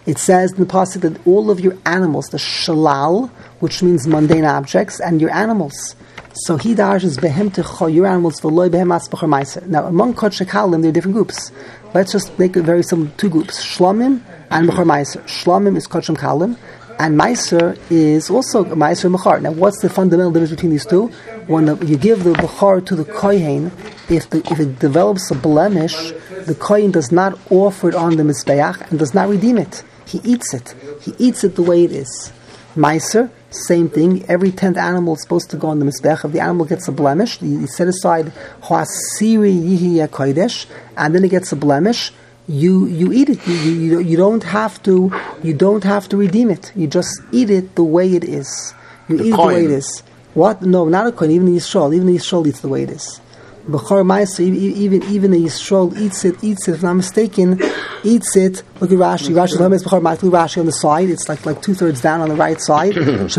It 0.05 0.17
says 0.17 0.51
in 0.53 0.59
the 0.59 0.65
pasuk 0.65 1.01
that 1.01 1.27
all 1.27 1.51
of 1.51 1.59
your 1.59 1.77
animals, 1.85 2.27
the 2.27 2.37
shalal, 2.37 3.29
which 3.59 3.81
means 3.83 4.07
mundane 4.07 4.43
objects, 4.43 4.99
and 4.99 5.21
your 5.21 5.31
animals. 5.31 5.95
So 6.33 6.57
he 6.57 6.73
dashes 6.73 7.17
behem 7.17 7.51
techa, 7.51 7.93
your 7.93 8.07
animals, 8.07 8.41
v'lo 8.41 8.69
behem 8.69 8.87
b'chamaisa. 8.87 9.67
Now 9.67 9.85
among 9.85 10.15
kod 10.15 10.31
shekalim, 10.31 10.81
there 10.81 10.89
are 10.89 10.93
different 10.93 11.15
groups. 11.15 11.51
Let's 11.93 12.11
just 12.11 12.37
make 12.39 12.57
it 12.57 12.63
very 12.63 12.81
simple: 12.83 13.11
two 13.17 13.29
groups, 13.29 13.63
shlamim 13.63 14.21
and 14.49 14.67
b'char 14.67 14.83
meiser. 14.83 15.77
Is 15.77 15.87
kod 15.87 16.03
kalim. 16.03 16.57
And 16.99 17.19
Meiser 17.19 17.77
is 17.89 18.29
also 18.29 18.63
Meiser 18.63 19.05
and 19.05 19.15
Bechar. 19.15 19.41
Now, 19.41 19.51
what's 19.51 19.81
the 19.81 19.89
fundamental 19.89 20.31
difference 20.31 20.51
between 20.51 20.71
these 20.71 20.85
two? 20.85 21.07
When 21.47 21.65
the, 21.65 21.75
you 21.85 21.97
give 21.97 22.23
the 22.23 22.33
Bechar 22.33 22.85
to 22.85 22.95
the 22.95 23.05
Kohen, 23.05 23.71
if, 24.09 24.29
the, 24.29 24.39
if 24.51 24.59
it 24.59 24.79
develops 24.79 25.31
a 25.31 25.35
blemish, 25.35 26.11
the 26.45 26.55
Kohen 26.57 26.91
does 26.91 27.11
not 27.11 27.37
offer 27.49 27.89
it 27.89 27.95
on 27.95 28.15
the 28.17 28.23
Mizbeach 28.23 28.89
and 28.89 28.99
does 28.99 29.13
not 29.13 29.29
redeem 29.29 29.57
it. 29.57 29.83
He 30.05 30.19
eats 30.23 30.53
it. 30.53 30.75
He 31.01 31.13
eats 31.17 31.43
it 31.43 31.55
the 31.55 31.63
way 31.63 31.83
it 31.83 31.91
is. 31.91 32.31
Meiser, 32.75 33.29
same 33.49 33.89
thing. 33.89 34.25
Every 34.27 34.51
tenth 34.51 34.77
animal 34.77 35.15
is 35.15 35.21
supposed 35.21 35.49
to 35.51 35.57
go 35.57 35.67
on 35.69 35.79
the 35.79 35.85
Mizbeach. 35.85 36.25
If 36.25 36.31
the 36.31 36.41
animal 36.41 36.65
gets 36.65 36.87
a 36.87 36.91
blemish, 36.91 37.41
you, 37.41 37.67
set 37.67 37.87
aside 37.87 38.31
Hoasiri 38.61 39.53
Yihi 39.53 40.07
Kodesh, 40.09 40.67
and 40.97 41.13
then 41.13 41.23
it 41.23 41.29
gets 41.29 41.51
a 41.51 41.55
blemish 41.55 42.11
you 42.47 42.85
you 42.87 43.11
eat 43.13 43.29
it. 43.29 43.45
You, 43.47 43.53
you, 43.53 43.99
you 43.99 44.17
don't 44.17 44.43
have 44.43 44.81
to 44.83 45.11
you 45.43 45.53
don't 45.53 45.83
have 45.83 46.09
to 46.09 46.17
redeem 46.17 46.49
it. 46.49 46.71
You 46.75 46.87
just 46.87 47.21
eat 47.31 47.49
it 47.49 47.75
the 47.75 47.83
way 47.83 48.13
it 48.15 48.23
is. 48.23 48.73
You 49.07 49.17
The 49.17 49.23
eat 49.25 49.27
it 49.29 49.31
the 49.37 49.37
way 49.45 49.53
coin. 49.55 49.65
it 49.65 49.71
is. 49.71 50.03
What? 50.33 50.61
No, 50.61 50.85
not 50.89 51.07
a 51.07 51.11
coin. 51.11 51.31
Even 51.31 51.47
the 51.47 51.57
Yisrael. 51.59 51.93
Even 51.95 52.07
the 52.07 52.17
Yisrael 52.17 52.45
eats 52.47 52.61
the 52.61 52.67
way 52.69 52.83
it 52.83 52.89
is. 52.89 53.21
Bechor 53.67 54.03
Ma'aser, 54.03 54.41
even 54.41 55.03
even 55.03 55.31
the 55.31 55.37
Yisrael 55.45 55.95
eats 55.97 56.25
it. 56.25 56.35
Eats 56.43 56.67
it. 56.67 56.73
If 56.73 56.79
I'm 56.81 56.87
not 56.87 56.93
mistaken, 56.95 57.61
eats 58.03 58.35
it. 58.35 58.61
Look 58.81 58.91
at 58.91 58.97
Rashi. 58.97 59.29
Rashi 59.29 59.53
is 59.73 59.83
Bechor 59.85 60.01
Ma'aser. 60.01 60.29
Rashi 60.29 60.57
on 60.59 60.65
the 60.65 60.73
side. 60.73 61.09
It's 61.09 61.29
like 61.29 61.45
like 61.45 61.61
two 61.61 61.73
thirds 61.73 62.01
down 62.01 62.19
on 62.19 62.27
the 62.27 62.35
right 62.35 62.59
side. 62.59 62.93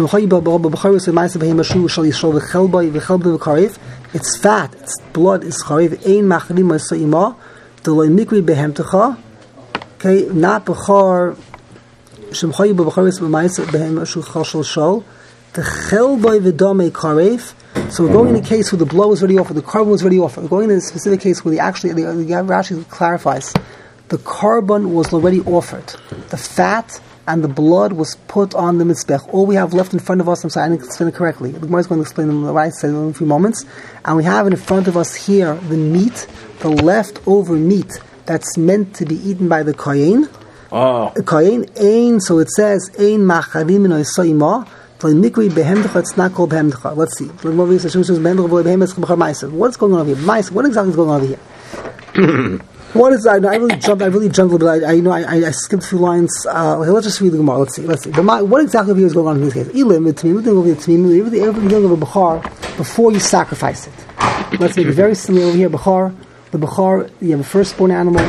It's 4.15 4.37
fat. 4.39 4.75
It's 4.81 5.01
blood. 5.13 5.45
Is 5.45 5.63
charev. 5.63 5.93
Ein 6.07 6.25
machrim 6.29 6.69
Ma'aser 6.71 7.37
Mikri 7.91 8.45
Behem 8.45 8.73
Techa. 8.73 9.19
Okay, 9.95 10.29
not 10.33 10.67
bechar 10.67 11.37
behem 12.35 12.75
karev. 16.91 17.93
So 17.93 18.05
we're 18.05 18.13
going 18.13 18.35
in 18.35 18.43
a 18.43 18.47
case 18.47 18.73
where 18.73 18.79
the 18.79 18.87
blow 18.87 19.09
was 19.09 19.23
already 19.23 19.39
offered, 19.39 19.55
the 19.55 19.63
carbon 19.63 19.91
was 19.91 20.03
already 20.03 20.19
offered. 20.19 20.43
We're 20.43 20.49
going 20.49 20.71
in 20.71 20.77
a 20.77 20.81
specific 20.81 21.21
case 21.21 21.45
where 21.45 21.53
the 21.53 21.61
actually 21.61 21.93
the, 21.93 22.13
the 22.13 22.25
Rashi 22.25 22.89
clarifies 22.89 23.53
the 24.09 24.19
carbon 24.19 24.93
was 24.93 25.13
already 25.13 25.41
offered. 25.41 25.87
The 26.31 26.37
fat 26.37 27.01
and 27.27 27.43
the 27.43 27.49
blood 27.49 27.93
was 27.93 28.17
put 28.29 28.55
on 28.55 28.79
the 28.79 28.85
mizbech. 28.85 29.33
All 29.33 29.47
we 29.47 29.55
have 29.55 29.73
left 29.73 29.93
in 29.93 29.99
front 29.99 30.21
of 30.21 30.29
us, 30.29 30.45
I'm 30.45 30.51
sorry, 30.51 30.67
I 30.67 30.69
didn't 30.71 30.85
explain 30.85 31.09
it 31.09 31.15
correctly. 31.15 31.53
The 31.53 31.61
Gemara 31.61 31.81
is 31.81 31.87
going 31.87 32.01
to 32.01 32.03
explain 32.03 32.43
what 32.43 32.57
I 32.57 32.71
said 32.71 32.91
in 32.91 33.11
a 33.11 33.15
few 33.15 33.27
moments. 33.27 33.65
And 34.05 34.17
we 34.17 34.25
have 34.25 34.47
in 34.47 34.57
front 34.57 34.89
of 34.89 34.97
us 34.97 35.15
here 35.15 35.55
the 35.55 35.77
meat, 35.77 36.27
the 36.61 36.69
leftover 36.69 37.55
meat 37.55 37.93
that's 38.27 38.57
meant 38.57 38.95
to 38.97 39.07
be 39.07 39.17
eaten 39.17 39.49
by 39.49 39.63
the 39.63 39.75
kohen. 39.75 40.29
Oh, 40.71 41.13
Kohen 41.25 41.67
ein, 41.79 42.21
so 42.21 42.39
it 42.39 42.51
says 42.51 42.91
ein 42.99 43.21
macharim 43.21 43.85
in 43.85 43.93
oisoima. 43.93 44.69
Mikri 45.05 45.51
behemdecha, 45.51 45.97
it's 45.97 46.17
not 46.17 46.33
called 46.33 46.51
behemdecha. 46.51 46.97
Let's 46.97 47.19
see. 47.19 47.27
What's 47.27 47.43
going 49.77 49.93
on 49.93 50.01
over 50.01 50.15
here? 50.15 50.25
What 50.25 50.65
exactly 50.65 50.91
is 50.91 50.97
going 50.97 51.11
on 51.11 51.21
over 51.21 51.27
here? 51.27 51.39
What 52.95 53.13
is 53.13 53.27
I, 53.27 53.41
know, 53.41 53.49
I 53.49 53.57
really 53.57 53.77
jumped. 53.77 54.05
I 54.05 54.07
really 54.07 54.29
jumped 54.29 54.53
a 54.53 54.57
little 54.57 54.79
bit. 54.79 54.87
I, 54.87 54.91
I 54.91 54.93
you 54.93 55.03
know 55.03 55.11
I, 55.11 55.49
I, 55.49 55.51
skipped 55.51 55.83
a 55.83 55.87
few 55.87 55.99
lines. 55.99 56.31
Uh, 56.49 56.79
okay, 56.79 56.91
let's 56.91 57.07
just 57.07 57.21
read 57.21 57.33
the 57.33 57.39
Gemara. 57.39 57.59
Let's 57.59 57.75
see. 57.75 57.83
Let's 57.83 58.05
see. 58.05 58.11
My, 58.11 58.41
what 58.41 58.63
exactly 58.63 59.03
is 59.03 59.13
going 59.13 59.27
on 59.27 59.39
in 59.39 59.43
this 59.43 59.55
case? 59.55 59.67
Elim, 59.75 60.07
it's 60.07 60.23
a 60.23 60.29
bechar 60.29 61.17
before 62.77 63.11
you 63.11 63.19
sacrifice 63.19 63.89
it. 63.89 63.93
Let's 64.61 64.77
make 64.77 64.87
it 64.87 64.93
very 64.93 65.17
similar 65.17 65.47
over 65.47 65.57
here. 65.57 65.69
Bechar, 65.69 66.15
the 66.53 66.59
bechar, 66.59 67.11
you 67.21 67.33
have 67.33 67.41
a 67.41 67.45
firstborn 67.45 67.91
animal, 67.91 68.25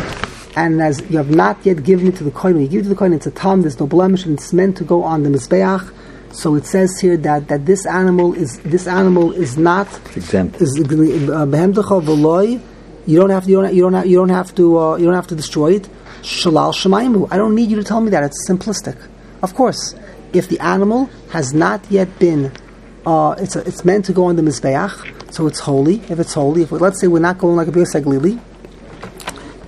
and 0.56 0.82
as 0.82 1.00
you 1.12 1.18
have 1.18 1.30
not 1.30 1.64
yet 1.64 1.84
given 1.84 2.08
it 2.08 2.16
to 2.16 2.24
the 2.24 2.32
kohen, 2.32 2.56
when 2.56 2.64
you 2.64 2.70
give 2.70 2.82
it 2.82 2.86
to 2.86 2.90
the 2.90 2.96
kohen, 2.96 3.14
it's 3.14 3.28
a 3.28 3.32
tam. 3.32 3.62
There's 3.62 3.80
no 3.80 3.86
blemish, 3.86 4.26
and 4.26 4.36
it's 4.36 4.52
meant 4.52 4.78
to 4.78 4.84
go 4.84 5.04
on 5.04 5.22
the 5.22 5.30
mizbeach. 5.30 5.94
So 6.34 6.56
it 6.56 6.66
says 6.66 7.00
here 7.00 7.18
that, 7.18 7.50
that 7.50 7.68
this 7.68 7.86
animal 7.86 8.34
is 8.34 8.58
this 8.62 8.88
animal 8.88 9.32
is 9.32 9.60
not 9.60 9.88
exempt. 10.18 10.60
is 10.60 10.76
v'loy. 10.80 12.60
You 13.06 13.20
don't 13.20 13.30
have 13.30 13.44
to. 13.46 13.50
You 13.50 13.62
don't. 13.62 13.74
You 13.74 13.82
don't 13.84 13.94
have. 13.94 14.06
You 14.08 14.18
don't 14.18 14.30
have 14.30 14.56
to. 14.56 14.80
Uh, 14.80 14.96
you 14.98 15.06
don't 15.06 15.14
have 15.14 15.28
to 15.28 15.36
destroy 15.36 15.74
it. 15.76 15.90
Shalal 16.22 16.74
Shemayim. 16.74 17.28
I 17.32 17.38
don't 17.38 17.54
need 17.54 17.70
you 17.70 17.78
to 17.78 17.84
tell 17.84 18.02
me 18.02 18.10
that. 18.12 18.24
It's 18.24 18.50
simplistic. 18.50 18.98
Of 19.44 19.54
course, 19.54 19.96
if 20.34 20.50
the 20.50 20.60
animal 20.60 21.10
has 21.30 21.54
not 21.54 21.86
yet 21.90 22.18
been, 22.20 22.52
uh, 23.06 23.36
it's, 23.38 23.56
a, 23.56 23.60
it's 23.68 23.86
meant 23.86 24.06
to 24.06 24.14
go 24.14 24.26
on 24.26 24.36
the 24.36 24.42
Mizbeach, 24.42 25.32
so 25.32 25.46
it's 25.46 25.60
holy. 25.60 26.02
If 26.10 26.20
it's 26.20 26.34
holy, 26.34 26.64
if 26.64 26.72
we, 26.72 26.80
let's 26.80 27.00
say 27.00 27.08
we're 27.08 27.20
not 27.20 27.38
going 27.38 27.56
like 27.56 27.68
a 27.68 27.72
Bioseg 27.72 28.06
Lili, 28.06 28.40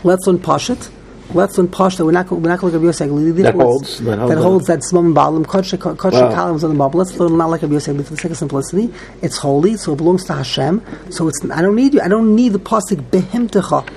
let's 0.03 0.25
learn 0.25 0.39
Pashit. 0.39 0.89
Let's 1.33 1.57
learn 1.57 1.67
Pashit. 1.67 2.05
We're 2.05 2.11
not, 2.11 2.31
we're 2.31 2.39
not 2.39 2.59
going 2.59 2.73
like 2.73 2.81
a 2.81 2.85
Bioseg 2.85 3.11
Lili. 3.11 3.31
That 3.43 3.55
holds- 3.55 3.99
that 3.99 4.17
holds- 4.19 4.43
holds 4.43 4.67
that 4.67 4.79
Smam 4.79 5.13
Balam, 5.13 5.45
Wow. 5.45 6.31
Kalam 6.33 6.63
on 6.63 6.69
the 6.71 6.75
bubble. 6.75 6.99
Let's 6.99 7.17
learn 7.19 7.37
not 7.37 7.49
like 7.49 7.63
a 7.63 7.67
Bioseg 7.67 7.89
Lili 7.89 8.03
for 8.05 8.11
the 8.11 8.17
sake 8.17 8.31
of 8.31 8.37
simplicity. 8.37 8.93
It's 9.21 9.37
holy, 9.37 9.75
so 9.77 9.93
it 9.93 9.97
belongs 9.97 10.23
to 10.25 10.33
Hashem. 10.33 10.81
So 11.09 11.27
it's, 11.27 11.39
I 11.51 11.61
don't 11.61 11.75
need 11.75 11.93
you. 11.93 12.01
I 12.01 12.07
don't 12.07 12.35
need 12.35 12.53
the 12.53 12.59
Pasuk 12.59 13.01
Behimtecha 13.11 13.87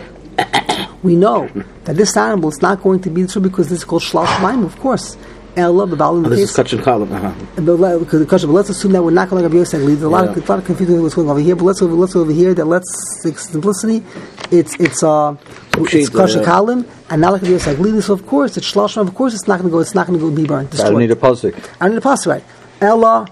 we 1.03 1.17
know 1.17 1.49
that 1.85 1.97
this 1.97 2.17
animal 2.17 2.49
is 2.51 2.61
not 2.63 2.83
going 2.83 3.01
to 3.01 3.11
be 3.11 3.27
true 3.27 3.43
because 3.43 3.69
this 3.69 3.79
is 3.79 3.85
called 3.85 4.03
shlal 4.03 4.27
shemaim, 4.27 4.65
of 4.65 4.79
course. 4.81 5.17
Ella, 5.61 5.83
Oh, 5.83 6.21
the 6.23 6.29
this 6.31 6.51
is 6.51 6.57
Kachin. 6.57 6.81
Uh-huh. 6.81 7.63
let- 7.63 7.99
because 8.01 8.43
the 8.43 8.47
but 8.49 8.55
let's 8.55 8.71
assume 8.71 8.93
that 8.93 9.03
we're 9.03 9.11
not 9.11 9.29
going 9.31 9.43
to 9.43 9.49
be 9.49 9.59
Yosef 9.59 9.81
There's 9.81 10.03
a 10.03 10.09
lot, 10.09 10.25
Yeah. 10.25 10.31
of, 10.31 10.37
a 10.49 10.53
lot 10.53 10.59
of 10.59 10.65
confusion 10.65 10.95
with 10.95 11.03
what's 11.03 11.15
going 11.15 11.29
on 11.29 11.33
over 11.37 11.41
here. 11.41 11.57
But 11.57 11.65
let's 11.65 11.81
let's 11.83 12.15
go 12.15 12.21
over 12.23 12.33
here. 12.33 12.55
That 12.55 12.67
let's 12.67 12.91
simplicity. 13.23 14.03
It's 14.51 14.75
it's 14.81 15.03
uh 15.03 15.37
it's 15.77 16.09
uh, 16.15 16.43
kalim 16.51 16.87
and 17.11 17.21
not 17.21 17.33
like 17.35 17.43
a 17.43 17.49
Yosef 17.49 18.05
So 18.05 18.13
of 18.15 18.27
course 18.27 18.57
it's 18.57 18.71
shlal 18.73 18.89
shemaim. 18.89 19.09
Of 19.09 19.15
course 19.15 19.35
it's 19.35 19.47
not 19.47 19.59
going 19.59 19.71
to 19.71 19.73
go. 19.73 19.81
It's 19.81 19.95
not 19.95 20.07
going 20.07 20.19
to 20.19 20.25
go 20.25 20.31
be 20.35 20.47
burned. 20.47 20.69
I 20.69 20.77
don't 20.91 20.99
Destroyed. 20.99 20.99
need 20.99 21.11
a 21.11 21.17
pasuk. 21.17 21.55
I 21.81 21.85
don't 21.87 21.91
need 21.95 21.99
a 21.99 22.01
pass 22.01 22.27
right. 22.27 22.45
Ella 22.81 23.27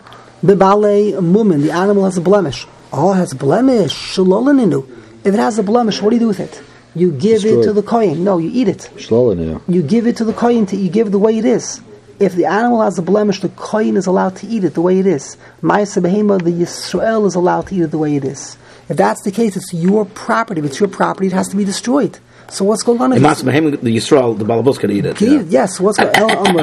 bibale 0.45 1.15
mumin. 1.21 1.63
The 1.63 1.73
animal 1.73 2.05
has 2.05 2.17
a 2.17 2.21
blemish. 2.21 2.67
Oh, 2.93 3.13
it 3.13 3.17
has 3.17 3.33
a 3.33 3.37
blemish. 3.37 3.93
Shalolinu. 4.17 4.81
If 5.25 5.35
it 5.35 5.41
has 5.41 5.59
a 5.59 5.63
blemish, 5.63 6.01
what 6.01 6.11
do 6.11 6.17
you 6.17 6.21
do 6.21 6.29
with 6.29 6.41
it? 6.41 6.63
You 6.95 7.13
give 7.13 7.45
it 7.45 7.63
to 7.65 7.73
the 7.73 7.83
kohen. 7.83 8.25
No, 8.25 8.39
you 8.39 8.51
eat 8.53 8.69
it. 8.69 8.91
Shlolinu. 8.97 9.61
You 9.69 9.83
give 9.83 10.07
it 10.07 10.17
to 10.17 10.25
the 10.25 10.33
kohen. 10.33 10.67
To, 10.67 10.77
you 10.77 10.89
give 10.91 11.09
it 11.09 11.11
the 11.11 11.19
way 11.19 11.37
it 11.39 11.45
is. 11.45 11.81
If 12.21 12.35
the 12.35 12.47
animal 12.47 12.83
has 12.83 12.99
a 12.99 13.03
blemish, 13.03 13.41
the 13.41 13.49
kohen 13.51 13.97
is 13.97 14.07
allowed 14.07 14.37
to 14.37 14.47
eat 14.47 14.65
it 14.65 14.75
the 14.75 14.81
way 14.83 14.99
it 14.99 15.07
is. 15.07 15.37
Ma'aseh 15.63 16.03
behema, 16.03 16.43
the 16.43 16.51
Yisrael 16.51 17.27
is 17.27 17.35
allowed 17.37 17.69
to 17.69 17.77
eat 17.77 17.83
it 17.83 17.91
the 17.93 17.99
way 17.99 18.17
it 18.17 18.25
is. 18.25 18.59
If 18.89 18.97
that's 18.97 19.23
the 19.23 19.31
case, 19.31 19.57
it's 19.57 19.73
your 19.73 20.05
property. 20.05 20.61
If 20.61 20.67
it's 20.67 20.81
your 20.81 20.89
property, 20.89 21.29
it 21.29 21.33
has 21.33 21.49
to 21.49 21.57
be 21.57 21.65
destroyed. 21.65 22.19
So 22.51 22.65
what's 22.65 22.83
going 22.83 23.01
on? 23.03 23.13
And 23.13 23.23
Mas 23.23 23.43
Behem, 23.43 23.71
the 23.81 23.97
Yisrael, 23.97 24.37
the 24.37 24.45
Balabos 24.45 24.79
can 24.79 24.91
eat 24.91 25.05
it. 25.05 25.17
can 25.17 25.27
yeah. 25.27 25.33
you- 25.35 25.47
Yes, 25.49 25.79
what's 25.79 25.99
going 25.99 26.15
on? 26.19 26.57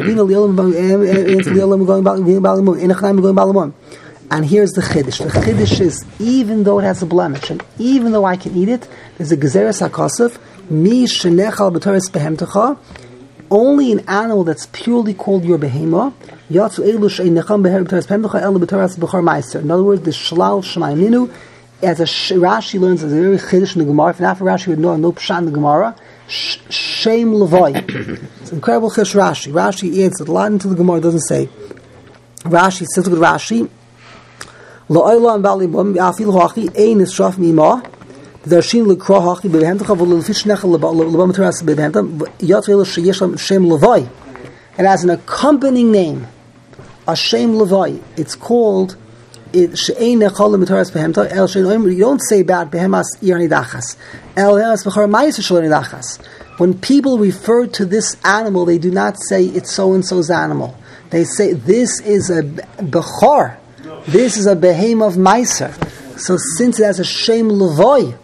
And 4.32 4.44
here's 4.44 4.72
the 4.72 4.82
chiddush. 4.82 5.24
The 5.24 5.40
chiddush 5.40 5.80
is 5.80 6.04
even 6.20 6.64
though 6.64 6.80
it 6.80 6.84
has 6.84 7.04
a 7.04 7.06
blemish, 7.06 7.52
and 7.52 7.64
even 7.78 8.12
though 8.12 8.26
I 8.26 8.36
can 8.36 8.56
eat 8.56 8.70
it, 8.70 8.88
there's 9.18 9.32
a 9.32 9.38
gezeres 9.38 9.88
hakosef. 9.88 10.40
Mi 10.72 11.06
shenechal 11.06 11.72
b'toris 11.78 12.10
behemtecha. 12.10 12.80
Only 13.52 13.92
an 13.92 14.00
animal 14.08 14.44
that's 14.44 14.66
purely 14.68 15.14
called 15.14 15.46
your 15.46 15.58
behema. 15.58 16.14
Yatsu 16.50 16.80
elu 16.80 17.10
sheinecham 17.10 17.62
b'toris 17.64 18.08
behemtecha 18.08 18.42
elu 18.42 18.58
b'toris 18.64 18.98
b'chor 18.98 19.24
meiser. 19.24 19.62
In 19.62 19.70
other 19.70 19.84
words, 19.84 20.02
the 20.02 20.12
shalal 20.12 20.64
shemayim 20.64 21.00
ninu. 21.00 21.34
As 21.84 22.00
a 22.00 22.06
sh- 22.06 22.32
Rashi 22.32 22.80
learns, 22.80 23.04
as 23.04 23.12
a 23.12 23.16
very 23.16 23.38
chiddush 23.38 23.76
in 23.76 23.80
the 23.80 23.86
Gemara. 23.86 24.12
If 24.12 24.20
not 24.20 24.38
for 24.38 24.46
Rashi, 24.46 24.68
would 24.68 24.80
know 24.80 24.96
no 24.96 25.12
pshat 25.12 25.40
in 25.40 25.46
the 25.46 25.52
Gemara. 25.52 25.96
Sh- 26.28 26.58
Shame 26.70 27.34
levoy. 27.34 27.76
It's 28.42 28.52
incredible 28.52 28.90
chish 28.90 29.14
Rashi. 29.14 29.52
Rashi 29.52 30.04
answered 30.04 30.28
a 30.28 30.32
lot 30.32 30.52
into 30.52 30.68
the 30.68 30.76
Gemara. 30.76 31.02
Doesn't 31.02 31.22
say. 31.22 31.50
Rashi 32.44 32.86
says, 32.86 33.08
look 33.08 33.22
at 33.22 33.40
Rashi. 33.40 33.70
La'olam 34.90 35.42
b'alimum 35.44 35.96
b'afil 35.96 36.32
ha'achi 36.32 36.70
ein 36.78 37.06
shem 43.38 43.64
levoy. 43.66 44.10
It 44.78 44.86
has 44.86 45.04
an 45.04 45.10
accompanying 45.10 45.92
name. 45.92 46.28
A 47.08 47.12
levoy. 47.12 48.02
It's 48.18 48.36
called 48.36 48.98
el. 49.54 49.62
You 49.62 50.20
don't 52.00 52.22
say 52.22 52.42
about 52.42 52.72
behemas. 52.72 53.06
El. 54.36 56.18
When 56.58 56.80
people 56.80 57.18
refer 57.18 57.68
to 57.68 57.86
this 57.86 58.16
animal, 58.26 58.66
they 58.66 58.78
do 58.78 58.92
not 58.92 59.18
say 59.20 59.46
it's 59.46 59.72
so 59.72 59.94
and 59.94 60.06
so's 60.06 60.30
animal. 60.30 60.78
They 61.10 61.24
say 61.24 61.54
this 61.54 62.02
is 62.02 62.30
a 62.30 62.44
bechor. 62.44 63.58
This 64.08 64.38
is 64.38 64.46
a 64.46 64.56
behem 64.56 65.06
of 65.06 65.16
meiser. 65.16 65.74
So 66.20 66.38
since 66.58 66.80
it 66.80 66.86
has 66.86 67.00
a 67.00 67.04
shem 67.04 67.50
levoy, 67.50 68.18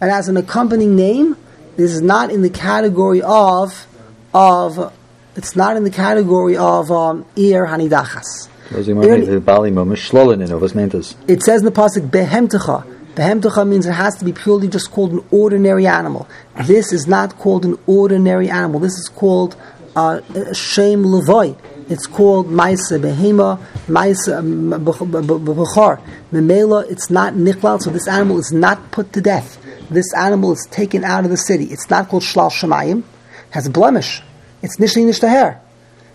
it 0.00 0.10
has 0.10 0.28
an 0.28 0.36
accompanying 0.36 0.96
name. 0.96 1.36
This 1.76 1.92
is 1.92 2.02
not 2.02 2.30
in 2.30 2.42
the 2.42 2.50
category 2.50 3.22
of 3.22 3.86
of. 4.34 4.94
It's 5.36 5.54
not 5.54 5.76
in 5.76 5.84
the 5.84 5.90
category 5.90 6.56
of 6.56 6.90
um, 6.90 7.24
ir 7.36 7.66
hanidachas. 7.66 8.48
Was 8.72 8.88
ich 8.88 8.94
meine, 8.94 9.24
the 9.24 9.40
Bali 9.40 9.70
Mum 9.70 9.92
is 9.92 10.00
Shlolinu. 10.00 10.60
Was 10.60 10.74
meant 10.74 10.94
is? 10.94 11.14
It 11.26 11.42
says 11.42 11.60
in 11.60 11.64
the 11.64 11.72
pasuk 11.72 12.10
behemtecha. 12.10 12.96
Behemtecha 13.14 13.66
means 13.66 13.86
it 13.86 13.92
has 13.92 14.16
to 14.16 14.24
be 14.24 14.32
purely 14.32 14.68
just 14.68 14.90
called 14.90 15.12
an 15.12 15.24
ordinary 15.30 15.86
animal. 15.86 16.28
This 16.66 16.92
is 16.92 17.06
not 17.06 17.36
called 17.36 17.64
an 17.64 17.78
ordinary 17.86 18.50
animal. 18.50 18.80
This 18.80 18.94
is 18.94 19.08
called 19.08 19.56
uh, 19.96 20.20
shem 20.52 21.04
levoy. 21.04 21.56
It's 21.88 22.06
called 22.06 22.48
maisa 22.48 23.00
behema, 23.00 23.58
maisa 23.86 24.42
bechor. 24.42 26.02
Memela, 26.30 26.90
it's 26.90 27.08
not 27.10 27.32
niklal, 27.32 27.80
so 27.80 27.90
this 27.90 28.06
animal 28.06 28.38
is 28.38 28.52
not 28.52 28.90
put 28.90 29.12
to 29.14 29.20
death. 29.20 29.58
This 29.90 30.12
animal 30.14 30.52
is 30.52 30.66
taken 30.70 31.04
out 31.04 31.24
of 31.24 31.30
the 31.30 31.36
city. 31.36 31.64
It's 31.64 31.88
not 31.88 32.08
called 32.08 32.22
shlal 32.22 32.50
shemayim. 32.50 33.04
Has 33.50 33.66
a 33.66 33.70
blemish. 33.70 34.22
It's 34.62 34.76
nishli 34.76 35.04
nishtaher. 35.04 35.58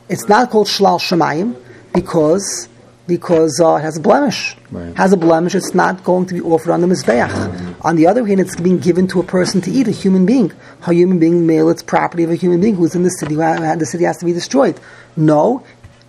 It's 0.09 0.27
not 0.27 0.49
called 0.51 0.67
shlal 0.67 0.99
shemayim 0.99 1.55
because 1.93 2.69
because 3.05 3.59
uh, 3.59 3.75
it 3.75 3.81
has 3.81 3.97
a 3.97 3.99
blemish. 3.99 4.55
Right. 4.71 4.95
Has 4.95 5.11
a 5.11 5.17
blemish. 5.17 5.55
It's 5.55 5.73
not 5.73 6.03
going 6.03 6.25
to 6.27 6.33
be 6.33 6.41
offered 6.41 6.71
on 6.71 6.81
the 6.81 6.87
mizbeach. 6.87 7.75
On 7.81 7.95
the 7.95 8.07
other 8.07 8.25
hand, 8.25 8.39
it's 8.39 8.59
being 8.59 8.79
given 8.79 9.07
to 9.07 9.19
a 9.19 9.23
person 9.23 9.59
to 9.61 9.71
eat, 9.71 9.87
a 9.87 9.91
human 9.91 10.25
being. 10.25 10.53
A 10.87 10.93
human 10.93 11.19
being, 11.19 11.45
male, 11.45 11.69
it's 11.69 11.83
property 11.83 12.23
of 12.23 12.31
a 12.31 12.35
human 12.35 12.61
being 12.61 12.75
who's 12.75 12.95
in 12.95 13.03
the 13.03 13.09
city. 13.09 13.35
The 13.35 13.85
city 13.85 14.05
has 14.05 14.17
to 14.19 14.25
be 14.25 14.31
destroyed. 14.33 14.79
No, 15.17 15.65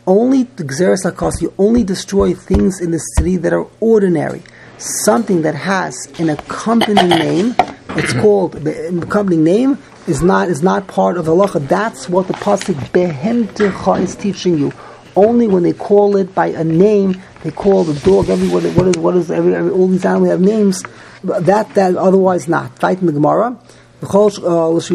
only 0.06 0.44
the 0.44 0.64
Xeris 0.64 1.40
you 1.40 1.52
only 1.58 1.82
destroy 1.82 2.34
things 2.34 2.80
in 2.80 2.90
the 2.90 2.98
city 2.98 3.36
that 3.38 3.52
are 3.52 3.66
ordinary 3.80 4.42
something 4.78 5.42
that 5.42 5.54
has 5.54 5.94
an 6.18 6.30
accompanying 6.30 7.08
name, 7.08 7.54
it's 7.90 8.12
called 8.14 8.52
the 8.52 9.00
accompanying 9.02 9.44
name 9.44 9.78
is 10.06 10.22
not 10.22 10.48
is 10.48 10.62
not 10.62 10.86
part 10.86 11.16
of 11.16 11.26
the 11.26 11.32
halacha. 11.32 11.66
That's 11.68 12.08
what 12.08 12.26
the 12.26 12.34
pasuk 12.34 12.74
behemtecha 12.92 14.00
is 14.00 14.16
teaching 14.16 14.58
you. 14.58 14.72
Only 15.16 15.46
when 15.46 15.62
they 15.62 15.72
call 15.72 16.16
it 16.16 16.34
by 16.34 16.48
a 16.48 16.64
name, 16.64 17.22
they 17.42 17.50
call 17.50 17.84
the 17.84 17.98
dog. 18.00 18.28
Everywhere, 18.28 18.62
what 18.72 18.88
is 18.88 18.98
what 18.98 19.16
is 19.16 19.30
every, 19.30 19.54
every 19.54 19.70
all 19.70 19.88
these 19.88 20.04
animals 20.04 20.30
have 20.30 20.40
names. 20.40 20.82
That 21.22 21.74
that 21.74 21.96
otherwise 21.96 22.48
not. 22.48 22.78
Fight 22.78 23.00
in 23.00 23.06
the 23.06 23.12
Gemara. 23.12 23.56
Uh, 24.02 24.06
uh, 24.06 24.76
uh, 24.76 24.80
so 24.80 24.94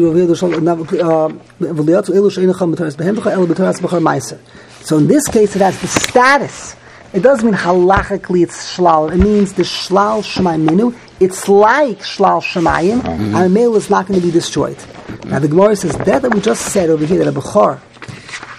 in 4.98 5.08
this 5.08 5.26
case, 5.26 5.56
it 5.56 5.62
has 5.62 5.80
the 5.80 5.88
status 5.88 6.76
it 7.12 7.20
doesn't 7.20 7.44
mean 7.44 7.54
halachically 7.54 8.44
it's 8.44 8.76
shlal. 8.76 9.12
It 9.12 9.16
means 9.16 9.54
the 9.54 9.64
shlal 9.64 10.22
shemayim 10.22 10.68
minu. 10.68 10.96
It's 11.18 11.48
like 11.48 11.98
shlal 11.98 12.40
shemayim, 12.40 13.00
mm-hmm. 13.00 13.34
and 13.34 13.52
male 13.52 13.74
is 13.74 13.90
not 13.90 14.06
going 14.06 14.20
to 14.20 14.24
be 14.24 14.32
destroyed. 14.32 14.78
Now 15.24 15.40
the 15.40 15.48
Gemara 15.48 15.74
says 15.74 15.96
that 15.96 16.22
that 16.22 16.32
we 16.32 16.40
just 16.40 16.66
said 16.66 16.88
over 16.88 17.04
here 17.04 17.24
that 17.24 17.28
a 17.28 17.32
bechor, 17.32 17.80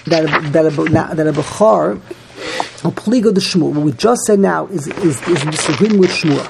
that 0.05 0.23
a, 0.25 0.49
that 0.51 0.65
a, 0.65 0.89
now- 0.89 1.13
that 1.13 1.27
a 1.27 1.31
bechor, 1.31 1.95
a 2.83 2.91
pligo 2.91 3.33
de 3.33 3.39
Shmuel. 3.39 3.73
What 3.73 3.85
we 3.85 3.91
just 3.93 4.21
said 4.23 4.39
now 4.39 4.67
is 4.67 4.87
is, 4.87 5.21
is 5.27 5.41
disagreeing 5.43 5.97
with 5.97 6.09
Shmuel 6.09 6.49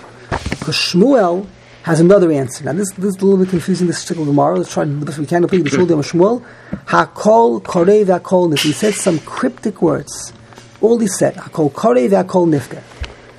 because 0.49 0.75
Shmuel 0.75 1.47
has 1.83 1.99
another 1.99 2.31
answer. 2.31 2.63
Now, 2.63 2.73
this, 2.73 2.91
this 2.91 3.15
is 3.15 3.21
a 3.21 3.25
little 3.25 3.43
bit 3.43 3.49
confusing, 3.49 3.87
this 3.87 4.03
particular 4.03 4.27
Gemara. 4.27 4.57
Let's 4.57 4.73
try 4.73 4.83
to 4.85 4.89
do 4.89 4.99
the 4.99 5.05
best 5.05 5.17
we 5.17 5.25
can 5.25 5.47
plead 5.47 5.65
the 5.65 5.69
Shmuel. 5.69 6.45
Hakol 6.85 7.61
korei 7.63 8.05
v'akol 8.05 8.51
nifter. 8.51 8.63
He 8.63 8.71
said 8.71 8.93
some 8.93 9.19
cryptic 9.19 9.81
words. 9.81 10.33
All 10.81 10.97
he 10.97 11.07
said, 11.07 11.35
Hakol 11.35 11.71
korei 11.71 12.09
v'akol 12.09 12.47
nifter. 12.47 12.81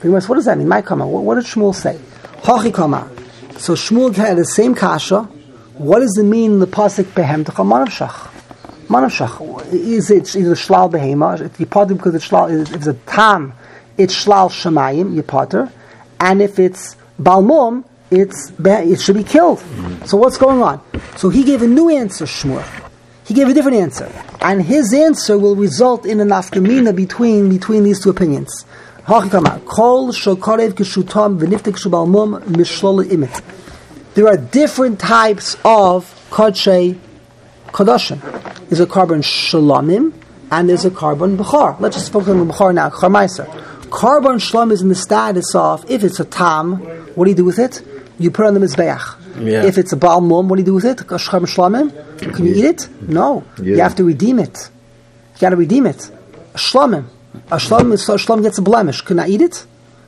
The 0.00 0.08
Gemara 0.08 0.20
says, 0.20 0.28
What 0.28 0.36
does 0.36 0.44
that 0.46 0.58
mean? 0.58 0.68
My 0.68 0.82
comment. 0.82 1.10
What, 1.10 1.24
what 1.24 1.34
did 1.34 1.44
Shmuel 1.44 1.74
say? 1.74 1.98
Hachi 2.42 2.72
kamar. 2.72 3.10
So 3.58 3.74
Shmuel 3.74 4.14
had 4.14 4.38
the 4.38 4.44
same 4.44 4.74
kasha. 4.74 5.22
What 5.74 6.00
does 6.00 6.16
it 6.18 6.24
mean 6.24 6.52
in 6.52 6.58
the 6.60 6.66
pasuk 6.66 7.04
behem 7.04 7.44
to 7.46 7.52
manavshach? 7.52 8.30
Manavshach. 8.86 9.72
Is 9.72 10.10
it 10.10 10.36
either 10.36 10.54
shlal 10.54 10.90
behema? 10.90 11.58
You 11.58 11.66
potter 11.66 11.94
because 11.94 12.14
it's 12.14 12.28
shlal, 12.28 12.62
if 12.62 12.72
it's 12.74 12.86
a 12.86 12.94
tam, 12.94 13.54
it's 13.96 14.24
shlal 14.24 14.50
shemayim, 14.50 15.14
you 15.14 15.22
potter. 15.22 15.70
And 16.20 16.40
if 16.40 16.58
it's 16.58 16.96
balmum, 17.20 17.84
it's 18.12 18.52
it 18.58 19.00
should 19.00 19.16
be 19.16 19.24
killed. 19.24 19.60
So 20.04 20.16
what's 20.16 20.36
going 20.36 20.62
on? 20.62 20.80
So 21.16 21.30
he 21.30 21.44
gave 21.44 21.62
a 21.62 21.66
new 21.66 21.88
answer, 21.88 22.26
Shmuel. 22.26 22.81
He 23.24 23.34
gave 23.34 23.48
a 23.48 23.54
different 23.54 23.76
answer, 23.76 24.10
and 24.40 24.62
his 24.62 24.92
answer 24.92 25.38
will 25.38 25.54
result 25.54 26.04
in 26.04 26.20
an 26.20 26.28
nafkamina 26.28 26.94
between 26.94 27.48
between 27.48 27.84
these 27.84 28.02
two 28.02 28.10
opinions. 28.10 28.64
There 34.14 34.28
are 34.28 34.36
different 34.36 35.00
types 35.00 35.56
of 35.64 36.28
kodshe 36.30 36.98
Kadashim. 37.68 38.20
There's 38.68 38.80
a 38.80 38.86
korban 38.86 39.22
Shalomim, 39.22 40.12
and 40.50 40.68
there's 40.68 40.84
a 40.84 40.90
korban 40.90 41.36
Bechar. 41.36 41.80
Let's 41.80 41.96
just 41.96 42.12
focus 42.12 42.28
on 42.28 42.46
the 42.46 42.52
Bechar 42.52 42.74
now. 42.74 42.90
Korban 42.90 44.40
Shalom 44.40 44.70
is 44.70 44.82
in 44.82 44.88
the 44.88 44.94
status 44.94 45.54
of, 45.54 45.88
if 45.90 46.04
it's 46.04 46.20
a 46.20 46.24
Tam, 46.24 46.76
what 47.14 47.24
do 47.24 47.30
you 47.30 47.36
do 47.36 47.44
with 47.44 47.58
it? 47.58 47.82
You 48.18 48.30
put 48.30 48.46
on 48.46 48.54
the 48.54 48.60
Mizbeach. 48.60 49.18
Yeah. 49.40 49.64
If 49.64 49.78
it's 49.78 49.92
a 49.92 49.96
Baal 49.96 50.20
Mum, 50.20 50.48
what 50.48 50.56
do 50.56 50.60
you 50.62 50.66
do 50.66 50.74
with 50.74 50.84
it? 50.84 50.98
Shalomim? 50.98 51.90
Can 52.18 52.44
you 52.46 52.54
eat 52.54 52.64
it? 52.64 52.88
No. 53.00 53.44
You 53.60 53.80
have 53.80 53.94
to 53.96 54.04
redeem 54.04 54.38
it. 54.38 54.70
You 55.34 55.40
got 55.40 55.50
to 55.50 55.56
redeem 55.56 55.86
it. 55.86 56.10
A 56.54 56.58
Shlomim. 56.58 57.06
A 57.50 57.56
Shlomim, 57.56 57.98
so 57.98 58.14
a 58.14 58.16
Shlomim 58.16 58.42
gets 58.42 58.58
a 58.58 58.62
blemish. 58.62 59.00
Can 59.00 59.18
I 59.18 59.28
eat 59.28 59.40
it? 59.40 59.66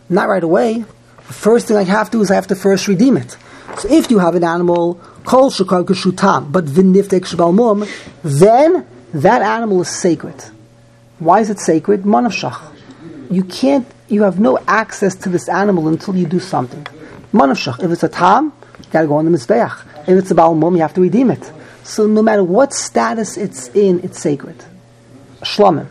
Not 0.09 0.29
right 0.29 0.43
away. 0.43 0.85
The 1.27 1.33
first 1.33 1.69
thing 1.69 1.77
I 1.77 1.85
have 1.85 2.11
to 2.11 2.19
do 2.19 2.21
is 2.21 2.31
I 2.31 2.35
have 2.35 2.47
to 2.49 2.55
first 2.55 2.87
redeem 2.87 3.17
it. 3.17 3.37
So 3.79 3.89
if 3.91 4.11
you 4.11 4.19
have 4.19 4.35
an 4.35 4.45
animal, 4.45 5.01
kol 5.25 5.51
shakar 5.51 5.85
kashutam, 5.85 6.53
but 6.53 6.67
v'niftek 6.67 7.23
shebal 7.23 7.55
mum, 7.55 7.89
then 8.23 8.87
that 9.15 9.43
animal 9.43 9.81
is 9.81 9.89
sacred. 9.89 10.35
Why 11.19 11.41
is 11.41 11.49
it 11.49 11.59
sacred? 11.59 12.03
Manavshach. 12.03 12.61
You 13.31 13.45
can't, 13.45 13.87
you 14.09 14.23
have 14.23 14.39
no 14.39 14.59
access 14.69 15.15
to 15.17 15.31
this 15.31 15.49
animal 15.49 15.89
until 15.89 16.15
you 16.15 16.27
do 16.27 16.41
something. 16.41 16.87
Manavshach. 17.35 17.82
If 17.82 17.91
it's 17.91 18.05
a 18.05 18.09
tam, 18.09 18.53
you 18.78 18.85
gotta 18.93 19.09
go 19.09 19.16
on 19.16 19.24
the 19.24 19.37
mizbeach. 19.37 20.09
If 20.09 20.16
it's 20.16 20.30
a 20.30 20.35
bal 20.37 20.55
mum, 20.55 20.76
you 20.76 20.82
have 20.82 20.95
to 20.95 21.01
redeem 21.01 21.32
it. 21.32 21.53
So 21.82 22.07
no 22.07 22.22
matter 22.22 22.45
what 22.45 22.72
status 22.72 23.37
it's 23.37 23.68
in, 23.68 24.01
it's 24.05 24.20
sacred. 24.20 24.64
Shlomim. 25.41 25.89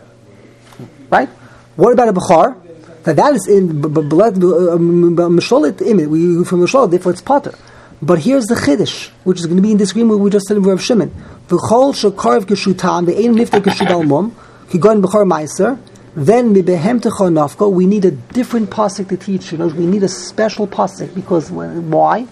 Right? 1.09 1.29
What 1.75 1.91
about 1.93 2.07
a 2.07 2.13
Bukhar? 2.13 2.59
That 3.03 3.17
that 3.17 3.33
is 3.35 3.47
in 3.47 3.81
blood 3.81 4.35
misholit 4.35 4.71
um, 4.71 5.19
um, 5.19 5.39
imit. 5.39 6.07
We 6.07 6.45
from 6.45 6.61
misholit, 6.61 6.91
therefore 6.91 7.11
it's 7.11 7.21
potter. 7.21 7.53
But 8.01 8.19
here's 8.19 8.45
the 8.45 8.55
chiddush, 8.55 9.09
which 9.25 9.39
is 9.39 9.45
going 9.45 9.57
to 9.57 9.61
be 9.61 9.71
in 9.71 9.77
disagreement 9.77 10.21
we 10.21 10.29
just 10.29 10.47
said 10.47 10.57
in 10.57 10.63
Rav 10.63 10.81
Shimon. 10.81 11.11
V'chol 11.49 11.93
shekarv 11.93 12.45
geshutam 12.45 13.05
ve'ein 13.05 13.35
nifte 13.35 13.61
geshubal 13.61 14.07
mum 14.07 14.31
kigon 14.69 15.01
b'char 15.03 15.25
meiser. 15.27 15.77
Then. 16.15 16.53
We 16.53 16.61
need 16.61 18.05
a 18.05 18.11
different 18.11 18.69
pasuk 18.69 19.09
to 19.09 19.17
teach 19.17 19.51
you. 19.51 19.57
Know, 19.57 19.67
we 19.67 19.85
need 19.85 20.03
a 20.03 20.09
special 20.09 20.67
pasuk 20.67 21.15
because 21.15 21.49
why? 21.51 22.27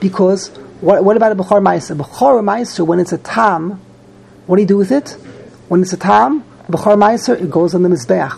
Because 0.00 0.48
what, 0.80 1.04
what 1.04 1.16
about 1.16 1.32
a 1.32 1.34
b'char 1.34 1.60
meiser? 1.62 1.96
B'char 1.96 2.42
meiser 2.42 2.86
when 2.86 2.98
it's 3.00 3.12
a 3.12 3.18
tam, 3.18 3.80
what 4.46 4.56
do 4.56 4.62
you 4.62 4.68
do 4.68 4.78
with 4.78 4.90
it? 4.90 5.10
When 5.68 5.82
it's 5.82 5.92
a 5.92 5.96
tam, 5.96 6.42
b'char 6.68 6.96
meiser, 6.96 7.40
it 7.40 7.50
goes 7.50 7.74
on 7.74 7.82
the 7.82 7.88
mizbeach. 7.88 8.32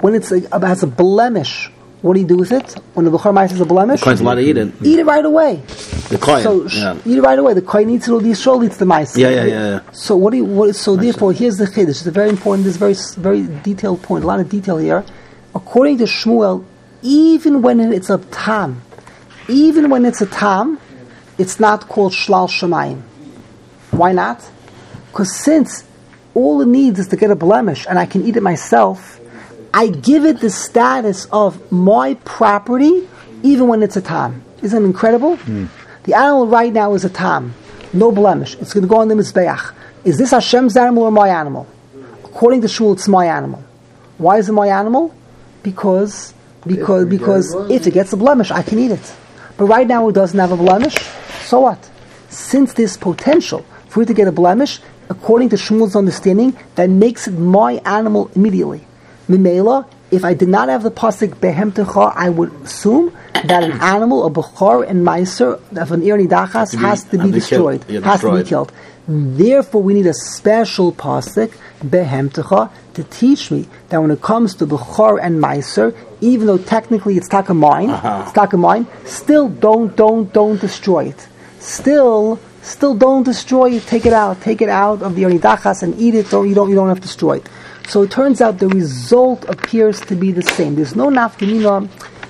When 0.00 0.14
it's 0.14 0.30
a, 0.30 0.36
it 0.36 0.62
has 0.62 0.82
a 0.82 0.86
blemish, 0.86 1.70
what 2.02 2.14
do 2.14 2.20
you 2.20 2.26
do 2.26 2.36
with 2.36 2.52
it? 2.52 2.74
When 2.94 3.04
the 3.04 3.10
b'char 3.10 3.32
meiser 3.32 3.52
is 3.52 3.60
a 3.60 3.64
blemish, 3.64 4.00
Kohen's 4.02 4.20
allowed 4.20 4.36
to 4.36 4.42
eat 4.42 4.56
it. 4.56 4.72
eat 4.84 5.00
it 5.00 5.04
right 5.04 5.24
away. 5.24 5.56
The 6.10 6.18
Kohen. 6.18 6.42
So 6.42 6.68
sh- 6.68 6.76
yeah. 6.76 6.98
eat 7.04 7.18
it 7.18 7.22
right 7.22 7.38
away. 7.38 7.54
The 7.54 7.62
kohen 7.62 7.90
eats 7.90 8.06
it, 8.06 8.12
the 8.12 8.18
yisrael 8.18 8.64
eats 8.64 8.76
the 8.76 8.84
meiser. 8.84 9.18
Yeah, 9.18 9.30
yeah, 9.30 9.44
yeah, 9.44 9.70
yeah. 9.70 9.90
So 9.92 10.16
what 10.16 10.30
do 10.30 10.36
you? 10.36 10.44
What, 10.44 10.76
so 10.76 10.96
therefore, 10.96 11.32
here's 11.32 11.56
the 11.56 11.66
chiddush. 11.66 11.88
It's 11.88 12.06
a 12.06 12.12
very 12.12 12.28
important. 12.28 12.64
This 12.64 12.76
very 12.76 12.94
very 13.16 13.48
detailed 13.62 14.02
point. 14.02 14.24
A 14.24 14.26
lot 14.26 14.38
of 14.38 14.48
detail 14.48 14.78
here. 14.78 15.04
According 15.54 15.98
to 15.98 16.04
Shmuel, 16.04 16.64
even 17.02 17.62
when 17.62 17.80
it's 17.92 18.10
a 18.10 18.18
tam, 18.18 18.82
even 19.48 19.90
when 19.90 20.04
it's 20.04 20.20
a 20.20 20.26
tam, 20.26 20.78
it's 21.36 21.58
not 21.58 21.88
called 21.88 22.12
shlal 22.12 22.48
shemayim. 22.48 23.02
Why 23.90 24.12
not? 24.12 24.48
Because 25.10 25.34
since 25.34 25.84
all 26.34 26.60
it 26.60 26.68
needs 26.68 27.00
is 27.00 27.08
to 27.08 27.16
get 27.16 27.30
a 27.30 27.36
blemish, 27.36 27.86
and 27.88 27.98
I 27.98 28.06
can 28.06 28.24
eat 28.24 28.36
it 28.36 28.42
myself, 28.42 29.17
I 29.72 29.88
give 29.88 30.24
it 30.24 30.40
the 30.40 30.50
status 30.50 31.26
of 31.32 31.70
my 31.70 32.14
property, 32.24 33.08
even 33.42 33.68
when 33.68 33.82
it's 33.82 33.96
a 33.96 34.00
tam. 34.00 34.42
Isn't 34.62 34.82
it 34.82 34.86
incredible? 34.86 35.36
The 36.04 36.14
animal 36.14 36.46
right 36.46 36.72
now 36.72 36.94
is 36.94 37.04
a 37.04 37.10
tam, 37.10 37.54
no 37.92 38.10
blemish. 38.10 38.56
It's 38.56 38.72
going 38.72 38.82
to 38.82 38.88
go 38.88 38.96
on 38.98 39.08
the 39.08 39.14
mizbeach. 39.14 39.74
Is 40.04 40.16
this 40.18 40.30
Hashem's 40.30 40.76
animal 40.76 41.04
or 41.04 41.10
my 41.10 41.28
animal? 41.28 41.66
According 42.24 42.62
to 42.62 42.66
Shmuel, 42.66 42.94
it's 42.94 43.08
my 43.08 43.26
animal. 43.26 43.62
Why 44.16 44.38
is 44.38 44.48
it 44.48 44.52
my 44.52 44.68
animal? 44.68 45.14
Because 45.62 46.34
because 46.66 47.06
because 47.06 47.54
if 47.70 47.86
it 47.86 47.92
gets 47.92 48.12
a 48.12 48.16
blemish, 48.16 48.50
I 48.50 48.62
can 48.62 48.78
eat 48.78 48.90
it. 48.90 49.14
But 49.56 49.66
right 49.66 49.86
now 49.86 50.08
it 50.08 50.14
doesn't 50.14 50.38
have 50.38 50.52
a 50.52 50.56
blemish. 50.56 50.96
So 51.44 51.60
what? 51.60 51.90
Since 52.30 52.72
there's 52.74 52.96
potential 52.96 53.64
for 53.88 54.02
it 54.02 54.06
to 54.06 54.14
get 54.14 54.28
a 54.28 54.32
blemish, 54.32 54.80
according 55.08 55.50
to 55.50 55.56
Shmuel's 55.56 55.94
understanding, 55.94 56.56
that 56.74 56.90
makes 56.90 57.28
it 57.28 57.32
my 57.32 57.74
animal 57.84 58.30
immediately. 58.34 58.86
Mimela, 59.28 59.86
if 60.10 60.24
I 60.24 60.34
did 60.34 60.48
not 60.48 60.68
have 60.68 60.82
the 60.82 60.90
pasuk 60.90 61.34
behem 61.34 61.70
techa, 61.72 62.12
I 62.16 62.30
would 62.30 62.52
assume 62.62 63.12
that 63.34 63.62
an 63.62 63.72
animal, 63.80 64.26
a 64.26 64.30
bechor 64.30 64.88
and 64.88 65.06
meiser 65.06 65.60
of 65.76 65.92
an 65.92 66.00
irni 66.02 66.26
dachas 66.26 66.74
has 66.74 67.04
to 67.04 67.10
be 67.12 67.18
have 67.18 67.26
to 67.26 67.32
kill- 67.32 67.68
destroyed. 67.78 67.84
has 68.04 68.20
to 68.20 68.34
be 68.42 68.42
killed. 68.48 68.72
Therefore, 69.06 69.82
we 69.82 69.94
need 69.94 70.06
a 70.06 70.14
special 70.14 70.92
pasuk 70.92 71.52
behem 71.84 72.30
techa 72.30 72.70
to 72.94 73.04
teach 73.04 73.50
me 73.50 73.68
that 73.90 74.00
when 74.00 74.10
it 74.10 74.20
comes 74.22 74.54
to 74.56 74.66
bechor 74.66 75.18
and 75.22 75.42
meiser, 75.42 75.94
even 76.20 76.46
though 76.46 76.58
technically 76.58 77.16
it's 77.16 77.28
taka 77.28 77.52
mine, 77.54 77.90
Uh-huh. 77.90 78.22
it's 78.24 78.32
taka 78.32 78.56
mine, 78.56 78.86
still 79.04 79.48
don't 79.48 79.94
don't 79.96 80.32
don't 80.32 80.60
destroy 80.60 81.04
it. 81.06 81.28
Still. 81.60 82.38
Still, 82.60 82.94
don't 82.94 83.22
destroy 83.22 83.70
it. 83.76 83.86
Take 83.86 84.04
it 84.04 84.12
out. 84.12 84.42
Take 84.42 84.60
it 84.60 84.68
out 84.68 85.00
of 85.02 85.14
the 85.14 85.22
dachas 85.22 85.82
and 85.82 85.98
eat 85.98 86.14
it. 86.14 86.28
Don't 86.28 86.46
you 86.48 86.54
don't 86.54 86.68
you 86.68 86.74
don't 86.74 86.88
have 86.88 86.98
to 87.00 87.06
destroy 87.10 87.36
it. 87.38 87.48
So 87.88 88.02
it 88.02 88.10
turns 88.10 88.42
out 88.42 88.58
the 88.58 88.68
result 88.68 89.46
appears 89.46 90.02
to 90.02 90.14
be 90.14 90.30
the 90.30 90.42
same. 90.42 90.74
There's 90.74 90.94
no 90.94 91.08
nafkamina. 91.08 91.88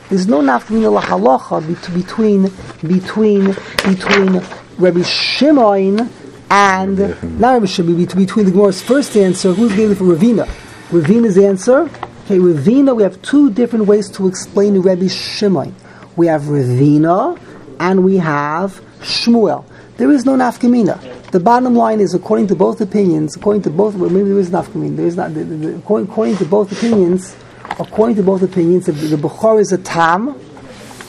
There's 0.09 0.29
no 0.29 0.41
nafkamina 0.41 1.01
lahalacha 1.01 1.67
between 1.93 2.43
between 2.87 3.57
between 3.85 4.41
Rabbi 4.79 5.03
Shimon 5.03 6.09
and 6.49 7.41
not 7.41 7.55
Rabbi 7.55 7.67
Shimon 7.67 7.97
between 7.97 8.47
the 8.47 8.53
Gemara's 8.53 8.81
first 8.81 9.17
answer. 9.17 9.53
Who's 9.53 9.75
giving 9.75 9.97
for 9.97 10.05
Ravina? 10.05 10.47
Ravina's 10.91 11.37
answer. 11.37 11.91
Okay, 12.27 12.39
Ravina. 12.39 12.95
We 12.95 13.03
have 13.03 13.21
two 13.23 13.51
different 13.51 13.87
ways 13.87 14.09
to 14.13 14.29
explain 14.29 14.79
Rabbi 14.79 15.09
Shimon. 15.09 15.75
We 16.15 16.29
have 16.29 16.43
Ravina 16.43 17.37
and 17.81 18.05
we 18.05 18.19
have 18.19 18.81
Shmuel. 19.01 19.65
There 19.99 20.11
is 20.13 20.25
no 20.25 20.37
nafkamina. 20.37 21.31
The 21.33 21.41
bottom 21.41 21.75
line 21.75 22.01
is, 22.01 22.15
according 22.15 22.47
to 22.47 22.55
both 22.55 22.81
opinions, 22.81 23.37
according 23.37 23.63
to 23.63 23.71
both, 23.71 23.97
well, 23.97 24.09
maybe 24.09 24.29
there 24.29 24.39
is 24.39 24.49
nafkamina. 24.49 24.97
There 24.97 25.07
is 25.07 25.17
not. 25.17 25.35
The, 25.35 25.43
the, 25.45 25.57
the, 25.57 25.77
according, 25.77 26.09
according 26.09 26.37
to 26.37 26.45
both 26.45 26.71
opinions, 26.73 27.37
according 27.81 28.15
to 28.17 28.23
both 28.23 28.43
opinions, 28.43 28.89
if 28.89 28.95
the 28.97 29.17
bukhar 29.17 29.61
is 29.61 29.73
a 29.73 29.79
tam, 29.79 30.31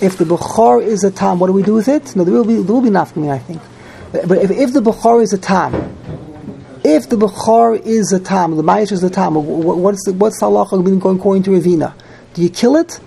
if 0.01 0.17
the 0.17 0.25
bukhar 0.25 0.83
is 0.83 1.03
a 1.03 1.11
tam, 1.11 1.39
what 1.39 1.47
do 1.47 1.53
we 1.53 1.61
do 1.61 1.75
with 1.75 1.87
it? 1.87 2.15
No, 2.15 2.23
there 2.23 2.33
will 2.33 2.43
be 2.43 2.55
there 2.55 2.73
will 2.73 2.81
be 2.81 2.89
nafkamina, 2.89 3.31
I 3.31 3.39
think. 3.39 3.61
But, 4.11 4.39
if, 4.39 4.49
if 4.49 4.73
the 4.73 4.81
bukhar 4.81 5.21
is 5.21 5.33
a 5.33 5.37
tam, 5.37 5.75
if 6.83 7.07
the 7.09 7.15
bukhar 7.15 7.79
is 7.85 8.11
a 8.11 8.19
tam, 8.19 8.57
the 8.57 8.63
mayish 8.63 8.91
is 8.91 9.03
a 9.03 9.09
tam, 9.11 9.35
wh- 9.35 9.45
wh- 9.45 9.77
what's 9.77 10.03
the, 10.05 10.13
what's 10.13 10.41
halacha 10.41 10.83
going 10.83 11.17
according 11.17 11.43
to 11.43 11.51
Ravina? 11.51 11.93
Do 12.33 12.41
you 12.41 12.49
kill 12.49 12.75
it? 12.75 12.99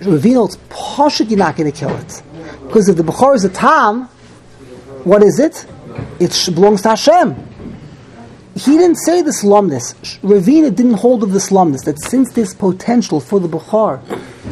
Ravina, 0.00 0.46
it's 0.46 0.56
poshut 0.68 1.28
you're 1.28 1.38
not 1.38 1.56
going 1.56 1.70
to 1.70 1.78
kill 1.78 1.94
it. 1.96 2.22
Because 2.66 2.88
if 2.88 2.96
the 2.96 3.02
Bukhar 3.02 3.34
is 3.34 3.44
a 3.44 3.48
Tam, 3.48 4.08
what 5.06 5.22
is 5.22 5.38
it? 5.38 5.64
It 6.18 6.32
belongs 6.52 6.82
to 6.82 6.88
Hashem. 6.88 7.36
He 8.56 8.76
didn't 8.76 8.96
say 8.96 9.22
the 9.22 9.32
slumness. 9.32 9.94
Ravina 10.20 10.74
didn't 10.74 10.94
hold 10.94 11.22
of 11.22 11.30
the 11.30 11.38
slumness, 11.38 11.82
that 11.82 12.00
since 12.00 12.32
there's 12.32 12.52
potential 12.52 13.20
for 13.20 13.38
the 13.38 13.46
Bukhar 13.46 14.02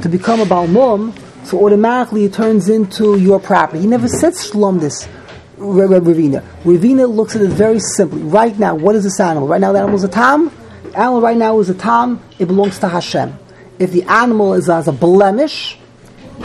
to 0.02 0.09
become 0.09 0.40
a 0.40 0.44
Balmum, 0.44 1.18
so 1.44 1.66
automatically 1.66 2.26
it 2.26 2.34
turns 2.34 2.68
into 2.68 3.18
your 3.18 3.40
property. 3.40 3.80
He 3.80 3.88
never 3.88 4.07
said 4.07 4.36
slumness, 4.36 5.09
Ra- 5.57 5.86
Ra- 5.86 5.98
Ravina. 5.98 6.44
Ravina 6.62 7.12
looks 7.12 7.34
at 7.34 7.42
it 7.42 7.50
very 7.50 7.80
simply. 7.80 8.22
Right 8.22 8.57
now, 8.57 8.76
what 8.76 8.94
is 8.94 9.02
this 9.02 9.18
animal? 9.18 9.48
Right 9.48 9.61
now, 9.61 9.72
the 9.72 9.80
animal 9.80 9.96
is 9.96 10.05
a 10.05 10.09
Tam. 10.09 10.52
The 10.84 10.98
animal 10.98 11.20
right 11.20 11.36
now 11.36 11.59
is 11.59 11.68
a 11.68 11.74
Tam. 11.74 12.22
It 12.38 12.46
belongs 12.46 12.78
to 12.78 12.88
Hashem. 12.88 13.36
If 13.80 13.90
the 13.90 14.05
animal 14.05 14.55
is 14.55 14.68
has 14.68 14.86
a 14.86 14.92
blemish, 14.92 15.76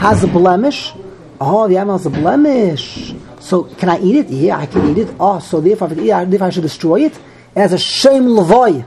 has 0.00 0.24
a 0.24 0.26
blemish. 0.26 0.92
Oh, 1.40 1.68
the 1.68 1.76
animal 1.76 1.98
has 1.98 2.06
a 2.06 2.10
blemish. 2.10 3.14
So 3.40 3.64
can 3.64 3.88
I 3.88 3.98
eat 4.00 4.16
it? 4.16 4.28
Yeah, 4.28 4.58
I 4.58 4.66
can 4.66 4.90
eat 4.90 4.98
it. 4.98 5.14
Oh, 5.18 5.38
so 5.40 5.60
therefore, 5.60 5.88
if 5.88 5.92
I, 5.92 5.94
can 5.96 6.04
eat 6.04 6.34
it, 6.34 6.42
I 6.42 6.50
should 6.50 6.62
destroy 6.62 7.06
it. 7.06 7.16
It 7.56 7.58
has 7.58 7.72
a 7.72 7.78
shame 7.78 8.24
levoy. 8.24 8.84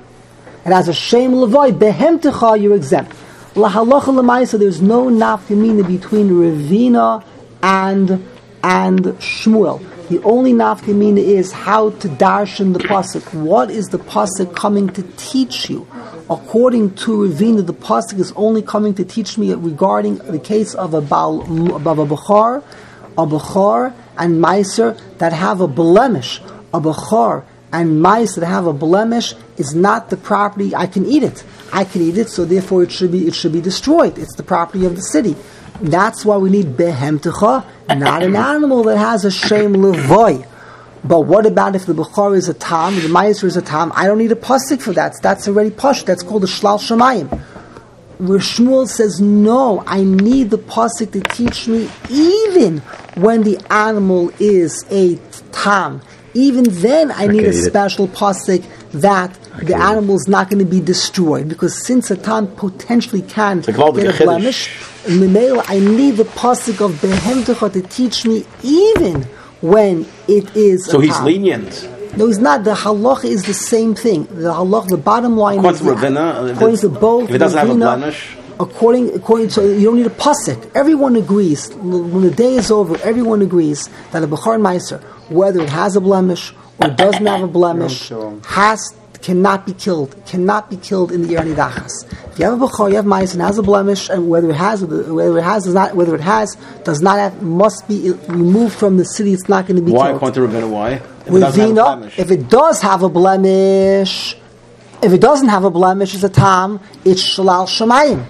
It 0.66 0.72
has 0.72 0.88
a 0.88 0.94
shame 0.94 1.32
levoy. 1.32 1.78
Behem 1.78 2.20
techa, 2.20 2.62
you're 2.62 2.76
exempt. 2.76 3.12
Lahalacha 3.56 4.14
lemaisa, 4.14 4.58
there's 4.58 4.82
no 4.82 5.08
nafkamina 5.08 5.86
between 5.86 6.30
Ravina 6.30 7.24
and 7.62 8.26
and 8.64 9.00
Shmuel. 9.20 9.90
The 10.10 10.22
only 10.24 10.54
nafkamina 10.54 11.18
is 11.18 11.52
how 11.52 11.90
to 11.90 12.08
darshan 12.08 12.74
the 12.74 12.80
pasuk. 12.80 13.34
What 13.34 13.72
is 13.72 13.88
the 13.88 13.98
pasuk 13.98 14.56
coming 14.56 14.88
to 14.90 15.04
teach 15.18 15.70
you? 15.70 15.88
According 16.30 16.96
to 16.96 17.12
Ravina, 17.12 17.66
the 17.66 17.74
pasuk 17.74 18.20
is 18.20 18.32
only 18.36 18.62
coming 18.62 18.94
to 18.96 19.04
teach 19.04 19.38
me 19.38 19.54
regarding 19.54 20.18
the 20.18 20.40
case 20.40 20.76
of 20.76 20.94
a 20.94 21.02
bal, 21.02 21.42
of 21.42 22.00
a 22.00 22.06
bechar, 22.06 22.64
a 23.18 23.26
bechar 23.26 23.94
and 24.18 24.44
meiser 24.44 25.00
that 25.18 25.34
have 25.34 25.62
a 25.62 25.68
blemish. 25.68 26.42
A 26.74 26.82
bechar 26.82 27.46
and 27.72 28.02
mice 28.02 28.36
that 28.36 28.46
have 28.46 28.68
a 28.68 28.74
blemish 28.74 29.34
is 29.58 29.74
not 29.74 30.10
the 30.10 30.18
property. 30.18 30.76
I 30.76 30.86
can 30.86 31.06
eat 31.06 31.24
it. 31.24 31.44
I 31.72 31.84
can 31.84 32.02
eat 32.02 32.18
it, 32.18 32.30
so 32.30 32.46
therefore 32.46 32.84
it 32.84 32.92
should 32.92 33.12
be 33.12 33.28
it 33.28 33.36
should 33.36 33.52
be 33.52 33.62
destroyed. 33.62 34.18
It's 34.18 34.36
the 34.36 34.44
property 34.44 34.86
of 34.86 34.96
the 34.96 35.02
city. 35.02 35.36
That's 35.82 36.24
why 36.24 36.38
we 36.38 36.52
need 36.52 36.78
behem 36.78 37.20
techa, 37.20 37.66
not 37.98 38.24
an 38.24 38.36
animal 38.36 38.84
that 38.84 38.98
has 38.98 39.26
a 39.26 39.32
shame 39.32 39.74
levoy. 39.74 40.48
But 41.04 41.22
what 41.22 41.46
about 41.46 41.76
if 41.76 41.86
the 41.86 41.94
Bukhar 41.94 42.36
is 42.36 42.48
a 42.48 42.54
Tam, 42.54 42.96
the 42.96 43.02
Meiser 43.02 43.44
is 43.44 43.58
a 43.58 43.62
Tam? 43.62 43.92
I 43.94 44.06
don't 44.06 44.20
need 44.20 44.32
a 44.32 44.36
pasuk 44.36 44.82
for 44.82 44.94
that. 44.94 45.22
That's 45.22 45.48
already 45.50 45.72
posh. 45.72 46.04
That's 46.04 46.24
called 46.24 46.46
a 46.46 46.48
Shlal 46.48 46.80
Shemayim. 46.80 47.28
Where 48.24 48.40
Shmuel 48.40 48.88
says, 48.88 49.20
no, 49.20 49.84
I 49.86 50.04
need 50.04 50.50
the 50.50 50.58
pasuk 50.58 51.12
to 51.12 51.20
teach 51.20 51.68
me 51.68 51.90
even 52.10 52.80
when 53.16 53.44
the 53.44 53.60
animal 53.70 54.32
is 54.40 54.86
a 54.90 55.20
Tam. 55.52 56.02
Even 56.34 56.64
then, 56.64 57.12
I 57.12 57.28
need 57.28 57.44
a 57.44 57.50
eat 57.50 57.56
it. 57.56 57.66
special 57.66 58.08
pasuk 58.08 58.64
that 58.94 59.34
the 59.58 59.64
eat 59.64 59.70
it. 59.72 59.76
animal 59.76 60.16
is 60.16 60.28
not 60.30 60.50
going 60.50 60.60
to 60.60 60.66
be 60.66 60.80
destroyed 60.80 61.50
because 61.50 61.86
since 61.86 62.10
a 62.12 62.16
Tam 62.16 62.48
potentially 62.48 63.22
can 63.24 63.60
get 63.60 63.76
the 63.76 64.10
a 64.10 64.24
blemish, 64.24 64.70
Memela, 65.04 65.64
I 65.68 65.80
need 65.80 66.12
the 66.12 66.24
pasuk 66.24 66.80
of 66.84 66.94
Behemtecha 67.02 67.74
to 67.74 67.82
teach 67.82 68.26
me 68.26 68.46
even 68.64 69.24
when 69.62 70.06
it 70.28 70.56
is. 70.56 70.86
So 70.86 71.00
he's 71.00 71.16
tam. 71.16 71.26
lenient. 71.26 71.90
No, 72.18 72.28
he's 72.28 72.40
not. 72.40 72.64
The 72.64 72.74
halacha 72.74 73.26
is 73.26 73.44
the 73.44 73.54
same 73.54 73.96
thing. 73.96 74.26
The 74.26 74.54
halacha, 74.54 74.90
the 74.90 74.98
bottom 74.98 75.36
line 75.38 75.60
According 75.60 75.76
is 75.76 75.88
to 75.88 75.94
Ravina, 75.96 76.54
according 76.54 76.78
to 76.78 76.90
both. 76.90 77.30
if 77.30 77.36
it 77.36 77.38
doesn't 77.40 77.58
have 77.60 77.70
a 77.70 77.74
Ravina, 77.74 77.98
blemish? 78.00 78.38
according 78.60 79.16
according 79.16 79.48
to 79.50 79.78
you 79.80 79.86
don't 79.86 79.98
need 79.98 80.06
a 80.06 80.10
pasuk. 80.12 80.72
Everyone 80.76 81.16
agrees 81.16 81.70
when 81.74 82.22
the 82.22 82.32
day 82.32 82.56
is 82.56 82.70
over. 82.72 82.98
Everyone 83.04 83.42
agrees 83.42 83.90
that 84.12 84.24
a 84.24 84.28
bechor 84.28 84.60
meiser, 84.62 85.02
whether 85.30 85.62
it 85.62 85.70
has 85.70 85.96
a 85.96 86.02
blemish 86.02 86.54
or 86.80 86.90
doesn't 86.90 87.26
have 87.26 87.42
a 87.42 87.48
blemish, 87.60 88.10
has 88.46 88.94
cannot 89.24 89.66
be 89.66 89.74
killed. 89.74 90.16
Cannot 90.28 90.70
be 90.70 90.78
killed 90.78 91.12
in 91.12 91.24
the 91.24 91.30
year 91.30 91.40
Nidachas. 91.40 92.06
If 92.32 92.40
you 92.40 92.46
have 92.46 92.62
a 92.62 92.68
bechor, 92.68 92.90
you 92.90 92.98
have 92.98 93.06
meiser 93.06 93.34
and 93.34 93.42
has 93.42 93.58
a 93.58 93.64
blemish, 93.64 94.10
and 94.10 94.30
whether 94.30 94.50
it 94.50 94.56
has 94.56 94.84
whether 94.84 95.38
it 95.38 95.44
has 95.44 95.64
does 95.64 95.74
not 95.74 95.96
whether 95.96 96.14
it 96.14 96.22
has 96.22 96.56
does 96.84 97.02
not 97.02 97.18
have 97.18 97.42
must 97.42 97.88
be 97.88 98.12
removed 98.28 98.76
from 98.76 98.98
the 98.98 99.06
city. 99.06 99.34
It's 99.34 99.50
not 99.50 99.66
going 99.66 99.78
to 99.78 99.82
be 99.82 99.92
Why, 99.92 100.08
killed. 100.08 100.18
according 100.18 100.52
to 100.52 100.68
why? 100.68 100.92
If 100.92 101.28
it 101.28 101.32
With 101.32 101.42
doesn't 101.42 101.78
have 101.78 101.94
a 101.94 101.96
vino, 101.96 102.22
if 102.22 102.32
it 102.32 102.50
does 102.50 102.82
have 102.82 103.02
a 103.02 103.10
blemish, 103.10 104.36
if 105.02 105.14
it 105.14 105.22
doesn't 105.22 105.50
have 105.50 105.64
a 105.64 105.72
blemish, 105.72 106.14
it's 106.14 106.24
a 106.24 106.30
tam. 106.30 106.80
It's 107.06 107.24
shalal 107.24 107.66
shemayim. 107.68 108.26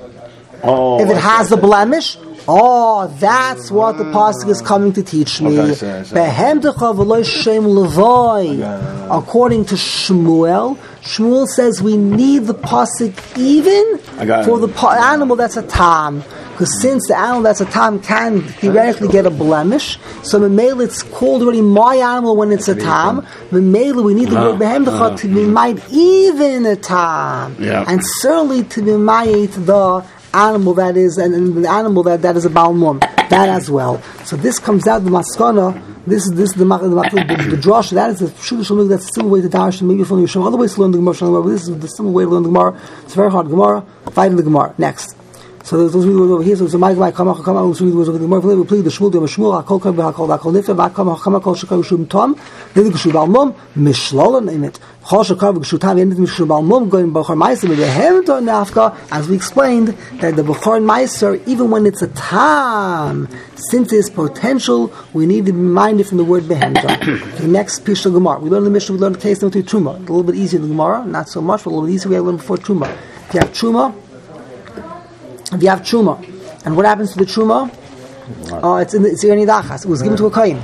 Oh, 0.63 1.01
if 1.01 1.09
it 1.09 1.17
I 1.17 1.19
has 1.19 1.51
a 1.51 1.57
blemish, 1.57 2.17
oh, 2.47 3.07
that's 3.19 3.71
what 3.71 3.97
the 3.97 4.05
pasuk 4.05 4.49
is 4.49 4.61
coming 4.61 4.93
to 4.93 5.03
teach 5.03 5.41
me. 5.41 5.59
Okay, 5.59 5.71
I 5.71 5.73
see, 5.73 5.87
I 5.87 6.03
see. 6.03 6.15
Behemdecha 6.15 6.95
v'lo 6.95 7.25
shem 7.25 7.63
levoi. 7.63 9.07
According 9.09 9.65
to 9.65 9.75
Shmuel, 9.75 10.77
Shmuel 11.01 11.47
says 11.47 11.81
we 11.81 11.97
need 11.97 12.43
the 12.43 12.53
pasuk 12.53 13.37
even 13.37 13.99
I 14.17 14.25
got 14.25 14.41
it. 14.41 14.45
for 14.45 14.59
the 14.59 14.67
pa- 14.67 15.13
animal 15.13 15.35
that's 15.35 15.57
a 15.57 15.63
tam. 15.63 16.23
Because 16.51 16.79
since 16.81 17.07
the 17.07 17.17
animal 17.17 17.41
that's 17.41 17.61
a 17.61 17.65
tam 17.65 17.99
can 17.99 18.41
theoretically 18.41 19.07
get 19.07 19.25
a 19.25 19.31
blemish, 19.31 19.97
so 20.21 20.39
Memela 20.39 20.85
it's 20.85 21.01
called 21.01 21.41
already 21.41 21.61
my 21.61 21.95
animal 21.95 22.37
when 22.37 22.51
it's 22.51 22.67
a 22.67 22.75
tam. 22.75 23.21
Memela 23.49 24.03
we 24.03 24.13
need 24.13 24.29
the 24.29 24.37
ah, 24.37 24.51
word 24.51 24.61
behemdecha 24.61 25.11
ah. 25.11 25.15
to 25.15 25.27
be 25.27 25.45
might 25.45 25.79
even 25.91 26.65
a 26.67 26.75
tam. 26.75 27.55
And 27.61 28.01
certainly 28.03 28.63
to 28.65 28.81
be 28.81 28.91
mayit 28.91 29.65
the 29.65 30.05
animal 30.33 30.73
that 30.75 30.97
is 30.97 31.17
and, 31.17 31.33
and 31.33 31.63
the 31.63 31.69
animal 31.69 32.03
that, 32.03 32.21
that 32.21 32.35
is 32.35 32.45
a 32.45 32.49
balmum 32.49 32.99
that 33.29 33.49
as 33.49 33.69
well. 33.69 34.01
So 34.25 34.35
this 34.35 34.59
comes 34.59 34.87
out 34.87 35.03
the 35.03 35.09
maskana. 35.09 35.81
This 36.05 36.25
is 36.25 36.33
this 36.33 36.49
is 36.51 36.55
the 36.55 36.65
the, 36.65 36.87
the, 36.87 37.35
the, 37.35 37.55
the 37.55 37.61
drosh. 37.61 37.91
That 37.91 38.09
is 38.11 38.19
the 38.19 38.29
shul. 38.41 38.57
That's 38.85 39.05
the 39.05 39.11
simple 39.13 39.31
way 39.31 39.41
to 39.41 39.49
dash. 39.49 39.81
Maybe 39.81 40.03
from 40.03 40.23
Yisham. 40.23 40.45
Other 40.45 40.57
ways 40.57 40.75
to 40.75 40.81
learn 40.81 40.91
the 40.91 40.97
Gemara. 40.97 41.41
But 41.41 41.49
This 41.49 41.67
is 41.67 41.79
the 41.79 41.87
simple 41.87 42.13
way 42.13 42.23
to 42.23 42.29
learn 42.29 42.43
the 42.43 42.49
Gemara. 42.49 42.79
It's 43.03 43.15
very 43.15 43.31
hard. 43.31 43.47
Gemara. 43.47 43.85
Fight 44.11 44.31
in 44.31 44.37
the 44.37 44.43
Gemara. 44.43 44.75
Next. 44.77 45.15
So 45.63 45.77
those 45.77 45.93
those 45.93 46.05
words 46.05 46.31
over 46.31 46.43
here. 46.43 46.57
So 46.57 46.77
my 46.77 46.93
my 46.93 47.11
come 47.11 47.33
come 47.41 47.57
out. 47.57 47.73
So 47.77 47.85
words 47.85 48.09
over 48.09 48.17
the 48.17 48.25
Gemara. 48.25 48.41
We 48.41 48.65
plead 48.65 48.83
the 48.83 48.91
shul. 48.91 49.09
The 49.09 49.25
shul. 49.27 49.51
Hakol 49.51 49.81
kol 49.81 49.93
hakol 49.93 50.37
hakol 50.37 50.53
nifta. 50.53 50.75
Vakam 50.75 51.15
hakam 51.15 51.39
hakol 51.39 51.55
shukar 51.55 51.83
shum 51.85 52.05
tom. 52.05 52.37
Then 52.73 52.91
the 52.91 52.97
shul 52.97 53.13
balmum 53.13 53.55
mishlol 53.75 54.51
in 54.51 54.65
it. 54.65 54.79
As 55.05 55.29
we 59.27 59.35
explained, 59.35 59.87
that 59.89 60.35
the 60.37 60.43
Bachar 60.43 60.79
Meiser, 60.81 61.45
even 61.45 61.69
when 61.71 61.85
it's 61.85 62.01
a 62.01 62.07
Tam, 62.07 63.27
since 63.55 63.91
it's 63.91 64.09
potential, 64.09 64.93
we 65.11 65.25
need 65.25 65.45
to 65.45 65.51
be 65.51 65.59
minded 65.59 66.07
from 66.07 66.19
the 66.19 66.23
word 66.23 66.43
Behemto. 66.43 67.37
the 67.37 67.47
next 67.47 67.83
Pishal 67.83 68.13
Gemara. 68.13 68.39
We 68.39 68.49
learned 68.49 68.65
the 68.65 68.69
Mishnah, 68.69 68.95
we 68.95 69.01
learned 69.01 69.15
the 69.15 69.19
case 69.19 69.41
number 69.41 69.61
two 69.61 69.63
Truma. 69.63 69.95
A 69.95 69.99
little 69.99 70.23
bit 70.23 70.35
easier 70.35 70.61
than 70.61 70.69
Gemara, 70.69 71.03
not 71.05 71.27
so 71.27 71.41
much, 71.41 71.65
but 71.65 71.71
a 71.71 71.71
little 71.71 71.87
bit 71.87 71.95
easier 71.95 72.09
we 72.09 72.15
have 72.15 72.23
learned 72.23 72.37
before 72.37 72.57
Truma. 72.57 72.89
If 73.27 73.33
you 73.33 73.39
have 73.41 73.51
Truma, 73.51 73.93
if 75.53 75.61
you 75.61 75.69
have 75.69 75.81
Truma, 75.81 76.65
and 76.65 76.77
what 76.77 76.85
happens 76.85 77.11
to 77.11 77.19
the 77.19 77.25
Truma? 77.25 77.69
Oh, 78.51 78.77
it's 78.77 78.93
in 78.93 79.03
the, 79.03 79.09
it's 79.09 79.23
in 79.23 79.31
Nidachas. 79.37 79.85
It 79.85 79.89
was 79.89 80.01
given 80.01 80.17
to 80.17 80.25
a 80.27 80.31
kohen. 80.31 80.61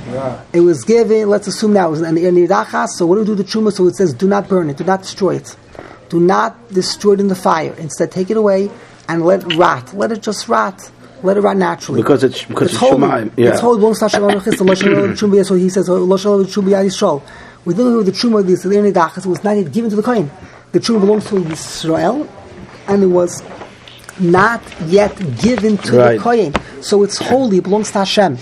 It 0.52 0.60
was 0.60 0.82
given. 0.84 1.28
Let's 1.28 1.46
assume 1.46 1.72
now 1.72 1.88
it 1.88 1.90
was 1.92 2.02
in 2.02 2.14
Nidachas. 2.14 2.88
So 2.96 3.06
what 3.06 3.16
do 3.16 3.20
we 3.20 3.26
do 3.26 3.34
with 3.34 3.46
the 3.46 3.52
truma? 3.52 3.72
So 3.72 3.86
it 3.86 3.96
says, 3.96 4.14
do 4.14 4.26
not 4.28 4.48
burn 4.48 4.70
it, 4.70 4.76
do 4.76 4.84
not 4.84 5.02
destroy 5.02 5.36
it, 5.36 5.56
do 6.08 6.20
not 6.20 6.72
destroy 6.72 7.12
it 7.14 7.20
in 7.20 7.28
the 7.28 7.34
fire. 7.34 7.74
Instead, 7.78 8.10
take 8.12 8.30
it 8.30 8.36
away 8.36 8.70
and 9.08 9.24
let 9.24 9.42
it 9.44 9.56
rot. 9.56 9.92
Let 9.94 10.12
it 10.12 10.22
just 10.22 10.48
rot. 10.48 10.90
Let 11.22 11.36
it 11.36 11.40
rot 11.42 11.56
naturally. 11.58 12.00
Because 12.00 12.24
it's- 12.24 12.44
because 12.46 12.68
it's 12.70 12.76
holy. 12.78 12.96
Shemayim, 13.06 13.32
yeah. 13.36 13.50
It's 13.50 13.60
holy. 13.60 13.82
Won't 13.82 13.96
start 13.96 14.12
Shemayim 14.12 14.40
Chesed, 14.40 14.60
Lo 14.66 14.74
Shemayim 14.74 15.12
Truma, 15.18 15.44
So 15.44 15.54
he 15.54 15.68
says, 15.68 15.88
oh, 15.90 15.96
Lo 15.96 16.16
Shemayim 16.16 16.46
Truma 16.46 16.70
Yad 16.70 16.86
Yisrael. 16.86 17.22
We 17.66 17.74
dealing 17.74 17.96
with 17.98 18.06
the 18.06 18.12
truma. 18.12 18.42
This 18.46 18.62
the 18.62 18.70
Nidachas. 18.70 19.18
It 19.18 19.26
was 19.26 19.44
not 19.44 19.52
yet 19.56 19.70
given 19.70 19.90
to 19.90 19.96
the 19.96 20.02
kohen. 20.02 20.30
The 20.72 20.78
truma 20.80 21.00
belongs 21.00 21.28
to 21.28 21.36
Israel, 21.46 22.26
and 22.88 23.02
it 23.02 23.06
was 23.08 23.42
not 24.20 24.62
yet 24.86 25.16
given 25.40 25.78
to 25.78 25.96
Right. 25.96 26.16
the 26.16 26.22
kohen. 26.22 26.54
So 26.82 27.02
it's 27.02 27.18
holy, 27.18 27.58
it 27.58 27.64
belongs 27.64 27.90
to 27.92 27.98
Hashem. 28.00 28.38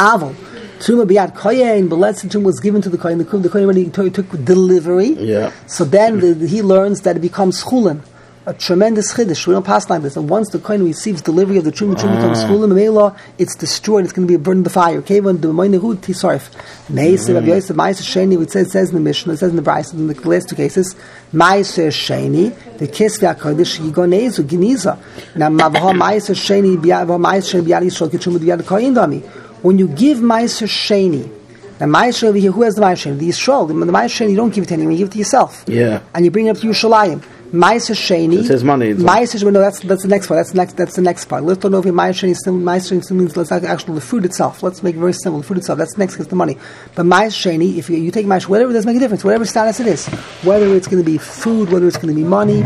Avon. 0.00 0.36
Truma 0.78 1.06
biyad 1.06 1.34
kohen, 1.34 1.88
but 1.88 1.96
let's 1.96 2.22
say 2.22 2.38
was 2.38 2.60
given 2.60 2.80
to 2.82 2.88
the 2.88 2.98
kohen. 2.98 3.18
The 3.18 3.24
kohen 3.24 3.42
the 3.42 3.50
already 3.50 3.90
took, 3.90 4.12
took 4.14 4.44
delivery. 4.44 5.08
Yeah. 5.18 5.52
So 5.66 5.84
then 5.84 6.20
the, 6.20 6.46
he 6.46 6.62
learns 6.62 7.00
that 7.02 7.16
it 7.16 7.20
becomes 7.20 7.64
chulin. 7.64 8.00
A 8.48 8.54
tremendous 8.54 9.12
chiddush. 9.12 9.46
We 9.46 9.52
don't 9.52 9.66
pass 9.66 9.90
like 9.90 10.00
this. 10.00 10.16
And 10.16 10.26
once 10.26 10.48
the 10.48 10.58
kohen 10.58 10.82
receives 10.82 11.20
delivery 11.20 11.58
of 11.58 11.64
the 11.64 11.70
truma, 11.70 11.96
the 11.96 12.02
truma 12.02 12.12
ah. 12.12 12.16
becomes 12.16 12.38
chulin. 12.44 12.74
Mela, 12.74 13.14
it's 13.36 13.54
destroyed. 13.54 14.04
It's 14.04 14.14
going 14.14 14.26
to 14.26 14.38
be 14.38 14.42
burned 14.42 14.60
in 14.60 14.62
the 14.62 14.70
fire. 14.70 14.96
Okay, 15.00 15.20
when 15.20 15.38
the 15.42 15.48
moine 15.48 15.78
hu 15.78 15.94
tisarif. 15.96 16.48
Meisir 16.90 17.34
Rabbi 17.34 17.48
Yosef 17.48 17.76
Meisir 17.76 18.04
Sheni. 18.04 18.42
It 18.42 18.50
says, 18.50 18.72
says 18.72 18.88
in 18.88 18.94
the 18.94 19.02
Mishnah. 19.02 19.34
It 19.34 19.36
says 19.36 19.50
in 19.50 19.56
the 19.56 19.62
Brisa 19.62 19.92
in 19.92 20.06
the 20.06 20.14
last 20.26 20.48
two 20.48 20.56
cases. 20.56 20.96
Meisir 21.30 21.88
Sheni. 21.88 22.78
The 22.78 22.88
kiss 22.88 23.18
v'akodesh 23.18 23.80
yigonezu 23.80 24.42
giniza. 24.44 24.98
Now 25.36 25.50
mavaha 25.50 25.92
Meisir 25.92 26.34
Sheni 26.34 26.78
b'yavaha 26.78 27.20
Meisir 27.20 27.60
Sheni 27.60 27.66
b'yad 27.66 27.82
Yisrael 27.82 28.08
kitchum 28.08 28.38
b'yad 28.38 28.66
kohen 28.66 28.94
dami. 28.94 29.22
When 29.60 29.78
you 29.78 29.88
give 29.88 30.20
Meisir 30.20 30.66
Sheni. 30.66 31.34
Now, 31.80 31.86
Ma'aseh 31.86 32.24
over 32.24 32.38
here, 32.38 32.50
who 32.50 32.62
has 32.62 32.74
the 32.74 32.80
Ma'aseh? 32.80 33.16
The 33.16 33.28
Yisrael. 33.28 33.68
The, 33.68 33.74
the 33.74 33.92
Ma'aseh, 33.92 34.28
you 34.28 34.34
don't 34.34 34.52
give 34.52 34.64
it 34.64 34.66
to 34.66 34.74
anyone, 34.74 34.94
you 34.94 34.98
give 34.98 35.08
it 35.08 35.12
to 35.12 35.18
yourself. 35.18 35.64
Yeah. 35.68 36.02
And 36.12 36.24
you 36.24 36.30
bring 36.32 36.46
it 36.46 36.50
up 36.50 36.56
to 36.58 36.66
Yerushalayim. 36.66 37.22
Ma'aseh 37.52 37.94
Sheni. 37.94 38.40
It 38.40 38.46
says 38.46 38.62
money, 38.62 38.90
it's- 38.90 39.02
Ma'aseh 39.02 39.42
Sheni, 39.42 39.52
no, 39.52 39.60
that's, 39.60 39.80
that's 39.80 40.02
the 40.02 40.08
next 40.08 40.26
part. 40.26 40.38
That's 40.38 40.50
the 40.50 40.56
next, 40.56 40.76
that's 40.76 40.96
the 40.96 41.02
next 41.02 41.24
part. 41.26 41.44
Let's 41.44 41.58
don't 41.60 41.72
know 41.72 41.78
if 41.78 41.84
Ma'aseh 41.86 42.28
Sheni 42.28 42.36
still, 42.36 42.54
Ma'aseh 42.54 42.98
Sheni 43.00 43.10
means 43.12 43.36
let's 43.36 43.50
actually 43.50 43.94
the 43.94 44.00
food 44.00 44.24
itself. 44.24 44.62
Let's 44.62 44.82
make 44.82 44.96
it 44.96 44.98
very 44.98 45.14
simple. 45.14 45.40
The 45.40 45.46
fruit 45.46 45.58
itself. 45.58 45.78
That's 45.78 45.94
the 45.94 46.00
next, 46.00 46.16
gets 46.16 46.28
the 46.28 46.36
money. 46.36 46.58
But 46.94 47.06
Ma'aseh 47.06 47.58
Sheni, 47.58 47.78
if 47.78 47.88
you, 47.88 47.96
you 47.96 48.10
take 48.10 48.26
Ma'aseh, 48.26 48.48
whatever, 48.48 48.70
it 48.70 48.74
doesn't 48.74 48.88
make 48.88 48.96
a 48.96 49.00
difference. 49.00 49.24
Whatever 49.24 49.44
status 49.46 49.80
it 49.80 49.86
is. 49.86 50.06
Whether 50.44 50.74
it's 50.74 50.88
going 50.88 51.02
to 51.02 51.10
be 51.10 51.16
food, 51.18 51.70
whether 51.70 51.88
it's 51.88 51.96
going 51.96 52.14
to 52.14 52.20
be 52.20 52.26
money. 52.26 52.60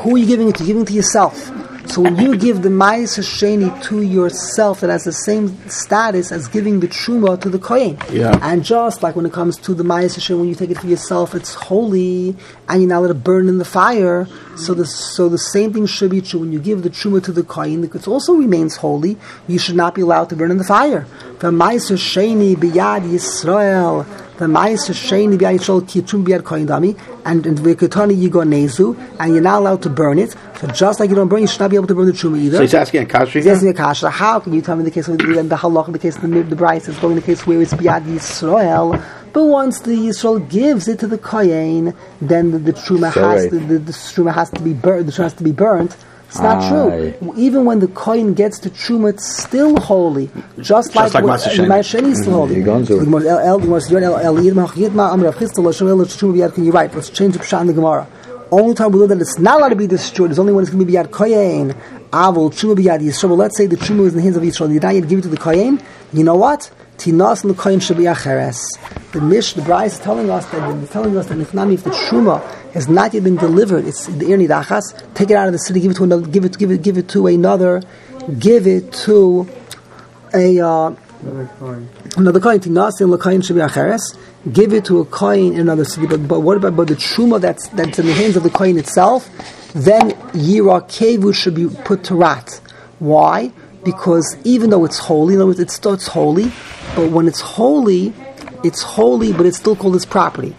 Who 0.00 0.16
are 0.16 0.18
you 0.18 0.26
giving 0.26 0.48
it 0.48 0.56
to? 0.56 0.64
You're 0.64 0.68
giving 0.68 0.82
it 0.82 0.88
to 0.88 0.94
yourself. 0.94 1.50
So 1.86 2.00
when 2.02 2.16
you 2.16 2.36
give 2.36 2.62
the 2.62 2.70
Ma'aseh 2.70 3.22
Sheni 3.22 3.82
to 3.84 4.02
yourself, 4.02 4.80
that 4.80 4.90
has 4.90 5.04
the 5.04 5.12
same 5.12 5.56
status 5.68 6.32
as 6.32 6.48
giving 6.48 6.80
the 6.80 6.88
Truma 6.88 7.40
to 7.40 7.48
the 7.48 7.58
Kohen. 7.58 7.98
Yeah. 8.10 8.38
And 8.42 8.64
just 8.64 9.02
like 9.02 9.14
when 9.14 9.26
it 9.26 9.32
comes 9.32 9.56
to 9.58 9.74
the 9.74 9.84
Ma'aseh 9.84 10.18
Sheni, 10.18 10.38
when 10.38 10.48
you 10.48 10.54
take 10.54 10.70
it 10.70 10.78
for 10.78 10.86
yourself, 10.86 11.34
it's 11.34 11.54
holy, 11.54 12.36
and 12.68 12.80
you 12.80 12.88
now 12.88 13.00
let 13.00 13.10
it 13.10 13.22
burn 13.22 13.48
in 13.48 13.58
the 13.58 13.64
fire. 13.64 14.26
So 14.56 14.74
the 14.74 14.86
so 14.86 15.28
the 15.28 15.38
same 15.38 15.72
thing 15.72 15.86
should 15.86 16.10
be 16.10 16.20
true 16.20 16.40
when 16.40 16.52
you 16.52 16.58
give 16.58 16.82
the 16.82 16.90
Truma 16.90 17.22
to 17.24 17.32
the 17.32 17.42
Kohen. 17.42 17.84
It 17.84 18.08
also 18.08 18.34
remains 18.34 18.76
holy. 18.76 19.16
You 19.46 19.58
should 19.58 19.76
not 19.76 19.94
be 19.94 20.02
allowed 20.02 20.30
to 20.30 20.36
burn 20.36 20.50
in 20.50 20.58
the 20.58 20.64
fire. 20.64 21.06
The 21.38 21.50
Ma'aseh 21.50 21.96
Sheni 21.96 22.56
biyad 22.56 23.02
Yisrael. 23.02 24.23
The 24.36 24.46
Ma'aseh 24.46 24.92
Sheni 24.92 25.38
biyad 25.38 25.58
Yisrael 25.58 25.86
ki 25.86 26.02
Truma 26.02 26.26
biyad 26.26 26.44
Kohen 26.44 26.66
dami, 26.66 26.98
and 27.24 27.46
and 27.46 27.56
v'ketani 27.58 28.28
yigonezu, 28.28 29.16
and 29.20 29.32
you're 29.32 29.42
not 29.42 29.60
allowed 29.60 29.82
to 29.82 29.90
burn 29.90 30.18
it. 30.18 30.34
So 30.58 30.66
just 30.68 30.98
like 30.98 31.08
you 31.08 31.14
don't 31.16 31.28
burn, 31.28 31.42
you 31.42 31.46
should 31.46 31.60
not 31.60 31.70
be 31.70 31.76
able 31.76 31.86
to 31.86 31.94
burn 31.94 32.06
the 32.06 32.12
Truma 32.12 32.38
either. 32.38 32.56
So 32.56 32.62
he's 32.62 32.74
asking 32.74 33.02
a 33.02 33.06
kasha 33.06 33.38
He's 33.38 33.46
asking 33.46 33.68
a 33.68 33.74
kasha. 33.74 34.10
How 34.10 34.40
can 34.40 34.52
you 34.52 34.60
tell 34.60 34.74
me 34.74 34.82
the 34.82 34.90
case 34.90 35.06
of 35.06 35.18
the, 35.18 35.24
the 35.24 35.56
halach, 35.56 35.92
the 35.92 35.98
case 36.00 36.16
of 36.16 36.22
the, 36.22 36.42
the 36.42 36.56
Brisa 36.56 36.88
is 36.88 36.98
going 36.98 37.14
the 37.14 37.22
case 37.22 37.46
where 37.46 37.62
it's 37.62 37.74
biyad 37.74 38.02
Yisrael, 38.06 39.00
but 39.32 39.44
once 39.46 39.80
the 39.80 39.90
Yisrael 39.92 40.48
gives 40.48 40.88
it 40.88 40.98
to 41.00 41.06
the 41.06 41.18
kohen, 41.18 41.94
then 42.20 42.52
the, 42.52 42.58
the 42.58 42.72
truma 42.72 43.12
So 43.12 43.28
has 43.28 43.42
right. 43.42 43.50
to, 43.50 43.58
the, 43.58 43.78
the 43.78 43.92
truma 43.92 44.32
has 44.32 44.50
to 44.50 44.60
be 44.60 44.72
burnt. 44.72 45.06
The 45.06 45.12
truma 45.12 45.24
has 45.24 45.34
to 45.34 45.44
be 45.44 45.52
burnt. 45.52 45.96
It's 46.34 46.42
not 46.42 46.64
Aye. 46.64 46.68
true. 47.20 47.32
Even 47.36 47.64
when 47.64 47.78
the 47.78 47.86
kohen 47.86 48.34
gets 48.34 48.58
to 48.58 48.70
truma, 48.70 49.10
it's 49.10 49.24
still 49.40 49.78
holy. 49.78 50.28
Just, 50.58 50.96
like, 50.96 51.14
like 51.14 51.22
what- 51.22 51.38
Maser 51.38 52.00
Sheni. 52.00 52.10
Is 52.10 52.22
still 52.22 52.32
holy. 52.32 52.56
You're 52.56 52.64
going 52.64 52.84
to. 52.86 52.96
The 52.96 53.04
Gemara- 53.04 53.24
El- 53.28 53.38
El- 53.38 53.58
the 53.60 53.64
Gemara 53.66 53.80
says, 53.80 53.92
"El- 54.02 54.16
El- 54.16 54.34
Yidma- 54.38 54.68
Yidma 54.70 55.14
Amar 55.14 55.26
Rav 55.26 55.36
Chisda, 55.36 55.58
Lo 55.62 55.70
Shem 55.70 55.86
El 55.86 55.98
Truma 55.98 56.34
B'Yad 56.34 56.50
Kohen." 56.50 56.64
You're 56.64 56.72
right. 56.74 56.92
Let's 56.92 57.10
change 57.10 57.34
the 57.34 57.38
pshat 57.38 57.60
in 57.60 57.66
the 57.68 57.72
Gemara. 57.72 58.08
Only 58.50 58.74
time 58.74 58.90
we 58.90 58.98
know 58.98 59.06
that 59.06 59.20
it's 59.20 59.38
not 59.38 59.58
allowed 59.60 59.68
to 59.68 59.76
be 59.76 59.86
destroyed 59.86 60.32
is 60.32 60.40
only 60.40 60.52
when 60.52 60.62
it's 60.62 60.72
going 60.72 60.84
to 60.84 60.86
be 60.86 60.92
biyad 60.94 61.12
kohen. 61.12 61.72
Avol 62.12 62.50
truma 62.52 62.74
biyad 62.76 63.00
Yisrael. 63.00 63.36
Let's 63.36 63.56
say 63.56 63.66
the 63.66 63.76
truma 63.76 64.06
is 64.06 64.12
in 64.14 64.16
the 64.16 64.22
hands 64.22 64.36
of 64.36 64.42
Yisrael. 64.42 64.72
You 64.72 64.80
not 64.80 64.92
yet 64.94 65.06
give 65.08 65.20
it 65.20 65.22
to 65.22 65.28
the 65.28 65.36
kohen. 65.36 65.80
You 66.12 66.24
know 66.24 66.34
what? 66.34 66.68
Tinas 66.98 67.44
l'koyin 67.44 67.78
shabi 67.78 68.12
acheres. 68.12 68.58
The 69.12 69.20
Mish, 69.20 69.54
the 69.54 69.62
Brisa 69.62 69.86
is 69.86 69.98
telling 70.00 70.30
us 70.30 70.46
that 70.46 70.80
the, 70.80 70.86
telling 70.88 71.16
us 71.16 71.26
that 71.26 71.38
if 71.38 71.50
the 71.84 71.90
Truma 71.90 72.40
has 72.74 72.88
not 72.88 73.14
yet 73.14 73.24
been 73.24 73.36
delivered, 73.36 73.86
it's 73.86 74.06
the 74.06 74.30
Ir 74.30 74.36
Nidachas, 74.36 75.14
take 75.14 75.30
it 75.30 75.36
out 75.36 75.46
of 75.46 75.52
the 75.52 75.58
city, 75.58 75.80
give 75.80 75.92
it 75.92 75.94
to 75.94 76.04
another, 76.04 76.26
give 76.26 76.44
it, 76.44 76.58
give 76.58 76.70
it, 76.70 76.82
give 76.82 76.98
it 76.98 77.08
to 77.08 77.26
another, 77.28 77.82
give 78.38 78.66
it 78.66 78.92
to 78.92 79.48
a 80.34 80.60
uh, 80.60 80.94
another 82.16 82.40
kohen. 82.40 82.60
Tinas 82.60 83.00
l'koyin 83.00 83.40
shabi 83.42 83.66
acheres. 83.66 84.16
Give 84.52 84.72
it 84.74 84.84
to 84.86 85.00
a 85.00 85.04
kohen 85.04 85.54
in 85.54 85.60
another 85.60 85.84
city. 85.84 86.06
But, 86.06 86.28
but 86.28 86.40
what 86.40 86.56
about 86.56 86.76
but 86.76 86.88
the 86.88 86.94
Truma 86.94 87.40
that's 87.40 87.68
that's 87.68 87.98
in 87.98 88.06
the 88.06 88.12
hands 88.12 88.36
of 88.36 88.42
the 88.42 88.50
kohen 88.50 88.76
itself? 88.76 89.28
Then 89.72 90.10
Yira 90.32 90.82
Kevu 90.82 91.34
should 91.34 91.54
be 91.54 91.68
put 91.68 92.04
to 92.04 92.14
rat. 92.14 92.60
Why? 92.98 93.52
Because 93.84 94.36
even 94.44 94.70
though 94.70 94.84
it's 94.84 94.98
holy, 94.98 95.34
in 95.34 95.40
other 95.40 95.46
words, 95.46 95.60
it's 95.60 95.74
still 95.74 95.94
it's 95.94 96.06
holy, 96.06 96.52
but 96.94 97.10
when 97.10 97.28
it's 97.28 97.40
holy, 97.40 98.12
it's 98.62 98.82
holy, 98.82 99.32
but 99.32 99.46
it's 99.46 99.58
still 99.58 99.76
called 99.76 99.96
its 99.96 100.06
property. 100.06 100.54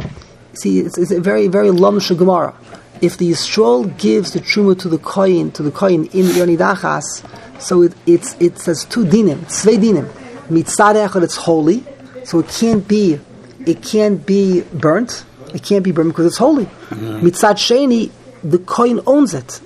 See, 0.55 0.79
it's, 0.79 0.97
it's 0.97 1.11
a 1.11 1.19
very, 1.19 1.47
very 1.47 1.71
lam 1.71 1.99
Gemara. 1.99 2.55
If 3.01 3.17
the 3.17 3.31
Yisrael 3.31 3.97
gives 3.97 4.31
the 4.31 4.39
truma 4.39 4.79
to 4.79 4.89
the 4.89 4.97
kohen, 4.97 5.51
to 5.51 5.63
the 5.63 5.71
kohen 5.71 6.05
in 6.07 6.33
Yoni 6.33 6.55
Dachas, 6.55 7.61
so 7.61 7.81
it, 7.81 7.93
it's, 8.05 8.35
it 8.39 8.57
says 8.59 8.85
two 8.85 9.03
dinim, 9.05 9.49
zwei 9.49 9.73
dinim. 9.73 10.07
Mitzad 10.47 10.95
echad, 10.95 11.23
it's 11.23 11.35
holy, 11.35 11.83
so 12.23 12.39
it 12.39 12.47
can't 12.47 12.87
be, 12.87 13.19
it 13.65 13.83
can't 13.83 14.25
be 14.25 14.61
burnt. 14.61 15.25
It 15.53 15.63
can't 15.63 15.83
be 15.83 15.91
burnt 15.91 16.09
because 16.09 16.25
it's 16.25 16.37
holy. 16.37 16.65
Mitzad 16.65 17.55
sheni, 17.55 18.11
the 18.43 18.59
kohen 18.59 19.01
owns 19.05 19.33
it. 19.33 19.59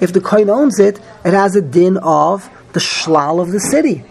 If 0.00 0.12
the 0.12 0.20
kohen 0.20 0.50
owns 0.50 0.78
it, 0.78 1.00
it 1.24 1.32
has 1.32 1.56
a 1.56 1.62
din 1.62 1.96
of 1.98 2.48
the 2.72 2.80
shlal 2.80 3.40
of 3.40 3.50
the 3.50 3.60
city. 3.60 4.04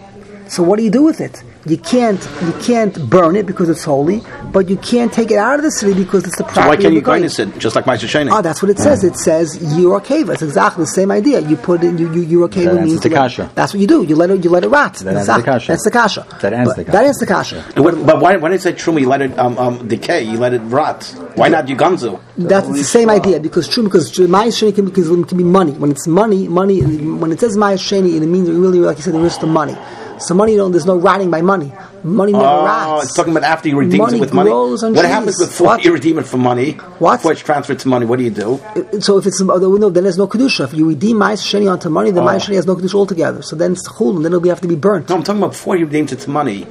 So 0.50 0.62
what 0.64 0.78
do 0.78 0.84
you 0.84 0.92
do 0.92 1.04
with 1.04 1.22
it? 1.22 1.44
You 1.70 1.78
can't 1.78 2.22
you 2.42 2.54
can't 2.62 3.10
burn 3.10 3.36
it 3.36 3.46
because 3.46 3.70
it's 3.70 3.84
holy, 3.84 4.22
but 4.52 4.70
you 4.70 4.78
can't 4.78 5.14
take 5.14 5.30
it 5.30 5.38
out 5.38 5.56
of 5.60 5.64
the 5.64 5.72
city 5.72 6.04
because 6.04 6.24
it's 6.26 6.38
the 6.38 6.44
property. 6.44 6.62
So 6.64 6.68
why 6.68 6.76
can't 6.76 6.88
of 6.88 6.94
you 6.94 7.00
the 7.02 7.06
kohen. 7.06 7.16
kindness 7.22 7.40
it 7.40 7.60
just 7.60 7.76
like 7.76 7.86
Meister 7.86 8.08
Sheni? 8.08 8.30
Oh, 8.32 8.42
that's 8.42 8.62
what 8.64 8.72
it 8.72 8.80
says. 8.80 9.04
It 9.04 9.16
says 9.18 9.58
Yurakeva. 9.60 10.34
It's 10.34 10.42
exactly 10.42 10.84
the 10.84 10.88
same 10.88 11.12
idea. 11.12 11.40
You 11.42 11.56
put 11.58 11.84
it 11.84 11.88
in 11.90 11.98
you, 12.00 12.12
you 12.12 12.40
Yurakeva 12.40 12.66
That 12.66 12.74
means 12.76 12.94
answers 12.94 13.02
the 13.02 13.10
you 13.10 13.16
let- 13.16 13.22
kasha. 13.22 13.52
That's 13.56 13.74
what 13.74 13.80
you 13.82 13.88
do. 13.88 14.04
You 14.04 14.16
let 14.16 14.32
it 14.32 14.44
you 14.44 14.50
let 14.50 14.64
it 14.64 14.70
rot. 14.70 14.96
That 14.96 15.08
answers 15.16 15.22
Exactly. 15.30 15.42
the 15.44 15.52
kasha. 15.52 15.72
That's 15.72 15.84
the 15.84 15.92
kasha. 15.92 16.28
That 16.42 16.54
ends 16.54 16.76
the 16.76 16.84
kasha. 16.86 16.92
That 16.92 17.06
ends 17.06 17.20
the 17.20 17.26
kasha. 17.28 17.66
And 17.76 17.86
what- 17.86 18.06
but 18.06 18.20
why, 18.20 18.36
why 18.38 18.50
did 18.50 18.56
it 18.56 18.62
say 18.64 18.74
truma? 18.74 19.00
You 19.02 19.08
let 19.10 19.22
it 19.22 19.38
um, 19.38 19.58
um, 19.60 19.88
decay. 19.88 20.24
You 20.24 20.38
let 20.40 20.54
it 20.54 20.60
rot. 20.62 21.04
Why 21.36 21.50
not 21.50 21.68
yuganzu? 21.68 22.20
That's 22.38 22.68
the 22.68 22.84
same 22.84 23.10
idea 23.10 23.40
because 23.40 23.68
true 23.68 23.84
because 23.84 24.18
Maya 24.20 24.48
Sheni 24.50 24.74
can, 24.74 24.90
can, 24.90 25.24
can 25.24 25.38
be 25.38 25.44
money. 25.44 25.74
When 25.74 25.92
it's 25.92 26.08
money, 26.08 26.48
money 26.48 26.82
when 26.82 27.32
it 27.32 27.40
says 27.40 27.56
Maya 27.58 27.78
Sheni, 27.78 28.16
it 28.20 28.26
means 28.26 28.50
really 28.50 28.80
like 28.80 28.98
you 28.98 29.04
said, 29.04 29.14
there 29.14 29.24
is 29.26 29.38
the 29.38 29.48
money. 29.48 29.78
So 30.20 30.34
money, 30.36 30.56
don't, 30.56 30.72
there's 30.72 30.86
no 30.86 30.98
rotting 30.98 31.32
by 31.32 31.42
money. 31.42 31.72
Money 32.04 32.34
never 32.34 32.46
Oh, 32.46 32.66
rots. 32.66 33.06
it's 33.06 33.14
talking 33.14 33.32
about 33.36 33.44
after 33.44 33.70
you 33.70 33.78
redeem 33.78 34.02
it 34.02 34.20
with 34.20 34.34
money. 34.34 34.50
What 34.52 34.80
trees. 34.80 35.06
happens 35.06 35.40
before 35.40 35.68
What? 35.68 35.86
you 35.86 35.94
redeem 35.94 36.20
it 36.20 36.28
for 36.28 36.38
money? 36.38 36.72
What? 37.00 37.18
Before 37.18 37.32
it's 37.32 37.42
transferred 37.42 37.80
to 37.80 37.88
money, 37.88 38.06
what 38.06 38.20
do 38.20 38.26
you 38.26 38.30
do? 38.32 38.60
So 39.02 39.18
if 39.18 39.26
it's 39.26 39.42
no, 39.42 39.58
then 39.90 40.04
there's 40.04 40.18
no 40.18 40.28
kedusha. 40.28 40.66
If 40.66 40.74
you 40.74 40.88
redeem 40.90 41.18
Maya 41.18 41.36
Sheni 41.36 41.72
onto 41.72 41.90
money, 41.90 42.12
then 42.12 42.24
Oh. 42.24 42.28
Ah. 42.28 42.32
Maya 42.32 42.40
Sheni 42.40 42.56
has 42.56 42.66
no 42.66 42.76
kedusha 42.76 42.96
altogether. 42.96 43.42
So 43.42 43.56
then 43.56 43.74
it's 43.74 43.88
chul, 43.90 44.16
and 44.16 44.26
then 44.26 44.32
it'll 44.34 44.42
be, 44.42 44.50
have 44.50 44.62
to 44.62 44.68
be 44.68 44.76
burnt. 44.76 45.10
No, 45.10 45.16
I'm 45.16 45.24
talking 45.24 45.42
about 45.42 45.52
before 45.52 45.76
you 45.78 45.86
redeems 45.86 46.12
it 46.12 46.20
to 46.20 46.30
money. 46.30 46.68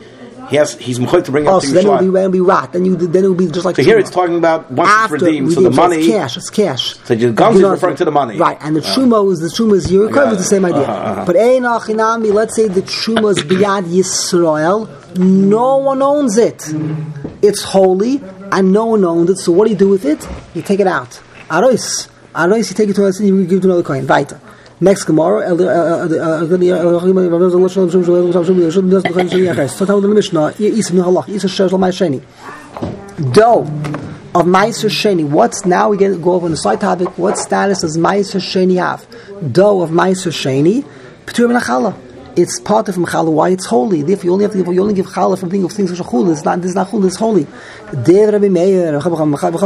He 0.50 0.56
has 0.56 0.74
he's 0.78 0.98
mechuyev 0.98 1.24
to 1.24 1.30
bring 1.32 1.44
it 1.44 1.48
Oh, 1.48 1.56
up 1.58 1.62
so 1.62 1.70
then 1.72 1.84
be, 1.84 1.88
Yerushalayim. 1.90 2.12
then 2.12 2.22
it'll 2.24 2.30
be 2.32 2.40
rot. 2.40 2.72
Then 2.72 2.84
you 2.84 2.96
then 2.96 3.24
it'll 3.24 3.34
be 3.34 3.48
just 3.48 3.64
like 3.66 3.76
So 3.76 3.82
here 3.82 3.98
it's 3.98 4.10
talking 4.10 4.36
about 4.36 4.70
once 4.70 4.88
After 4.90 5.16
it's 5.16 5.24
redeemed. 5.24 5.52
So 5.52 5.60
the 5.62 5.70
money. 5.70 5.96
it's 5.98 6.08
cash. 6.08 6.36
It's 6.36 6.50
cash. 6.50 6.96
So 7.04 7.14
the 7.14 7.32
guns 7.32 7.56
is 7.56 7.62
referring 7.62 7.96
to 7.96 8.04
the 8.04 8.10
money. 8.10 8.36
right? 8.38 8.56
And 8.60 8.74
the 8.74 8.80
truma 8.80 9.30
is 9.32 9.40
the 9.40 9.48
truma 9.48 9.74
is 9.76 9.86
Yerikov 9.88 10.12
got 10.14 10.32
is 10.32 10.38
the 10.38 10.44
same 10.44 10.64
idea. 10.64 10.80
Uh-huh, 10.82 10.92
uh-huh. 10.92 11.24
But 11.26 11.36
ein 11.36 11.62
achinami. 11.62 12.32
Let's 12.32 12.54
say 12.56 12.68
the 12.68 12.82
truma 12.82 13.30
is 13.32 13.38
biyad 13.44 13.84
Yisrael. 13.84 14.88
No 15.18 15.76
one 15.78 16.02
owns 16.02 16.36
it. 16.38 16.64
It's 17.42 17.62
holy, 17.62 18.20
and 18.52 18.72
no 18.72 18.86
one 18.86 19.04
owns 19.04 19.30
it. 19.30 19.38
So 19.38 19.52
what 19.52 19.64
do 19.66 19.70
you 19.72 19.76
do 19.78 19.88
with 19.88 20.04
it? 20.04 20.26
You 20.54 20.62
take 20.62 20.80
it 20.80 20.86
out. 20.86 21.20
Arois, 21.50 22.08
arois. 22.34 22.68
You 22.70 22.74
take 22.74 22.88
it 22.90 22.94
to 22.96 23.06
us 23.06 23.18
and 23.20 23.28
you 23.28 23.44
give 23.46 23.58
it 23.58 23.62
to 23.62 23.68
another 23.68 23.82
kohen. 23.82 24.06
Weiter. 24.06 24.40
Next 24.80 25.04
Gemara, 25.04 25.40
uh, 25.40 25.54
dough 33.32 33.62
of 34.34 34.46
Meiser 34.46 34.88
Sheni. 34.88 35.28
What's 35.28 35.66
now 35.66 35.88
we 35.88 35.96
get 35.96 36.22
go 36.22 36.32
over 36.32 36.44
on 36.44 36.52
the 36.52 36.56
side 36.56 36.80
topic? 36.80 37.18
What 37.18 37.36
status 37.38 37.80
does 37.80 37.98
Meiser 37.98 38.40
Sheni 38.40 38.76
have? 38.76 39.04
Dough 39.52 39.82
of 39.82 39.90
Meiser 39.90 40.30
Sheni. 40.30 40.84
It's 42.36 42.60
part 42.60 42.88
of 42.88 42.94
Mechala. 42.94 43.32
Why 43.32 43.48
it's 43.48 43.66
holy? 43.66 44.02
Therefore, 44.02 44.24
you 44.26 44.32
only 44.32 44.44
have 44.44 44.52
to 44.52 44.58
give. 44.58 44.72
You 44.72 44.80
only 44.80 44.94
give 44.94 45.06
challah 45.06 45.40
from 45.40 45.50
things 45.50 45.64
of 45.64 45.72
things 45.72 45.90
which 45.90 45.98
are 45.98 46.04
chul. 46.04 46.30
It's 46.30 46.44
not. 46.44 46.60
This 46.62 46.68
is 46.70 46.76
not 46.76 46.86
chul. 46.86 47.04
It's 47.04 47.16
holy. 47.16 47.48
Dev 48.04 48.32
Rabbi 48.32 48.48
Meir. 48.48 48.92
Meiser 48.92 49.58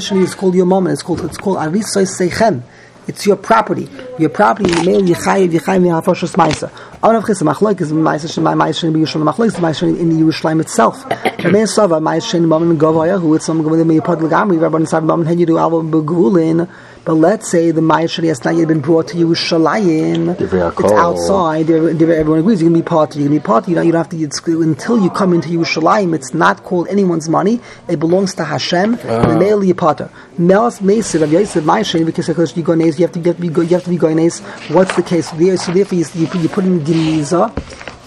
Sheni 0.00 0.22
is 0.24 0.34
called 0.34 0.56
your 0.56 0.66
mom. 0.66 0.88
and 0.88 0.94
It's 0.94 1.04
called. 1.04 1.20
It's 1.20 1.38
called 1.38 1.58
Arisay 1.58 2.04
Seichem. 2.04 2.62
It's 3.10 3.26
your 3.26 3.34
property. 3.34 3.88
Your 4.20 4.28
property. 4.28 4.70
You 4.70 4.84
may 4.84 5.02
yichayev 5.02 5.48
yichayev 5.50 5.82
mihafashos 5.82 6.36
ma'aser. 6.36 6.70
Anav 7.02 7.26
chis 7.26 7.42
machlok 7.42 7.80
is 7.80 7.90
ma'aser 7.92 8.32
shema 8.32 8.52
ma'aser 8.52 8.86
sheni 8.86 8.92
b'Yerushalayim. 8.94 9.32
Machlok 9.32 9.46
is 9.46 9.54
ma'aser 9.54 9.82
sheni 9.82 9.98
in 9.98 10.10
Yerushalayim 10.12 10.60
itself. 10.60 11.04
Rabbein 11.10 11.66
Sava 11.66 11.96
ma'aser 11.96 12.38
sheni 12.38 12.46
mammon 12.46 12.78
gavoya 12.78 13.20
who 13.20 13.34
it's 13.34 13.46
some 13.46 13.64
gavoya 13.64 13.84
meyapad 13.84 14.20
legamri. 14.20 14.60
Rabbein 14.60 14.86
Sava 14.86 15.04
mammon 15.04 15.26
hen 15.26 15.40
alva 15.58 15.82
b'gvulin. 15.82 16.68
But 17.02 17.14
let's 17.14 17.50
say 17.50 17.70
the 17.70 17.80
ma'aser 17.80 18.20
sheni 18.22 18.28
has 18.28 18.44
not 18.44 18.54
yet 18.56 18.68
been 18.68 18.80
brought 18.80 19.08
to 19.08 19.16
Yerushalayim. 19.16 20.36
It's 20.84 20.92
outside. 20.92 21.70
Everyone 21.70 22.40
agrees. 22.40 22.60
You 22.60 22.68
can 22.68 22.74
be 22.74 22.82
part. 22.82 23.16
You 23.16 23.24
can 23.24 23.32
be 23.32 23.40
part. 23.40 23.66
You 23.68 23.74
don't. 23.74 23.86
You 23.86 23.92
don't 23.92 24.00
have 24.00 24.08
to. 24.10 24.18
It's, 24.22 24.38
until 24.46 25.00
you 25.02 25.08
come 25.10 25.32
into 25.32 25.48
Yerushalayim, 25.48 26.14
it's 26.14 26.34
not 26.34 26.62
called 26.62 26.88
anyone's 26.88 27.28
money. 27.28 27.60
It 27.88 27.98
belongs 28.00 28.34
to 28.34 28.44
Hashem. 28.44 28.96
The 28.96 29.36
male 29.38 29.60
Yipater. 29.60 30.10
Melas 30.38 30.80
Meisiv 30.80 31.22
of 31.22 31.32
Yosef 31.32 31.64
Ma'ashen 31.64 32.04
because 32.04 32.26
because 32.28 32.56
you 32.56 32.62
go 32.62 32.74
you 32.74 32.84
have 32.92 33.12
to 33.12 33.18
you 33.18 33.24
have 33.26 33.36
to 33.36 33.40
be 33.40 33.48
you 33.48 33.66
have 33.74 33.84
to 33.84 33.90
be 33.90 33.96
going 33.96 34.16
nays. 34.16 34.40
What's 34.68 34.94
the 34.94 35.02
case? 35.02 35.30
There- 35.30 35.56
So 35.56 35.72
therefore 35.72 35.98
you, 35.98 36.04
you, 36.14 36.48
put- 36.48 36.64
in 36.64 36.80
Geniza. 36.80 37.50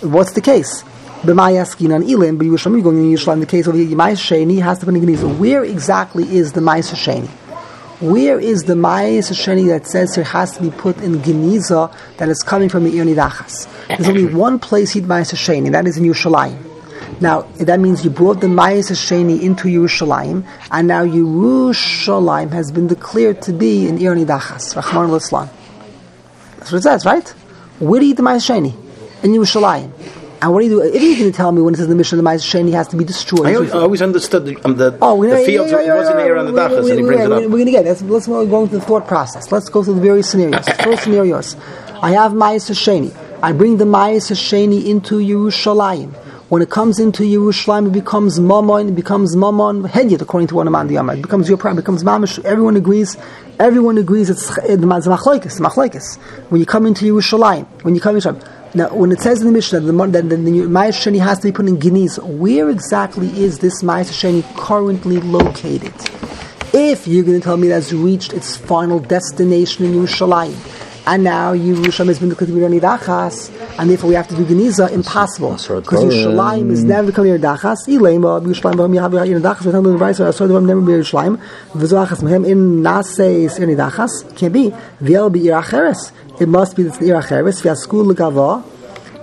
What's 0.03 0.33
the 0.33 0.41
case? 0.41 0.83
B'mayaskin 1.23 1.95
on 1.95 2.03
Elim, 2.03 2.37
but 2.37 2.45
Yerushalayim 2.45 2.83
going 2.83 2.97
in 2.97 3.17
Yerushalayim. 3.17 3.39
The 3.39 3.45
case 3.47 3.65
of 3.67 3.73
Yemai 3.75 4.13
Sheni 4.13 4.61
has 4.61 4.77
to 4.79 4.85
be 4.85 4.95
in 4.99 5.01
Geniza. 5.05 5.37
Where 5.37 5.63
exactly 5.63 6.23
is 6.35 6.51
the 6.53 6.61
Ma'aser 6.61 6.95
Sheni? 6.95 7.29
Where 8.04 8.38
is 8.38 8.64
the 8.64 8.74
Ma'aser 8.74 9.32
Sheni 9.32 9.70
that 9.70 9.88
says 9.88 10.16
there 10.16 10.26
has 10.26 10.58
to 10.58 10.62
be 10.62 10.72
put 10.72 10.97
in 10.97 11.20
Geniza 11.20 11.89
that 12.18 12.28
is 12.28 12.43
coming 12.43 12.68
from 12.68 12.84
the 12.84 12.97
Ir 12.99 13.06
Nidachas? 13.06 13.66
There's 13.88 14.10
only 14.10 14.26
one 14.26 14.60
place 14.60 14.91
he'd 14.91 15.06
Ma'aser 15.06 15.38
Sheni, 15.38 15.68
and 15.68 15.74
that 15.74 15.88
is 15.88 15.97
in 15.97 16.04
Yerushalayim. 16.04 17.22
Now 17.22 17.43
that 17.60 17.80
means 17.80 18.04
you 18.04 18.10
brought 18.10 18.41
the 18.41 18.49
Mayas 18.49 18.91
Sheni 18.91 19.41
into 19.41 19.70
Yerushalayim, 19.70 20.45
and 20.70 20.88
now 20.89 21.06
Yerushalayim 21.06 22.51
has 22.51 22.74
been 22.74 22.88
declared 22.88 23.41
to 23.43 23.54
be 23.54 23.88
in 23.88 23.97
Ir 23.97 24.16
Nidachas, 24.16 24.76
Rahman 24.76 25.10
al-Islam. 25.10 25.49
That's 26.58 26.74
what 26.74 26.80
it 26.80 26.84
says, 26.84 27.06
right? 27.06 27.30
Where 27.80 28.01
do 28.01 28.06
you 28.06 28.12
eat 28.12 28.18
the 28.18 28.24
Mayas 28.24 28.45
Sheni? 28.45 28.74
In 29.24 29.32
Yerushalayim. 29.32 29.91
And 30.43 30.51
what 30.51 30.59
do 30.59 30.65
you 30.65 30.71
do? 30.71 30.81
If 30.81 31.19
going 31.19 31.31
to 31.31 31.37
tell 31.37 31.53
me 31.53 31.61
when 31.61 31.73
it 31.73 31.77
says 31.77 31.85
in 31.85 31.91
the 31.91 31.95
mission 31.95 32.19
of 32.19 32.23
the 32.25 32.29
Mayas 32.29 32.45
Sheni 32.45 32.73
has 32.73 32.89
to 32.89 32.97
be 32.97 33.05
destroyed, 33.05 33.47
I 33.47 33.53
always, 33.53 33.71
I 33.71 33.79
always 33.79 34.01
understood 34.01 34.45
the, 34.45 34.57
um, 34.65 34.75
the, 34.75 34.97
Oh, 35.01 35.23
the 35.23 35.37
fields 35.45 35.71
yeah, 35.71 35.79
yeah, 35.79 35.95
wasn't 35.95 36.19
yeah, 36.19 36.25
there 36.25 36.37
on 36.37 36.47
the 36.47 36.51
dachas, 36.51 36.89
and 36.89 36.99
he 36.99 37.05
brings 37.05 37.23
it 37.23 37.31
up. 37.31 37.43
We're 37.43 37.47
going 37.47 37.65
to 37.67 37.71
get 37.71 37.85
it. 37.85 38.01
Let's 38.01 38.27
go 38.27 38.63
into 38.63 38.77
the 38.77 38.81
thought 38.81 39.07
process. 39.07 39.53
Let's 39.53 39.69
go 39.69 39.85
through 39.85 39.95
the 39.95 40.01
various 40.01 40.29
scenarios. 40.29 40.67
First 40.83 41.03
scenarios. 41.03 41.55
I 42.01 42.11
have 42.11 42.33
Mayas 42.33 42.69
Sheni. 42.71 43.15
I 43.41 43.53
bring 43.53 43.77
the 43.77 43.85
Mayas 43.85 44.31
Sheni 44.31 44.85
into 44.85 45.19
Yerushalayim. 45.19 46.13
When 46.49 46.61
it 46.61 46.69
comes 46.69 46.99
into 46.99 47.23
Yerushalayim, 47.23 47.87
it 47.87 47.93
becomes 47.93 48.37
Mammon, 48.37 48.89
it 48.89 48.95
becomes 48.95 49.37
Mammon, 49.37 49.83
Hedyet, 49.83 50.21
according 50.21 50.47
to 50.49 50.55
one 50.55 50.67
of 50.67 50.87
the 50.89 50.95
It 51.13 51.21
becomes 51.21 51.47
your 51.47 51.57
pride, 51.57 51.71
it 51.71 51.77
becomes 51.77 52.03
Mamish. 52.03 52.43
Everyone 52.43 52.75
agrees. 52.75 53.15
Everyone 53.59 53.97
agrees 53.97 54.29
it's 54.29 54.49
it's 54.57 54.83
machlokes, 54.83 55.61
machlokes. 55.61 56.17
When 56.49 56.59
you 56.59 56.65
come 56.65 56.85
into 56.85 57.05
Yerushalayim, 57.05 57.65
when 57.83 57.95
you 57.95 58.01
come 58.01 58.17
into 58.17 58.29
now, 58.76 58.91
when 58.91 59.11
it 59.11 59.21
says 59.21 59.41
in 59.41 59.45
the 59.45 59.53
Mishnah 59.53 59.82
that 59.82 59.91
the, 59.91 60.07
that 60.07 60.30
the, 60.30 60.36
the 60.36 60.61
Sheni 60.95 61.19
has 61.19 61.38
to 61.39 61.49
be 61.49 61.51
put 61.51 61.67
in 61.67 61.80
Geniz, 61.80 62.17
where 62.17 62.71
exactly 62.71 63.28
is 63.39 63.59
this 63.59 63.84
Ma'aser 63.84 64.41
Sheni 64.41 64.57
currently 64.57 65.19
located? 65.19 65.93
If 66.74 67.07
you're 67.07 67.24
going 67.24 67.39
to 67.39 67.43
tell 67.43 67.57
me 67.57 67.67
that 67.67 67.76
that's 67.76 67.93
reached 67.93 68.34
its 68.34 68.57
final 68.57 68.97
destination 68.97 69.86
in 69.86 69.93
Yerushalayim, 69.93 70.72
and 71.06 71.24
now 71.24 71.54
Yerushalayim 71.54 72.08
has 72.08 72.20
been 72.20 72.30
declared 72.30 72.49
to 72.49 72.56
be 72.56 72.62
Rani 72.62 72.80
Dachas, 72.80 73.51
and 73.78 73.89
therefore 73.89 74.10
we 74.10 74.16
have 74.16 74.28
to 74.30 74.36
do 74.36 74.45
Geniza, 74.45 74.91
impossible. 74.91 75.51
Because. 75.51 76.04
Yerushalayim 76.04 76.72
is 76.72 76.84
never 76.84 77.08
becoming 77.08 77.34
Dachas. 77.38 77.88
Ilema, 77.88 78.41
Yerushalayim, 78.41 78.76
V'ham 78.76 78.95
Yahav 78.95 79.12
Yahav 79.12 79.41
Dachas, 79.41 79.72
Yahav 79.72 79.84
Yahav 79.84 79.99
Yahav 79.99 80.47
Yahav 80.47 80.66
never 80.66 80.82
be 80.82 80.93
Yerushalayim, 80.93 81.41
V'zoachas 81.74 82.22
Mehem 82.24 82.47
in 82.47 82.82
Naseis 82.82 83.60
Rani 83.60 83.76
Dachas, 83.76 84.36
can't 84.38 84.54
be. 84.54 84.70
V'yel 85.01 85.32
be 85.32 85.41
Iracheres. 85.41 86.12
It 86.39 86.47
must 86.47 86.76
be 86.76 86.84
the 86.84 86.91
Iracheres, 86.91 87.62
V'yaskul 87.62 88.14
Legava. 88.14 88.64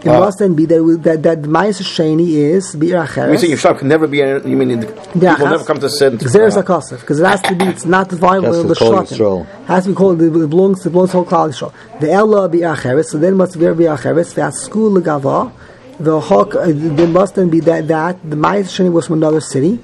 It 0.02 0.08
Ah. 0.08 0.18
must 0.20 0.38
then 0.38 0.54
be 0.54 0.64
that 0.64 1.00
that 1.02 1.22
that 1.24 1.42
Ma'aser 1.42 1.82
Sheni 1.94 2.28
is 2.54 2.74
Be'ir 2.74 3.00
You 3.00 3.06
say 3.06 3.20
Acheres. 3.22 3.48
your 3.50 3.58
shop 3.58 3.78
can 3.80 3.88
never 3.88 4.06
be, 4.06 4.18
you 4.18 4.56
mean, 4.56 4.80
the 4.80 4.86
people 4.86 5.46
never 5.46 5.62
come 5.64 5.78
to 5.78 5.90
sin. 5.90 6.16
Xeris 6.16 6.56
Akosef, 6.62 7.00
because 7.00 7.20
it 7.20 7.26
has 7.26 7.42
to 7.42 7.54
be, 7.54 7.66
it's 7.66 7.84
not 7.84 8.08
the 8.08 8.16
viable 8.16 8.46
That's 8.52 8.56
of 8.58 8.68
the 8.68 8.74
the 8.74 8.80
Kol 8.80 8.92
Shlotim. 8.92 9.18
Yisrael. 9.18 9.40
It 9.42 9.66
has 9.66 9.84
to 9.84 9.90
be 9.90 9.94
called, 9.94 10.22
it 10.22 10.32
belongs, 10.32 10.86
it 10.86 10.90
belongs 10.90 11.10
to 11.10 11.18
the 11.18 11.24
whole 11.24 11.48
Klal 11.48 11.50
Yisrael. 11.50 11.72
The 12.00 12.10
Ella 12.10 12.48
be 12.48 12.60
Acheres, 12.60 13.06
so 13.10 13.18
then 13.18 13.34
must 13.36 13.58
be 13.58 13.66
be 13.74 13.84
Acheres, 13.84 14.32
Ve'asku 14.32 14.90
Legava, 14.96 15.52
the 15.98 16.18
hawk, 16.18 16.54
uh, 16.54 16.62
there 16.74 17.06
must 17.06 17.34
then 17.34 17.50
be 17.50 17.60
that 17.60 17.86
that 17.88 18.16
the 18.24 18.36
Ma'is 18.36 18.68
Sheni 18.74 18.90
was 18.90 19.06
from 19.08 19.16
another 19.18 19.40
city, 19.42 19.80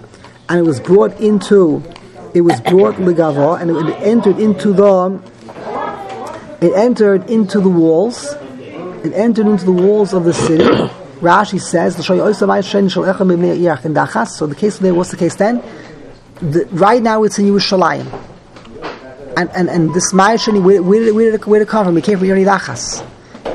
and 0.49 0.59
it 0.61 0.63
was 0.63 0.81
brought 0.81 1.21
into, 1.21 1.83
it 2.33 2.41
was 2.41 2.59
brought 2.63 2.95
legava, 2.95 3.61
and 3.61 3.71
it, 3.71 3.97
entered 4.01 4.39
into 4.39 4.73
the, 4.73 5.21
it 6.63 6.73
entered 6.75 7.29
into 7.29 7.61
the 7.61 7.69
walls, 7.69 8.35
it 9.07 9.13
entered 9.15 9.47
into 9.47 9.65
the 9.65 9.73
walls 9.73 10.13
of 10.13 10.25
the 10.25 10.35
city. 10.35 10.65
Rashi 11.21 11.61
says, 11.61 11.97
So 14.37 14.47
the 14.47 14.55
case 14.55 14.79
there, 14.79 14.95
what's 14.95 15.11
the 15.11 15.17
case 15.17 15.35
then? 15.37 15.63
The, 16.43 16.69
right 16.73 17.03
now 17.03 17.23
it's 17.25 17.39
in 17.39 17.47
Yerushalayim. 17.47 18.07
And, 19.39 19.51
and, 19.51 19.69
and 19.69 19.95
this 19.95 20.13
Ma'ashani, 20.13 20.63
where, 20.63 20.83
where, 20.83 21.15
where, 21.15 21.31
did 21.31 21.41
it, 21.41 21.47
where 21.47 21.59
did 21.59 21.69
it 21.69 21.71
come 21.71 21.87
from? 21.87 21.97
It 21.97 22.05
came 22.05 22.19
from 22.19 22.29
Yeridachas. 22.29 23.07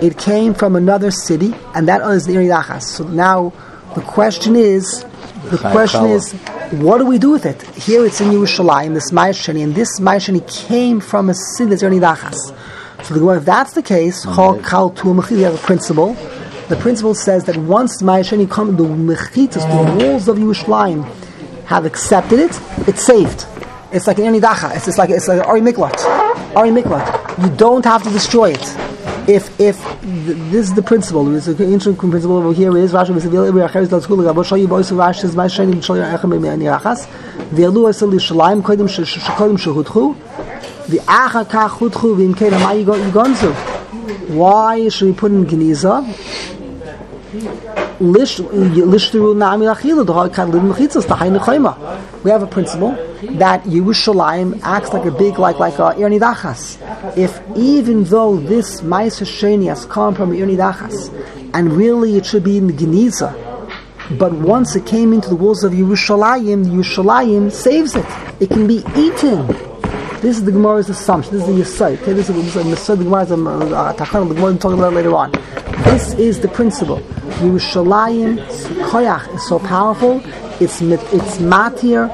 It 0.01 0.17
came 0.17 0.55
from 0.55 0.75
another 0.75 1.11
city, 1.11 1.53
and 1.75 1.87
that 1.87 2.01
is 2.09 2.25
the 2.25 2.33
Yeridachas. 2.33 2.83
So 2.83 3.03
now 3.03 3.53
the 3.93 4.01
question 4.01 4.55
is, 4.55 5.05
the 5.45 5.57
question 5.57 6.05
is, 6.05 6.33
what 6.71 6.97
do 6.99 7.05
we 7.05 7.19
do 7.19 7.31
with 7.31 7.45
it? 7.45 7.61
Here 7.75 8.05
it's 8.05 8.21
in 8.21 8.29
Yerushalayim, 8.29 8.93
this 8.93 9.11
Ma'ashani, 9.11 9.63
and 9.63 9.75
this 9.75 9.99
Ma'ashani 9.99 10.67
came 10.67 10.99
from 10.99 11.29
a 11.29 11.33
city 11.33 11.71
that's 11.71 11.83
Yeridachas. 11.83 12.55
So 13.11 13.19
the, 13.19 13.29
if 13.31 13.45
that's 13.45 13.73
the 13.73 13.83
case, 13.83 14.25
mm-hmm. 14.25 15.35
you 15.35 15.43
have 15.43 15.55
a 15.55 15.57
principle. 15.57 16.13
The 16.69 16.77
principle 16.77 17.13
says 17.13 17.43
that 17.45 17.57
once 17.57 18.01
Ma'ashani 18.01 18.49
come, 18.49 18.77
the 18.77 18.83
mechitas, 18.83 19.67
the 19.67 20.05
walls 20.05 20.29
of 20.29 20.37
Yerushalayim, 20.37 21.03
have 21.65 21.85
accepted 21.85 22.39
it, 22.39 22.57
it's 22.87 23.05
saved. 23.05 23.45
It's 23.91 24.07
like 24.07 24.19
an 24.19 24.33
Enidacha. 24.33 24.75
It's 24.77 24.85
just 24.85 24.97
like 24.97 25.09
it's 25.09 25.27
like 25.27 25.45
Ari 25.45 25.59
Miklat. 25.59 25.99
Ari 26.55 26.69
Miklat. 26.69 27.43
You 27.43 27.53
don't 27.57 27.83
have 27.83 28.03
to 28.03 28.09
destroy 28.11 28.51
it. 28.51 28.77
If 29.27 29.59
if 29.59 29.77
th- 30.01 30.37
this 30.51 30.69
is 30.69 30.73
the 30.73 30.81
principle, 30.81 31.25
this 31.25 31.47
is 31.47 31.57
the 31.57 31.65
ancient 31.65 31.97
principle 31.97 32.37
over 32.37 32.53
here 32.53 32.75
is 32.77 32.93
Rashi 32.93 33.13
Vesavil 33.13 33.49
Ibi 33.49 33.59
Acheres 33.59 33.89
Dal 33.89 33.99
Skul 33.99 34.23
Gabo 34.23 34.43
Shoyi 34.45 34.69
Bois 34.69 34.81
Rashi 34.83 35.25
is 35.25 35.35
my 35.35 35.47
shining 35.47 35.75
Shol 35.75 36.01
Yachem 36.01 36.29
B'Mei 36.31 36.55
Anirachas 36.55 37.07
V'Yalu 37.49 37.89
Esel 37.89 38.13
Yishalayim 38.13 38.61
Kodim 38.61 38.87
Shekodim 38.87 39.57
Shehutchu 39.57 40.15
V'Acha 40.15 40.30
Kach 40.87 41.69
Hutchu 41.69 42.15
V'Im 42.15 42.37
Kein 42.37 42.51
Amai 42.51 42.83
Yigonzu 42.83 43.53
Why 44.29 44.89
should 44.89 45.07
we 45.07 45.13
put 45.13 45.31
in 45.31 45.45
Geniza? 45.45 46.05
We 48.01 48.07
have 52.31 52.41
a 52.41 52.47
principle 52.47 52.91
that 52.93 53.63
Yerushalayim 53.63 54.59
acts 54.63 54.91
like 54.91 55.05
a 55.05 55.11
big, 55.11 55.37
like 55.37 55.59
like 55.59 55.75
a 55.75 55.93
Irnidachas. 55.99 57.15
If 57.15 57.39
even 57.55 58.03
though 58.05 58.37
this 58.37 58.81
Ma'aser 58.81 59.27
Sheni 59.27 59.67
has 59.67 59.85
come 59.85 60.15
from 60.15 60.31
Irnidachas, 60.31 61.11
and 61.53 61.73
really 61.73 62.17
it 62.17 62.25
should 62.25 62.43
be 62.43 62.57
in 62.57 62.65
the 62.65 62.73
Geniza, 62.73 63.35
but 64.17 64.33
once 64.33 64.75
it 64.75 64.87
came 64.87 65.13
into 65.13 65.29
the 65.29 65.35
walls 65.35 65.63
of 65.63 65.71
Yerushalayim, 65.71 66.65
Yerushalayim 66.65 67.51
saves 67.51 67.95
it. 67.95 68.05
It 68.39 68.49
can 68.49 68.65
be 68.65 68.83
eaten. 68.95 69.70
This 70.21 70.37
is 70.37 70.45
the 70.45 70.51
Gemara's 70.51 70.87
assumption. 70.87 71.33
This 71.33 71.47
is 71.47 71.55
the 71.55 71.61
Yisai. 71.63 71.99
Okay, 71.99 72.13
this 72.13 72.29
is 72.29 72.53
the 72.53 72.59
Yisai. 72.61 72.95
The 72.95 73.03
Gemara's 73.03 73.31
um, 73.31 73.47
uh, 73.47 73.91
The 73.93 74.05
Gemara 74.05 74.55
talking 74.55 74.77
about 74.77 74.93
later 74.93 75.15
on. 75.15 75.31
This 75.85 76.13
is 76.13 76.39
the 76.39 76.47
principle. 76.47 76.99
Yerushalayim 77.41 78.37
koyach 78.91 79.33
is 79.33 79.47
so 79.47 79.57
powerful. 79.57 80.21
It's 80.61 80.79
it's 80.79 81.39
matir. 81.39 82.07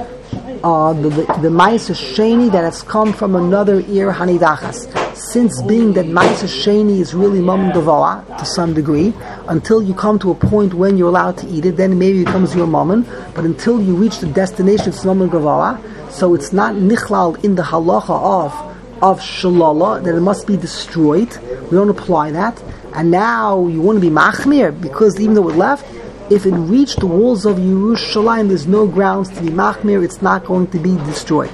Uh, 0.63 0.93
the 0.93 1.09
the, 1.09 1.25
the 1.41 1.49
Sheni 1.49 2.49
that 2.49 2.63
has 2.63 2.81
come 2.81 3.11
from 3.11 3.35
another 3.35 3.81
ear 3.81 4.13
Hanidachas. 4.13 4.87
Since 5.17 5.61
being 5.63 5.91
that 5.93 6.05
Ma'aser 6.05 6.47
Sheni 6.47 7.01
is 7.01 7.13
really 7.13 7.41
Mom 7.41 7.71
Gavoa 7.71 8.37
to 8.37 8.45
some 8.45 8.73
degree, 8.73 9.13
until 9.49 9.83
you 9.83 9.93
come 9.93 10.17
to 10.19 10.31
a 10.31 10.35
point 10.35 10.73
when 10.73 10.97
you're 10.97 11.09
allowed 11.09 11.37
to 11.39 11.47
eat 11.47 11.65
it, 11.65 11.75
then 11.75 11.99
maybe 11.99 12.21
it 12.21 12.25
becomes 12.25 12.55
your 12.55 12.67
Mammon. 12.67 13.05
But 13.35 13.43
until 13.43 13.81
you 13.81 13.95
reach 13.95 14.19
the 14.19 14.27
destination, 14.27 14.89
it's 14.89 15.03
Mom 15.03 15.19
Gavoa. 15.29 15.77
So 16.17 16.33
it's 16.33 16.51
not 16.51 16.73
nichlal 16.73 17.43
in 17.43 17.53
the 17.53 17.61
halacha 17.61 18.09
of 18.09 18.77
of 19.03 19.19
shalala 19.19 20.03
that 20.03 20.15
it 20.15 20.21
must 20.21 20.47
be 20.47 20.57
destroyed. 20.57 21.29
We 21.69 21.77
don't 21.77 21.89
apply 21.89 22.31
that. 22.31 22.59
And 22.95 23.11
now 23.11 23.67
you 23.67 23.81
want 23.81 23.97
to 23.97 24.01
be 24.01 24.09
machmir 24.09 24.81
because 24.81 25.19
even 25.19 25.35
though 25.35 25.47
it 25.49 25.55
left, 25.55 25.85
if 26.31 26.47
it 26.47 26.55
reached 26.55 27.01
the 27.01 27.05
walls 27.05 27.45
of 27.45 27.57
Yerushalayim, 27.57 28.47
there's 28.47 28.65
no 28.65 28.87
grounds 28.87 29.29
to 29.29 29.41
be 29.41 29.49
machmir. 29.49 30.03
It's 30.03 30.19
not 30.23 30.45
going 30.45 30.65
to 30.71 30.79
be 30.79 30.95
destroyed. 31.05 31.53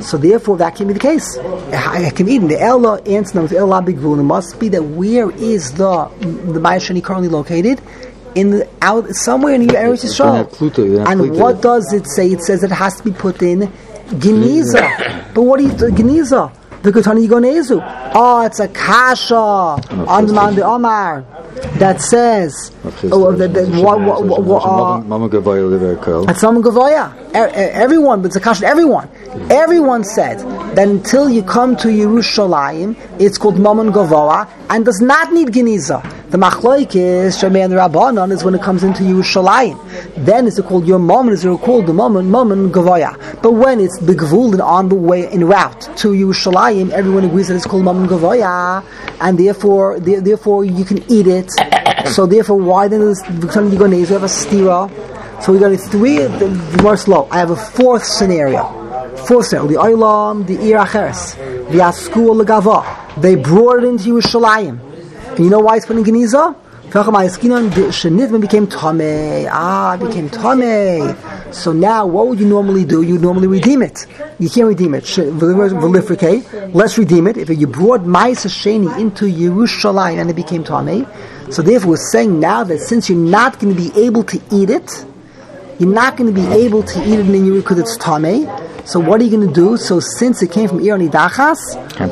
So 0.00 0.18
therefore, 0.18 0.58
that 0.58 0.76
can 0.76 0.88
be 0.88 0.92
the 0.92 1.00
case. 1.00 1.38
I 1.38 2.10
can 2.10 2.28
eat 2.28 2.40
the 2.40 2.60
Ella 2.60 3.00
answer 3.04 3.40
with 3.40 3.54
Ella. 3.54 3.82
It 3.86 3.96
must 3.96 4.60
be 4.60 4.68
that 4.68 4.82
where 4.82 5.30
is 5.30 5.72
the 5.72 6.10
the 6.18 6.60
Ma'ashani 6.60 7.02
currently 7.02 7.28
located? 7.28 7.80
In 8.34 8.50
the 8.50 8.68
out 8.82 9.08
somewhere 9.14 9.54
in 9.54 9.66
the 9.66 9.74
Eretz 9.74 10.04
Yisrael. 10.04 11.08
And 11.08 11.30
what 11.38 11.62
does 11.62 11.92
it 11.94 12.06
say? 12.06 12.32
It 12.32 12.42
says 12.42 12.62
it 12.64 12.72
has 12.72 12.96
to 12.96 13.04
be 13.04 13.12
put 13.12 13.40
in 13.40 13.72
Geniza. 14.10 15.34
but 15.34 15.42
what 15.42 15.60
is 15.60 15.72
Geniza? 15.72 16.52
The 16.84 16.92
Gutani 16.92 17.26
Yigonezu. 17.26 18.12
Oh, 18.14 18.44
it's 18.44 18.60
a 18.60 18.68
kasha 18.68 19.34
on 19.34 20.26
the 20.26 20.62
Omar 20.62 21.24
that 21.78 22.02
says 22.02 22.72
oh, 23.04 23.32
that, 23.32 23.54
that, 23.54 23.68
what, 23.82 24.00
what, 24.02 24.26
what, 24.26 24.44
what, 24.44 24.62
uh, 24.62 24.98
That's 26.26 26.42
Mama 26.42 26.60
Gavoya. 26.60 27.34
Everyone, 27.34 28.20
but 28.20 28.26
it's 28.26 28.36
a 28.36 28.40
kasha 28.40 28.66
everyone. 28.66 29.08
Everyone 29.50 30.04
said 30.04 30.40
that 30.76 30.86
until 30.86 31.30
you 31.30 31.42
come 31.42 31.74
to 31.76 31.88
Yerushalayim, 31.88 32.96
it's 33.18 33.38
called 33.38 33.58
Mammon 33.58 33.90
Gavoa 33.90 34.46
and 34.68 34.84
does 34.84 35.00
not 35.00 35.32
need 35.32 35.48
Geniza. 35.48 36.02
The 36.34 36.40
machloik 36.40 36.96
is 36.96 37.36
Shemei 37.36 37.64
and 37.64 37.74
Rabbanon 37.74 38.32
is 38.32 38.42
when 38.42 38.56
it 38.56 38.60
comes 38.60 38.82
into 38.82 39.04
Yerushalayim. 39.04 39.78
Then 40.24 40.48
is 40.48 40.58
it 40.58 40.64
called 40.64 40.84
your 40.84 40.98
Mammon? 40.98 41.32
Is 41.32 41.44
called 41.60 41.86
the 41.86 41.92
Mammon 41.92 42.28
Mammon 42.28 42.72
Gavoya? 42.72 43.40
But 43.40 43.52
when 43.52 43.78
it's 43.78 43.96
the 44.00 44.18
and 44.50 44.60
on 44.60 44.88
the 44.88 44.96
way 44.96 45.30
in 45.30 45.44
route 45.44 45.82
to 45.98 46.08
Yerushalayim, 46.08 46.90
everyone 46.90 47.22
agrees 47.22 47.46
that 47.46 47.54
it's 47.54 47.66
called 47.66 47.84
Mammon 47.84 48.08
Gavoya, 48.08 48.84
and 49.20 49.38
therefore, 49.38 50.00
therefore 50.00 50.64
you 50.64 50.84
can 50.84 51.08
eat 51.08 51.28
it. 51.28 51.52
so 52.08 52.26
therefore, 52.26 52.56
why 52.58 52.88
then 52.88 53.02
is 53.02 53.22
Victoria 53.28 53.70
Yigonez? 53.70 54.08
We 54.08 54.14
have 54.14 54.24
a 54.24 54.26
stira. 54.26 54.90
So 55.40 55.52
we 55.52 55.60
got 55.60 55.78
three. 55.88 56.16
The 56.18 56.80
more 56.82 56.96
slow. 56.96 57.28
I 57.30 57.38
have 57.38 57.50
a 57.50 57.56
fourth 57.56 58.02
scenario. 58.02 58.64
Fourth 59.28 59.46
scenario: 59.46 59.68
the 59.68 59.76
Olam, 59.76 60.44
the 60.48 60.54
Ir 60.54 60.78
Acheres, 60.78 61.36
the 61.70 61.78
Asku 61.78 62.42
Legava. 62.42 63.22
They 63.22 63.36
brought 63.36 63.84
it 63.84 63.86
into 63.86 64.14
Yerushalayim. 64.14 64.93
And 65.36 65.44
you 65.44 65.50
know 65.50 65.58
why 65.60 65.76
it's 65.76 65.86
put 65.86 65.96
in 65.96 66.04
Geniza? 66.04 66.54
Shenitman 66.90 68.40
became 68.40 68.68
Tame. 68.68 69.48
Ah, 69.50 69.96
became 69.96 70.30
Tame. 70.30 71.16
So 71.52 71.72
now, 71.72 72.06
what 72.06 72.28
would 72.28 72.38
you 72.38 72.46
normally 72.46 72.84
do? 72.84 73.02
You 73.02 73.18
normally 73.18 73.48
redeem 73.48 73.82
it. 73.82 74.06
You 74.38 74.48
can't 74.48 74.68
redeem 74.68 74.94
it. 74.94 75.02
Let's 76.72 76.98
redeem 76.98 77.26
it. 77.26 77.36
If 77.36 77.48
you 77.50 77.66
brought 77.66 78.02
Ma'isa 78.02 78.48
Sheni 78.48 78.96
into 79.00 79.24
Yerushalayim 79.24 80.20
and 80.20 80.30
it 80.30 80.36
became 80.36 80.62
Tame, 80.62 81.06
so 81.50 81.62
therefore 81.62 81.90
we're 81.90 81.96
saying 81.96 82.38
now 82.38 82.62
that 82.62 82.78
since 82.78 83.08
you're 83.08 83.18
not 83.18 83.58
going 83.58 83.74
to 83.74 83.80
be 83.80 83.90
able 84.00 84.22
to 84.22 84.40
eat 84.52 84.70
it, 84.70 85.04
you're 85.80 85.92
not 85.92 86.16
going 86.16 86.32
to 86.32 86.40
be 86.40 86.46
able 86.46 86.84
to 86.84 87.00
eat 87.00 87.18
it 87.18 87.26
in 87.26 87.32
Yerushalayim 87.32 87.62
because 87.62 87.78
it's 87.80 87.96
Tame, 87.96 88.46
so 88.84 89.00
what 89.00 89.20
are 89.20 89.24
you 89.24 89.30
going 89.30 89.48
to 89.48 89.54
do? 89.54 89.76
So 89.78 89.98
since 89.98 90.42
it 90.42 90.52
came 90.52 90.68
from 90.68 90.78
Irani 90.80 91.10
Dachas, 91.10 91.58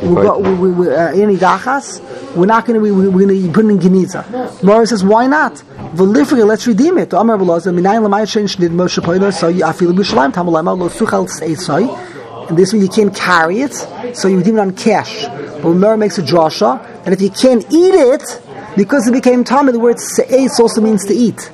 we, 0.03 0.71
we, 0.71 0.89
uh, 0.89 1.13
Irani 1.13 1.37
Dachas, 1.37 2.01
we're 2.35 2.47
not 2.47 2.65
going 2.65 2.81
to 2.81 2.85
be, 2.85 2.91
we're 2.91 3.27
going 3.27 3.29
to 3.29 3.53
put 3.53 3.65
it 3.67 3.69
in 3.69 3.79
Geniza. 3.79 4.63
Mara 4.63 4.87
says, 4.87 5.05
why 5.05 5.27
not? 5.27 5.55
Velifri, 5.95 6.47
let's 6.47 6.67
redeem 6.67 6.97
it. 6.97 7.13
Amar 7.13 7.37
Beloza, 7.37 7.75
Minayin 7.75 8.07
Lamay 8.07 8.31
Shin 8.31 8.47
Shnid 8.47 8.71
Moshe 8.71 9.03
Poiler, 9.03 9.33
so 9.33 9.49
you 9.49 9.65
afilu 9.65 9.93
b'shalayim, 9.93 10.33
tamulayim, 10.33 10.79
lo 10.79 10.89
suchal 10.89 12.49
And 12.49 12.57
this 12.57 12.73
way 12.73 12.79
you 12.79 12.89
can't 12.89 13.15
carry 13.15 13.61
it, 13.61 13.75
so 14.17 14.29
you 14.29 14.39
redeem 14.39 14.57
it 14.57 14.61
on 14.61 14.75
cash. 14.75 15.27
But 15.63 15.75
Mara 15.75 15.99
makes 15.99 16.17
a 16.17 16.23
drasha, 16.23 16.83
and 17.05 17.13
if 17.13 17.21
you 17.21 17.29
can't 17.29 17.65
eat 17.71 17.95
it, 17.95 18.43
because 18.77 19.07
it 19.07 19.13
became 19.13 19.45
Tamid, 19.45 19.73
the 19.73 19.79
word 19.79 19.97
se'es 19.97 20.59
also 20.59 20.81
means 20.81 21.05
to 21.05 21.13
eat. 21.13 21.51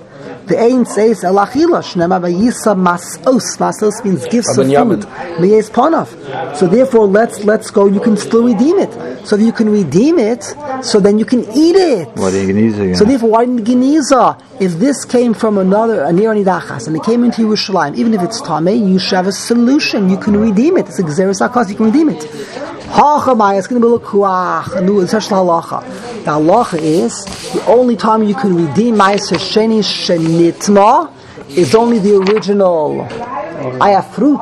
The 0.49 0.59
Ein 0.59 0.87
says 0.87 1.25
Elachila 1.25 1.83
Shnema 1.83 2.19
Vayisa 2.21 2.75
Masos. 2.75 3.59
Masos 3.59 4.03
means 4.05 4.27
gifts 4.29 4.57
of 4.57 4.67
food. 4.67 5.05
Meyes 5.41 5.69
Panov. 5.69 6.09
So 6.57 6.67
therefore, 6.67 7.07
let's 7.07 7.45
let's 7.45 7.71
go. 7.71 7.87
You 7.87 8.01
can 8.01 8.17
still 8.17 8.45
redeem 8.45 8.79
it. 8.79 9.27
So 9.27 9.37
if 9.37 9.43
you 9.43 9.53
can 9.53 9.71
redeem 9.71 10.19
it, 10.19 10.43
so 10.83 11.01
then 11.01 11.19
you 11.19 11.27
can 11.27 11.41
eat 11.53 11.77
it. 11.77 12.09
Why 12.17 12.31
didn't 12.31 12.97
So 12.97 13.05
therefore, 13.05 13.31
why 13.31 13.45
didn't 13.45 13.65
Geniza? 13.65 14.43
If 14.59 14.73
this 14.79 15.05
came 15.05 15.35
from 15.35 15.59
another 15.59 16.03
a 16.03 16.13
near 16.13 16.31
Nidachas 16.31 16.87
and 16.87 16.97
it 16.97 17.03
came 17.05 17.25
into 17.25 17.43
Yerushalayim, 17.43 17.97
even 17.97 18.15
if 18.15 18.23
it's 18.23 18.41
Tameh, 18.41 18.89
you 18.89 18.99
should 18.99 19.17
have 19.17 19.27
a 19.27 19.33
solution. 19.33 20.09
You 20.09 20.17
can 20.17 20.37
redeem 20.37 20.79
it. 20.79 20.87
It's 20.89 20.99
a 20.99 21.03
Xeris 21.03 21.69
You 21.69 21.77
can 21.77 21.87
redeem 21.87 22.09
it. 22.09 22.23
Hachamai, 22.89 23.59
it's 23.59 23.67
going 23.67 23.83
to 23.83 23.87
be 23.87 24.05
lukuach. 24.05 24.83
No, 24.83 25.01
it's 25.01 25.11
such 25.11 25.29
halacha. 25.29 25.83
The 26.25 26.31
halacha 26.31 26.81
is 26.81 27.25
the 27.53 27.63
only 27.67 27.97
time 27.97 28.23
you 28.23 28.35
can 28.35 28.57
redeem 28.57 28.97
Ma'aser 28.97 29.37
Sheni 29.37 29.81
Shenitma 30.39 31.12
is 31.57 31.74
only 31.74 31.99
the 31.99 32.16
original. 32.16 33.03
I 33.82 33.91
have 33.91 34.14
fruit, 34.14 34.41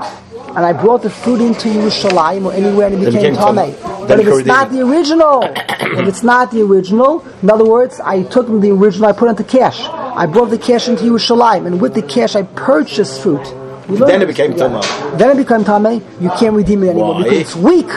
and 0.49 0.59
I 0.59 0.73
brought 0.73 1.03
the 1.03 1.11
fruit 1.11 1.41
into 1.41 1.69
Yerushalayim 1.69 2.45
or 2.45 2.53
anywhere, 2.53 2.89
and 2.89 3.03
it 3.03 3.13
became, 3.13 3.35
Tameh. 3.35 4.09
But 4.09 4.21
if 4.21 4.27
it's 4.27 4.47
not 4.47 4.71
the 4.71 4.83
original, 4.83 5.43
if 5.43 6.09
it's 6.09 6.23
not 6.23 6.51
the 6.51 6.63
original, 6.63 7.27
in 7.43 7.51
other 7.51 7.65
words, 7.65 8.01
I 8.01 8.23
took 8.23 8.47
the 8.47 8.71
original, 8.71 9.09
I 9.09 9.13
put 9.13 9.27
it 9.27 9.31
into 9.31 9.45
cash. 9.45 9.81
I 9.83 10.27
brought 10.27 10.51
the 10.51 10.59
cash 10.59 10.89
into 10.89 11.05
Yerushalayim, 11.05 11.67
and 11.67 11.81
with 11.81 11.95
the 11.95 12.03
cash, 12.03 12.37
I 12.37 12.43
purchased 12.43 13.23
fruit. 13.23 13.45
Then 13.89 14.21
it 14.23 14.27
became 14.27 14.53
Tameh. 14.53 15.19
Then 15.19 15.31
it 15.31 15.37
became 15.37 15.65
Tameh. 15.65 16.03
You 16.21 16.31
can't 16.31 16.55
redeem 16.55 16.83
it 16.83 16.89
anymore 16.91 17.15
Why? 17.15 17.23
because 17.23 17.39
it's 17.39 17.57
weak. 17.57 17.89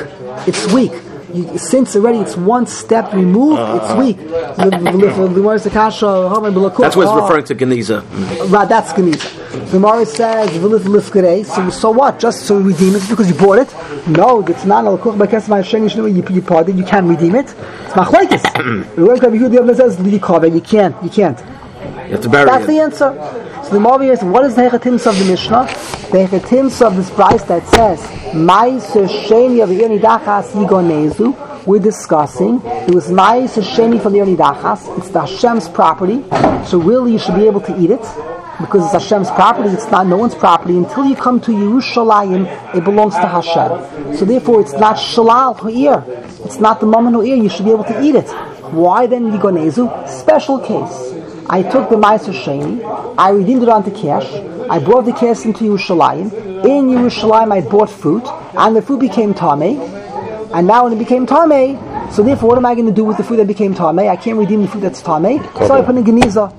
It's 0.48 0.72
weak. 0.72 0.92
You, 1.34 1.58
since 1.58 1.96
already 1.96 2.20
it's 2.20 2.36
one 2.36 2.66
step 2.66 3.14
removed, 3.14 3.60
Uh-huh. 3.60 3.80
it's 3.82 3.94
weak. 4.02 4.18
The- 4.18 4.70
the- 4.70 5.28
the 5.28 5.28
Gemara 5.36 5.60
says, 5.60 5.72
"Kasha, 5.74 6.30
Haman 6.34 6.54
B'lakut." 6.54 6.80
That's 6.82 6.96
what 6.96 7.04
it's 7.04 7.12
Oh. 7.12 7.22
referring 7.22 7.44
to 7.46 7.56
Geniza. 7.56 8.04
Right, 8.52 8.68
that's 8.68 8.94
Geniza. 8.94 9.28
Gemara 9.72 10.06
says, 10.06 10.50
So, 11.48 11.70
so 11.70 11.90
what? 11.92 12.20
Just 12.20 12.44
so 12.48 12.58
redeem 12.58 12.96
it 12.96 13.08
because 13.10 13.28
you 13.30 13.36
bought 13.36 13.60
it? 13.60 13.70
No, 14.08 14.44
it's 14.48 14.66
not. 14.66 14.86
Al 14.86 14.98
kuch 14.98 15.16
b'kes 15.18 15.48
ma'ashen 15.48 15.82
yishnu. 15.86 16.08
You 16.16 16.24
you 16.36 16.42
bought 16.42 16.68
it. 16.70 16.76
You 16.76 16.84
can't 16.84 17.08
redeem 17.08 17.36
it. 17.36 17.54
It's 17.86 17.94
machlekes. 17.94 18.44
The 18.96 19.02
Rebbe 19.04 19.60
Yehuda 19.60 19.76
says, 19.76 20.00
"You 20.00 20.20
can't. 20.62 20.96
You 21.04 21.10
can't. 21.10 21.38
You 22.10 22.18
can't." 22.18 22.24
Have 22.24 22.24
to 22.24 22.30
bury 22.30 22.46
That's 22.46 22.66
the 22.66 22.80
answer. 22.80 23.14
So 23.64 23.70
the 23.70 23.80
Gemara 23.80 24.06
is, 24.06 24.24
what 24.24 24.46
is 24.46 24.56
the 24.56 24.64
hechatims 24.64 25.06
of 25.06 25.18
the 25.20 25.26
Mishnah? 25.26 25.64
The 26.12 26.26
hechatims 26.26 26.82
of 26.86 26.96
this 26.96 27.10
price 27.12 27.44
that 27.44 27.68
says, 27.68 28.02
"Ma'aser 28.34 29.08
sheni 29.08 29.62
of 29.62 29.70
the 29.70 29.76
dachas 30.00 30.52
yigonezu." 30.54 31.36
We're 31.66 31.80
discussing 31.80 32.62
it 32.88 32.96
was 32.96 33.10
Ma'aser 33.10 33.62
sheni 33.62 34.02
from 34.02 34.14
the 34.14 34.20
dachas. 34.20 34.98
It's 34.98 35.10
the 35.10 35.22
Hashem's 35.22 35.70
property, 35.70 36.24
so 36.66 36.80
really 36.80 37.12
you 37.12 37.20
should 37.20 37.36
be 37.36 37.46
able 37.46 37.62
to 37.62 37.78
eat 37.80 37.92
it 37.92 38.06
because 38.60 38.84
it's 38.86 38.94
Hashem's 38.94 39.30
property. 39.32 39.70
It's 39.70 39.92
not 39.92 40.08
no 40.08 40.18
one's 40.18 40.36
property 40.36 40.78
until 40.78 41.06
you 41.06 41.16
come 41.16 41.40
to 41.42 41.52
Yerushalayim. 41.52 42.76
It 42.76 42.84
belongs 42.84 43.16
to 43.16 43.28
Hashem. 43.28 44.16
So 44.16 44.26
therefore, 44.26 44.62
it's 44.62 44.74
not 44.74 44.96
shalal 44.96 45.60
ha'ir. 45.60 46.04
It's 46.46 46.60
not 46.60 46.80
the 46.80 46.88
mammon 46.88 47.14
ha'ir. 47.14 47.36
You 47.36 47.50
should 47.50 47.66
be 47.66 47.72
able 47.72 47.84
to 47.86 48.02
eat 48.02 48.16
it. 48.16 48.30
Why 48.72 49.06
then 49.06 49.32
yigonezu? 49.32 50.08
Special 50.10 50.60
case. 50.60 51.19
I 51.52 51.64
took 51.64 51.90
the 51.90 51.96
Meiser 51.96 52.32
Sheni, 52.32 53.16
I 53.18 53.32
redeemed 53.32 53.64
it 53.64 53.70
onto 53.70 53.90
cash, 53.90 54.32
I 54.70 54.78
brought 54.78 55.06
the 55.06 55.14
cash 55.14 55.46
into 55.46 55.64
Yerushalayim. 55.64 56.32
In 56.64 56.90
Yerushalayim, 56.90 57.52
I 57.52 57.62
bought 57.62 57.90
fruit, 57.90 58.24
and 58.54 58.76
the 58.76 58.84
fruit 58.84 59.00
became 59.00 59.34
Tameh. 59.34 60.52
And 60.54 60.68
now 60.68 60.84
when 60.84 60.94
it 60.94 61.00
became 61.00 61.26
Tameh, 61.26 62.14
so 62.14 62.22
therefore, 62.22 62.50
what 62.50 62.58
am 62.60 62.68
I 62.68 62.76
going 62.76 62.86
to 62.86 62.94
do 62.94 63.04
with 63.04 63.18
the 63.18 63.24
fruit 63.24 63.38
that 63.38 63.48
became 63.48 63.74
Tameh? 63.74 64.08
I 64.10 64.16
can't 64.16 64.38
redeem 64.38 64.62
the 64.62 64.68
fruit 64.68 64.82
that's 64.82 65.02
Tameh, 65.02 65.42
so 65.68 65.74
I 65.74 65.82
put 65.82 65.96
in 65.96 66.04
Geniza. 66.04 66.54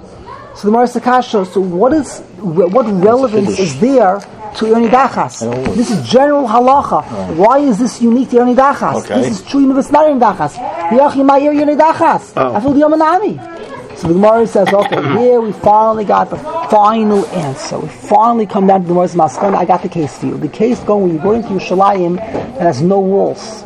So 0.56 0.68
the 0.68 0.76
Marisa 0.76 1.00
Kasha, 1.00 1.46
so 1.46 1.60
what 1.60 1.92
is 1.92 2.18
what 2.40 2.84
relevance 2.86 3.60
is 3.60 3.78
there 3.78 4.18
to 4.18 4.64
Erni 4.64 4.88
Dachas? 4.88 5.74
This 5.76 5.92
is 5.92 6.08
general 6.08 6.48
halacha. 6.48 7.36
Why 7.36 7.58
is 7.58 7.78
this 7.78 8.02
unique 8.02 8.30
to 8.30 8.38
Erni 8.38 8.56
Dachas? 8.56 9.04
Okay. 9.04 9.20
This 9.20 9.40
is 9.40 9.46
true 9.46 9.78
it's 9.78 9.92
not 9.92 10.06
Erni 10.06 10.18
Dachas. 10.18 10.56
Ma'ir 10.90 11.54
Erni 11.54 11.78
Dachas. 11.78 12.36
I 12.36 12.60
feel 12.60 12.72
the 12.72 12.80
Yamanami. 12.80 13.59
So 14.00 14.08
the 14.08 14.14
Gemara 14.14 14.46
says, 14.46 14.72
okay, 14.72 15.18
here 15.18 15.42
we 15.42 15.52
finally 15.52 16.06
got 16.06 16.30
the 16.30 16.38
final 16.70 17.26
answer. 17.26 17.78
We 17.78 17.88
finally 17.88 18.46
come 18.46 18.66
down 18.66 18.80
to 18.80 18.86
the 18.86 18.94
Gemara's 18.94 19.14
Maskon. 19.14 19.54
I 19.54 19.66
got 19.66 19.82
the 19.82 19.90
case 19.90 20.16
for 20.16 20.24
you. 20.24 20.38
The 20.38 20.48
case 20.48 20.80
going 20.80 21.02
when 21.02 21.12
you 21.16 21.22
go 21.22 21.32
into 21.32 21.48
Yerushalayim, 21.48 22.14
it 22.14 22.60
has 22.62 22.80
no 22.80 22.98
walls. 22.98 23.62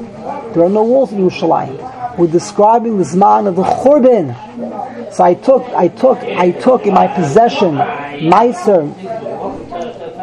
There 0.52 0.64
are 0.64 0.68
no 0.68 0.82
walls 0.82 1.12
in 1.12 1.18
Yerushalayim. 1.18 2.18
We're 2.18 2.26
describing 2.26 2.98
the 2.98 3.04
Zman 3.04 3.46
of 3.46 3.54
the 3.54 3.62
Churban. 3.62 5.14
So 5.14 5.22
I 5.22 5.34
took, 5.34 5.62
I 5.68 5.86
took, 5.86 6.18
I 6.18 6.50
took 6.50 6.86
in 6.86 6.94
my 6.94 7.06
possession 7.06 7.76
Meiser 7.76 8.92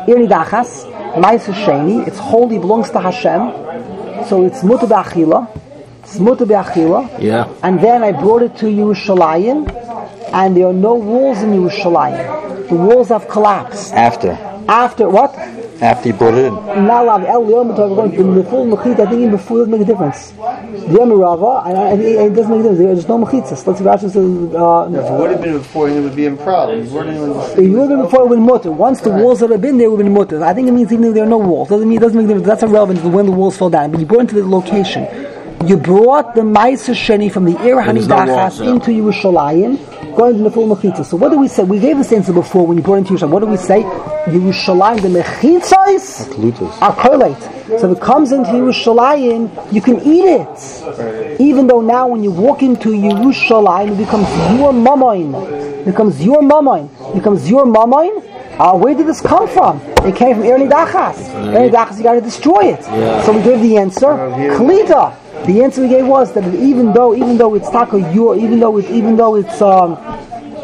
Irni 0.08 0.28
Dachas, 0.28 0.92
Meiser 1.14 1.54
Sheni. 1.54 2.06
It's 2.06 2.20
holy, 2.20 2.60
belongs 2.60 2.90
to 2.92 3.00
Hashem. 3.00 4.28
So 4.28 4.46
it's 4.46 4.62
Mutter 4.62 4.88
B'Achila. 4.88 5.58
It's 6.04 6.20
Mutter 6.20 6.46
B'Achila. 6.46 7.22
Yeah. 7.22 7.54
And 7.64 7.80
then 7.80 8.04
I 8.04 8.12
brought 8.12 8.42
it 8.42 8.58
to 8.58 8.66
Yerushalayim, 8.66 9.81
and 10.34 10.56
there 10.56 10.68
are 10.68 10.74
no 10.74 10.96
walls 10.96 11.42
in 11.42 11.52
Yerushalayim. 11.52 12.68
The 12.70 12.76
walls 12.76 13.10
have 13.10 13.28
collapsed. 13.28 13.94
After. 13.94 14.32
After 14.68 15.10
what? 15.10 15.36
After 15.82 16.10
you 16.10 16.14
brought 16.14 16.36
it 16.36 16.46
in. 16.46 16.54
Now 16.86 17.10
I'm 17.10 17.26
El 17.26 17.50
Yom 17.50 17.70
we're 17.70 17.76
going 17.76 18.12
to 18.16 18.24
the 18.36 18.44
full 18.44 18.68
mechit. 18.68 19.00
I 19.00 19.08
think 19.10 19.14
even 19.14 19.32
before 19.32 19.58
doesn't 19.58 19.72
make 19.72 19.82
a 19.82 19.86
difference. 19.86 20.32
The 20.32 20.96
Yom 21.00 21.12
Rava, 21.12 21.64
and 21.68 21.76
I- 21.78 21.90
I- 21.90 22.26
it 22.28 22.36
doesn't 22.36 22.52
make 22.52 22.60
a 22.60 22.70
difference. 22.70 22.78
There's 22.78 23.08
no 23.10 23.18
mechitzas. 23.18 23.66
Let's 23.66 23.80
see. 23.80 23.86
Rashi 23.86 24.12
says, 24.12 24.16
uh, 24.16 24.90
If 24.94 25.10
it 25.10 25.20
would 25.20 25.32
have 25.32 25.42
been 25.42 25.58
before, 25.58 25.90
it 25.90 26.00
would 26.00 26.16
be 26.16 26.26
in 26.28 26.38
problems. 26.38 26.94
We're 26.94 27.02
It 27.06 27.18
would 27.72 27.80
have 27.80 27.90
been 27.90 28.02
before 28.04 28.20
it 28.22 28.30
would 28.30 28.38
have 28.38 28.46
been 28.46 28.54
mutter. 28.54 28.72
Once 28.72 29.02
the 29.02 29.10
walls 29.10 29.40
that 29.40 29.50
have 29.50 29.62
been 29.62 29.80
there 29.80 29.90
would 29.90 30.00
have 30.00 30.06
been 30.06 30.14
mutter. 30.14 30.44
I 30.44 30.54
think 30.54 30.68
it 30.68 30.72
means 30.72 30.94
even 30.94 31.06
if 31.06 31.14
there 31.16 31.24
are 31.24 31.34
no 31.38 31.40
walls. 31.40 31.70
Doesn't 31.70 31.90
mean 31.90 31.98
it 31.98 32.02
doesn't 32.02 32.16
make 32.16 32.26
a 32.26 32.28
difference. 32.28 32.48
That's 32.48 32.64
irrelevant 32.64 33.04
when 33.04 33.26
the 33.26 33.32
walls 33.32 33.58
fell 33.58 33.72
down. 33.72 33.90
But 33.90 34.00
you 34.00 34.06
brought 34.06 34.22
into 34.22 34.36
the 34.36 34.48
location. 34.48 35.08
You 35.66 35.78
brought 35.78 36.34
the 36.34 36.42
Meiser 36.42 36.96
Sheni 36.96 37.32
from 37.32 37.46
the 37.46 37.52
Ir 37.64 37.84
there's 37.94 38.08
no 38.08 38.16
walls, 38.16 38.60
Hanidachas 38.60 38.68
into 38.74 38.92
Yerushalayim, 38.92 40.16
going 40.16 40.38
to 40.38 40.44
the 40.44 40.52
full 40.52 40.76
Mechitza. 40.76 41.06
So 41.06 41.18
what 41.18 41.30
do 41.30 41.38
we 41.40 41.48
say? 41.48 41.64
We 41.64 41.80
gave 41.80 41.98
this 41.98 42.12
answer 42.12 42.34
before 42.34 42.66
when 42.66 42.78
you 42.78 42.84
brought 42.84 42.96
into 42.96 43.14
Yerushalayim. 43.14 43.30
What 43.30 43.40
do 43.42 43.46
we 43.46 43.58
say? 43.58 43.84
Yerushalayim, 43.84 45.02
the 45.02 45.10
Mechitzais 45.10 46.82
are 46.82 46.96
collate. 46.96 47.61
So 47.80 47.92
if 47.92 47.98
it 47.98 48.02
comes 48.02 48.32
into 48.32 48.52
Yerushalayim, 48.52 49.74
you 49.74 49.82
can 49.82 50.02
eat 50.02 50.26
it. 50.26 51.40
Even 51.40 51.68
though 51.68 51.82
now 51.82 52.08
when 52.08 52.24
you 52.24 52.32
walk 52.32 52.62
into 52.64 52.90
Yerushalayim, 52.90 53.94
it 53.94 53.98
becomes 53.98 54.28
your 54.60 54.74
mamoin. 54.74 55.34
It 55.80 55.86
becomes 55.86 56.24
your 56.24 56.42
mamoin. 56.42 56.90
It 57.12 57.16
becomes 57.16 57.50
your 57.50 57.66
mamoin. 57.66 58.28
Uh, 58.60 58.78
where 58.78 58.94
did 58.94 59.08
this 59.08 59.22
come 59.22 59.48
from? 59.48 59.80
It 60.06 60.16
came 60.16 60.36
from 60.36 60.44
Erni 60.44 60.70
Dachas. 60.70 61.16
Erni 61.54 61.72
Dachas, 61.72 61.98
you 61.98 62.04
got 62.04 62.14
to 62.14 62.22
destroy 62.22 62.74
it. 62.74 62.84
So 63.26 63.32
we 63.32 63.42
gave 63.42 63.62
the 63.62 63.78
answer, 63.78 64.08
Kalita. 64.08 65.16
The 65.46 65.64
answer 65.64 65.82
we 65.82 65.88
gave 65.88 66.06
was 66.06 66.34
that 66.34 66.44
even 66.54 66.94
though, 66.94 67.16
even 67.16 67.38
though 67.38 67.56
it's 67.56 67.70
taka 67.70 67.98
your, 68.14 68.36
even 68.36 68.60
though 68.60 68.78
it's, 68.78 68.90
even 68.90 69.16
though 69.16 69.36
it's, 69.36 69.62
um, 69.62 69.94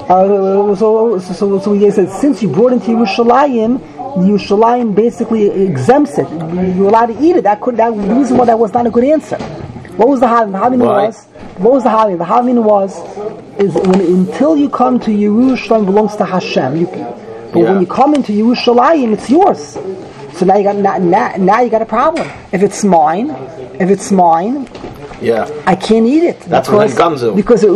uh, 0.09 0.75
so, 0.75 1.19
so, 1.19 1.33
so, 1.33 1.59
so 1.59 1.71
we 1.71 1.89
said 1.89 2.09
since 2.11 2.43
you 2.43 2.49
brought 2.49 2.73
into 2.73 2.91
Yerushalayim, 2.91 3.81
Yerushalayim 4.25 4.95
basically 4.95 5.49
exempts 5.49 6.17
it. 6.17 6.27
You're 6.29 6.89
allowed 6.89 7.07
to 7.07 7.23
eat 7.23 7.35
it. 7.37 7.43
That 7.43 7.61
could 7.61 7.77
that 7.77 7.91
the 7.95 8.15
reason 8.15 8.37
why 8.37 8.45
that 8.45 8.57
was 8.59 8.73
not 8.73 8.85
a 8.87 8.89
good 8.89 9.03
answer. 9.03 9.37
What 9.97 10.09
was 10.09 10.19
the 10.19 10.27
having? 10.27 10.51
The 10.53 10.59
having 10.59 10.79
was 10.79 11.25
what 11.57 11.73
was 11.73 11.83
the 11.83 11.89
having? 11.89 12.17
The 12.17 12.25
having 12.25 12.63
was 12.63 12.97
is 13.57 13.73
when 13.73 14.01
until 14.01 14.55
you 14.55 14.69
come 14.69 14.99
to 15.01 15.11
Yerushalayim 15.11 15.85
belongs 15.85 16.15
to 16.17 16.25
Hashem. 16.25 16.77
You, 16.77 16.85
but 16.87 17.59
Yeah. 17.59 17.71
when 17.71 17.81
you 17.81 17.87
come 17.87 18.13
into 18.13 18.31
Yerushalayim, 18.31 19.13
it's 19.13 19.29
yours. 19.29 19.77
So 20.33 20.45
now 20.45 20.55
you 20.57 20.63
got 20.63 20.75
now, 20.75 20.97
now, 20.97 21.33
now 21.37 21.61
you 21.61 21.69
got 21.69 21.81
a 21.81 21.85
problem. 21.85 22.27
If 22.51 22.61
it's 22.61 22.83
mine, 22.83 23.31
if 23.79 23.89
it's 23.89 24.11
mine, 24.11 24.67
Yeah. 25.19 25.49
I 25.65 25.75
can't 25.75 26.05
eat 26.05 26.23
it. 26.23 26.39
That's 26.41 26.69
what 26.69 26.87
Gonzo. 26.91 27.35
Because 27.35 27.63
it, 27.63 27.69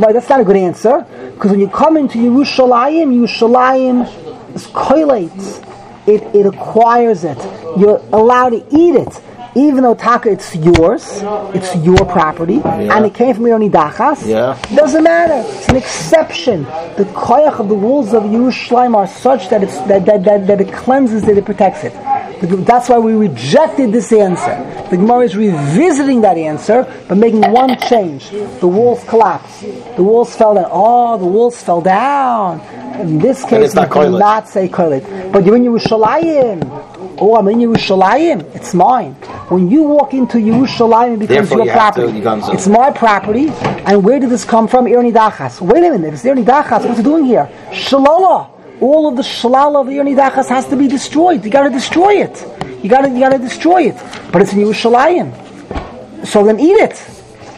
but 0.00 0.12
that's 0.12 0.28
not 0.28 0.40
a 0.40 0.44
good 0.44 0.56
answer. 0.56 1.04
Because 1.34 1.50
when 1.50 1.60
you 1.60 1.68
come 1.68 1.96
into 1.96 2.18
Yerushalayim, 2.18 3.08
Yerushalayim 3.18 4.06
is 4.54 4.66
koilates. 4.68 5.64
It, 6.06 6.22
it 6.34 6.46
acquires 6.46 7.24
it. 7.24 7.36
You're 7.78 7.98
allowed 8.12 8.50
to 8.50 8.64
eat 8.70 8.94
it. 8.94 9.20
Even 9.54 9.82
though 9.82 9.94
Taka, 9.94 10.30
it's 10.30 10.54
yours, 10.54 11.20
it's 11.54 11.74
your 11.76 11.96
property, 12.04 12.60
and 12.64 13.04
it 13.04 13.12
came 13.14 13.34
from 13.34 13.46
Yoni 13.46 13.68
Dachas, 13.68 14.24
Yeah. 14.26 14.56
doesn't 14.76 15.02
matter. 15.02 15.42
It's 15.48 15.68
an 15.68 15.76
exception. 15.76 16.62
The 16.96 17.04
koyach 17.14 17.58
of 17.58 17.68
the 17.68 17.74
rules 17.74 18.14
of 18.14 18.22
Yerushalayim 18.24 18.94
are 18.94 19.06
such 19.06 19.48
that, 19.48 19.62
it's, 19.64 19.78
that, 19.80 20.04
that, 20.06 20.22
that, 20.24 20.46
that 20.46 20.60
it 20.60 20.72
cleanses 20.72 21.26
it, 21.26 21.38
it 21.38 21.44
protects 21.44 21.82
it. 21.82 21.92
That's 22.40 22.88
why 22.88 22.98
we 22.98 23.12
rejected 23.14 23.92
this 23.92 24.12
answer. 24.12 24.56
The 24.90 24.96
Gemara 24.96 25.24
is 25.24 25.36
revisiting 25.36 26.20
that 26.22 26.36
answer, 26.38 26.86
but 27.08 27.16
making 27.16 27.40
one 27.50 27.76
change. 27.78 28.30
The 28.30 28.66
walls 28.68 29.02
collapsed. 29.04 29.62
The 29.96 30.02
walls 30.02 30.34
fell 30.36 30.54
down. 30.54 30.68
Oh, 30.70 31.18
the 31.18 31.26
walls 31.26 31.60
fell 31.62 31.80
down. 31.80 32.60
In 33.00 33.18
this 33.18 33.44
case, 33.44 33.74
we 33.74 33.82
do 33.82 33.88
koilet. 33.88 34.18
not 34.18 34.48
say 34.48 34.68
koilet. 34.68 35.32
But 35.32 35.44
you're 35.44 35.56
in 35.56 35.64
Yerushalayim. 35.64 37.16
Oh, 37.20 37.36
I'm 37.36 37.48
in 37.48 37.58
Yerushalayim. 37.58 38.54
It's 38.54 38.74
mine. 38.74 39.14
When 39.50 39.68
you 39.70 39.82
walk 39.82 40.14
into 40.14 40.38
Yerushalayim, 40.38 41.14
it 41.14 41.18
becomes 41.20 41.48
Therefore, 41.48 41.58
your 41.58 41.66
you 41.66 41.72
to- 41.72 42.22
property. 42.22 42.52
It's 42.54 42.68
my 42.68 42.90
property. 42.92 43.48
And 43.86 44.04
where 44.04 44.20
did 44.20 44.30
this 44.30 44.44
come 44.44 44.68
from? 44.68 44.86
Irni 44.86 45.12
Dachas. 45.12 45.60
Wait 45.60 45.78
a 45.84 45.90
minute. 45.90 46.08
If 46.08 46.14
it's 46.14 46.22
Irni 46.24 46.44
Dachas, 46.44 46.84
what's 46.86 47.00
it 47.00 47.02
doing 47.02 47.24
here? 47.24 47.48
Shalala. 47.70 48.50
All 48.80 49.08
of 49.08 49.16
the 49.16 49.22
shalala 49.22 49.80
of 49.80 49.86
the 49.88 49.94
Irni 49.94 50.16
Dachas 50.16 50.48
has 50.48 50.66
to 50.68 50.76
be 50.76 50.86
destroyed. 50.86 51.44
You 51.44 51.50
got 51.50 51.64
to 51.64 51.70
destroy 51.70 52.22
it. 52.22 52.44
You 52.82 52.88
got 52.88 53.02
to 53.02 53.10
you 53.10 53.18
got 53.18 53.30
to 53.30 53.38
destroy 53.38 53.88
it. 53.88 53.96
But 54.30 54.42
it's 54.42 54.52
in 54.52 54.60
Yerushalayim. 54.60 56.26
So 56.26 56.44
then 56.44 56.60
eat 56.60 56.76
it. 56.76 56.96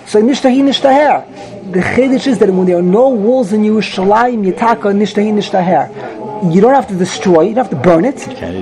So 0.07 0.23
nishtahi 0.23 0.63
nishtaher. 0.63 1.73
The 1.73 1.81
chiddush 1.81 2.27
is 2.27 2.39
that 2.39 2.51
when 2.51 2.67
there 2.67 2.79
are 2.79 2.83
no 2.83 3.11
walls 3.11 3.53
in 3.53 3.63
Yerushalayim, 3.63 4.51
yitaka 4.51 4.95
nishtahi 4.95 5.33
nishtaher. 5.33 6.53
You 6.55 6.63
don't 6.63 6.75
have 6.75 6.89
to 6.89 6.97
destroy. 6.97 7.43
You 7.43 7.55
don't 7.55 7.67
have 7.67 7.71
to 7.71 7.77
burn 7.77 8.07
it. 8.07 8.17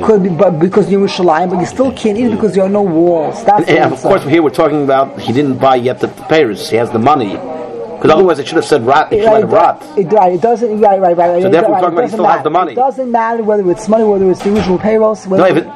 Could 0.04 0.24
be, 0.24 0.30
but 0.30 0.58
because 0.58 0.90
you're 0.90 1.06
Yerushalayim, 1.06 1.50
but 1.50 1.60
you 1.60 1.66
still 1.66 1.92
can't 1.92 2.18
eat 2.18 2.26
it 2.26 2.30
because 2.32 2.54
there 2.54 2.64
are 2.64 2.68
no 2.68 2.82
walls. 2.82 3.44
That's 3.44 3.66
the 3.66 3.78
And 3.78 3.92
of 3.92 4.02
course, 4.02 4.24
here 4.24 4.42
we're 4.42 4.50
talking 4.50 4.82
about 4.82 5.20
he 5.20 5.32
didn't 5.32 5.58
buy 5.58 5.76
yet 5.76 6.00
the 6.00 6.08
papers. 6.08 6.68
He 6.68 6.76
has 6.76 6.90
the 6.90 6.98
money. 6.98 7.38
Because 7.98 8.12
otherwise, 8.12 8.38
it 8.38 8.46
should 8.46 8.56
have 8.56 8.64
said 8.64 8.82
rot. 8.82 9.12
It 9.12 9.24
should 9.24 9.32
have 9.32 9.52
rot. 9.52 9.82
It, 9.98 10.06
right, 10.12 10.32
it 10.32 10.40
doesn't. 10.40 10.80
Right, 10.80 11.00
right, 11.00 11.16
right. 11.16 11.42
So 11.42 11.50
therefore, 11.50 11.72
right, 11.72 11.82
we're 11.82 11.90
talking 11.90 11.98
about 11.98 12.04
he 12.04 12.10
still 12.10 12.26
has 12.26 12.44
the 12.44 12.50
money. 12.50 12.72
It 12.72 12.76
doesn't 12.76 13.10
matter 13.10 13.42
whether 13.42 13.68
it's 13.70 13.88
money, 13.88 14.04
whether 14.04 14.30
it's 14.30 14.42
the 14.42 14.54
original 14.54 14.78
payrolls. 14.78 15.26
No, 15.26 15.44
it, 15.44 15.66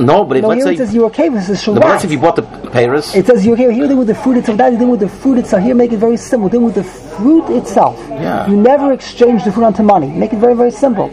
no, 0.00 0.24
but 0.24 0.36
if 0.36 0.42
no, 0.42 0.48
let's 0.48 0.58
here 0.58 0.64
say, 0.66 0.74
it 0.74 0.78
says 0.78 0.94
you're 0.94 1.06
okay 1.06 1.28
with 1.28 1.46
this. 1.46 1.66
no, 1.66 1.74
but 1.74 1.84
let's 1.84 2.04
if 2.04 2.12
you 2.12 2.18
bought 2.18 2.36
the 2.36 2.42
peiros, 2.42 3.16
It 3.16 3.26
says 3.26 3.44
you're 3.44 3.56
here, 3.56 3.72
here 3.72 3.82
dealing 3.82 3.98
with 3.98 4.08
the 4.08 4.14
fruit 4.14 4.36
itself. 4.36 4.58
Now 4.58 4.68
you're 4.68 4.86
with 4.86 5.00
the 5.00 5.08
fruit 5.08 5.38
itself. 5.38 5.62
Here, 5.62 5.74
make 5.74 5.92
it 5.92 5.98
very 5.98 6.16
simple. 6.16 6.48
Dealing 6.48 6.66
with 6.66 6.76
the 6.76 6.84
fruit 6.84 7.50
itself. 7.50 7.98
Yeah. 8.08 8.48
You 8.48 8.56
never 8.56 8.92
exchange 8.92 9.44
the 9.44 9.50
fruit 9.52 9.64
onto 9.64 9.82
money. 9.82 10.06
Make 10.06 10.32
it 10.32 10.38
very, 10.38 10.54
very 10.54 10.70
simple. 10.70 11.10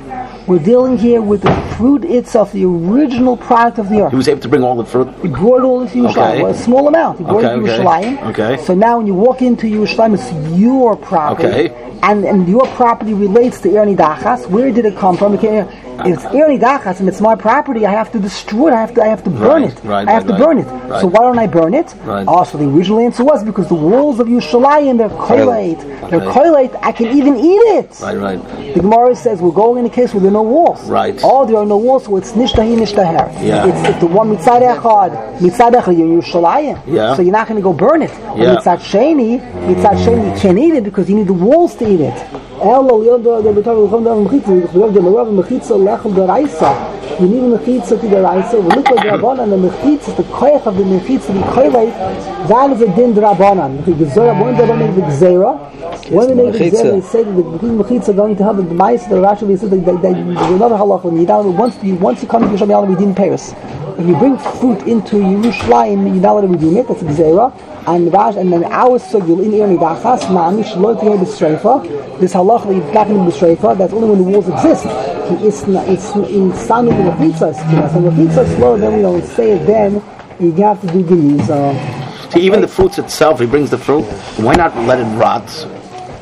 We're 0.50 0.58
dealing 0.58 0.98
here 0.98 1.22
with 1.22 1.44
the 1.44 1.54
fruit 1.78 2.04
itself, 2.04 2.54
the 2.54 2.66
original 2.66 3.38
product 3.38 3.78
of 3.78 3.88
the 3.88 4.02
earth. 4.02 4.10
he 4.10 4.16
was 4.18 4.28
able 4.28 4.42
to 4.42 4.50
bring 4.50 4.64
all 4.64 4.76
the 4.76 4.84
fruit. 4.84 5.08
He 5.22 5.28
brought 5.28 5.62
all 5.62 5.82
into 5.84 6.00
Yerushalayim. 6.00 6.10
Okay. 6.34 6.42
Well, 6.42 6.52
a 6.52 6.58
small 6.58 6.88
amount. 6.88 7.20
He 7.20 7.24
brought 7.24 7.46
Okay, 7.46 7.54
it 7.54 7.58
to 7.58 7.62
okay. 7.62 7.84
Yerushalayim. 7.84 8.30
Okay. 8.32 8.64
So 8.64 8.74
now 8.74 8.98
when 8.98 9.06
you 9.06 9.14
walk 9.14 9.44
into 9.44 9.68
Yerushalayim, 9.68 10.16
it's 10.16 10.58
your 10.60 10.96
property. 10.98 11.48
Okay. 11.70 11.86
And, 12.02 12.26
and 12.26 12.48
your 12.50 12.66
property 12.70 13.14
relates 13.14 13.62
to 13.62 13.68
Erni 13.70 13.96
Dachas. 13.96 14.50
Where 14.50 14.72
did 14.72 14.86
it 14.86 14.98
come 14.98 15.18
from? 15.18 15.34
Okay, 15.34 15.60
if 16.06 16.16
it's 16.16 16.24
Erni 16.26 16.58
Dachas 16.60 17.00
and 17.02 17.10
it's 17.10 17.20
my 17.22 17.36
property, 17.36 17.86
I 17.86 17.92
have 17.92 18.12
to 18.14 18.20
destroy 18.20 18.70
it. 18.70 18.74
I 18.74 18.80
have 18.80 18.94
to, 18.96 19.02
I 19.04 19.08
have 19.08 19.24
to 19.26 19.30
burn 19.30 19.64
Right, 19.64 19.72
it. 19.78 19.84
right, 19.84 20.08
I 20.08 20.12
have 20.14 20.26
right, 20.28 20.38
to 20.38 20.44
burn 20.46 20.58
it. 20.60 21.02
So 21.02 21.08
why 21.08 21.20
don't 21.20 21.38
I 21.38 21.46
burn 21.48 21.74
it? 21.74 21.94
Right. 22.06 22.26
Ah, 22.28 22.38
also, 22.38 22.58
the 22.58 22.66
original 22.70 23.00
answer 23.00 23.24
was 23.24 23.44
because 23.44 23.68
the 23.68 23.76
walls 23.76 24.20
of 24.20 24.28
Yerushalayim, 24.28 24.98
they're 24.98 25.10
koilate. 25.10 25.82
They're 26.10 26.22
Okay. 26.22 26.70
I 26.82 26.92
can 26.92 27.18
even 27.18 27.36
eat 27.36 27.64
it. 27.80 28.00
Right, 28.02 28.18
right. 28.18 28.74
The 28.74 28.80
Gemara 28.82 29.16
says 29.16 29.42
we're 29.42 29.52
going 29.52 29.80
in 29.80 29.86
a 29.86 29.94
case 29.94 30.14
where 30.14 30.22
there 30.22 30.32
are 30.32 30.39
no 30.40 30.44
walls. 30.56 30.82
Right. 30.90 31.20
Oh, 31.24 31.46
there 31.46 31.58
are 31.58 31.66
no 31.66 31.78
walls, 31.78 32.06
so 32.06 32.18
it's 32.20 32.32
nishtahi 32.32 32.74
nishtaher. 32.84 33.28
Yeah. 33.44 33.70
It's, 33.70 33.90
it's 33.90 34.00
the 34.00 34.12
one 34.20 34.28
mitzad 34.34 34.62
echad. 34.74 35.12
Mitzad 35.40 35.74
echad, 35.80 35.96
Yerushalayim. 36.02 36.78
Yeah. 36.88 37.16
So 37.16 37.22
you're 37.22 37.38
not 37.40 37.48
going 37.48 37.60
to 37.62 37.68
go 37.70 37.74
burn 37.74 38.02
it. 38.02 38.12
Yeah. 38.12 38.32
And 38.32 38.58
mitzad 38.58 38.80
sheni, 38.92 39.32
mitzad 39.70 39.98
sheni, 40.04 40.24
you 40.34 40.42
can't 40.42 40.60
eat 40.66 40.74
it 40.80 40.84
because 40.90 41.10
you 41.10 41.16
need 41.20 41.28
the 41.28 41.40
walls 41.48 41.76
to 41.80 41.84
eat 41.94 42.02
it. 42.12 42.20
Elo, 42.62 43.04
the 43.04 43.42
the 43.42 43.42
the 43.42 43.62
the 43.62 43.62
the 43.62 43.88
the 43.88 44.00
the. 44.00 44.16
You 44.16 44.42
to 44.42 44.52
the. 44.52 44.80
We 44.80 44.92
the 44.92 45.00
rabbanan, 49.02 49.50
the 49.50 49.58
the 49.58 50.14
the 50.14 51.72
the 51.72 51.94
that 52.48 52.72
is 52.72 52.82
a 52.82 52.88
din. 52.96 53.14
The 53.14 53.22
gezerah, 53.22 54.40
when 54.42 54.56
they 54.58 54.76
make 54.76 54.96
the 54.96 55.02
when 56.16 56.28
they 56.28 56.36
make 56.36 56.54
the 56.54 56.60
they 56.60 57.02
say 57.02 57.24
that 57.24 57.36
the 57.36 57.68
mechitza 57.68 58.10
are 58.10 58.14
going 58.14 58.36
to 58.36 58.44
have 58.44 58.58
the 58.58 58.64
mice, 58.74 59.06
the 59.08 59.16
Rashi, 59.16 59.58
says 59.60 59.70
that 59.70 59.70
they- 59.70 59.92
they- 59.96 60.14
there's 60.14 60.52
another 60.52 60.76
halacha. 60.76 61.04
When 61.06 61.18
you 61.20 61.26
down, 61.26 61.56
once 61.58 61.76
you 61.84 61.96
once 61.96 62.22
you 62.22 62.28
come 62.28 62.44
to 62.44 62.50
Yerushalayim, 62.50 62.90
you 62.90 62.96
redeem 62.96 63.14
peiros. 63.16 63.54
If 63.98 64.08
you 64.08 64.16
bring 64.16 64.38
fruit 64.38 64.88
into 64.88 65.18
Yerushalayim, 65.18 66.04
you're 66.08 66.16
not 66.16 66.32
allowed 66.32 66.42
to 66.42 66.48
redeem 66.48 66.78
it. 66.78 66.88
That's 66.88 67.02
a 67.02 67.06
gezerah. 67.06 67.52
And 67.88 68.14
Rash, 68.14 68.36
and 68.36 68.52
then 68.54 68.66
our 68.66 69.00
sugil 69.00 69.44
in 69.44 69.52
Erni 69.52 69.78
Dachas, 69.78 70.22
Mami, 70.28 70.64
Shalot 70.64 71.02
Yeh 71.04 71.18
B'Sreifa. 71.18 72.20
This 72.20 72.34
halacha 72.50 72.68
that 72.68 72.76
you've 72.76 72.94
gotten 72.94 73.16
in 73.16 73.26
B'Sreifa, 73.26 73.78
that's 73.78 73.94
only 73.94 74.10
when 74.10 74.18
the 74.24 74.30
walls 74.30 74.50
exist. 74.50 74.86
Not, 75.68 75.88
it's 75.88 76.16
in 76.16 76.54
Sami 76.56 76.90
the 76.92 76.98
Mechitzas. 77.12 77.92
So 77.94 78.02
the 78.02 78.10
Mechitzas 78.10 78.56
slow, 78.56 78.78
then 78.78 78.96
we 78.96 79.02
don't 79.02 79.24
say 79.24 79.52
it 79.52 79.66
then. 79.66 80.02
You 80.40 80.52
have 80.64 80.82
to 80.82 80.88
do 80.88 81.04
Geniza. 81.04 82.32
See, 82.32 82.42
even 82.42 82.62
the 82.62 82.68
fruits 82.68 82.98
itself, 82.98 83.40
he 83.40 83.46
brings 83.46 83.70
the 83.70 83.78
fruit. 83.78 84.04
Why 84.38 84.56
not 84.56 84.76
let 84.86 85.00
it 85.00 85.06
rot? 85.18 85.50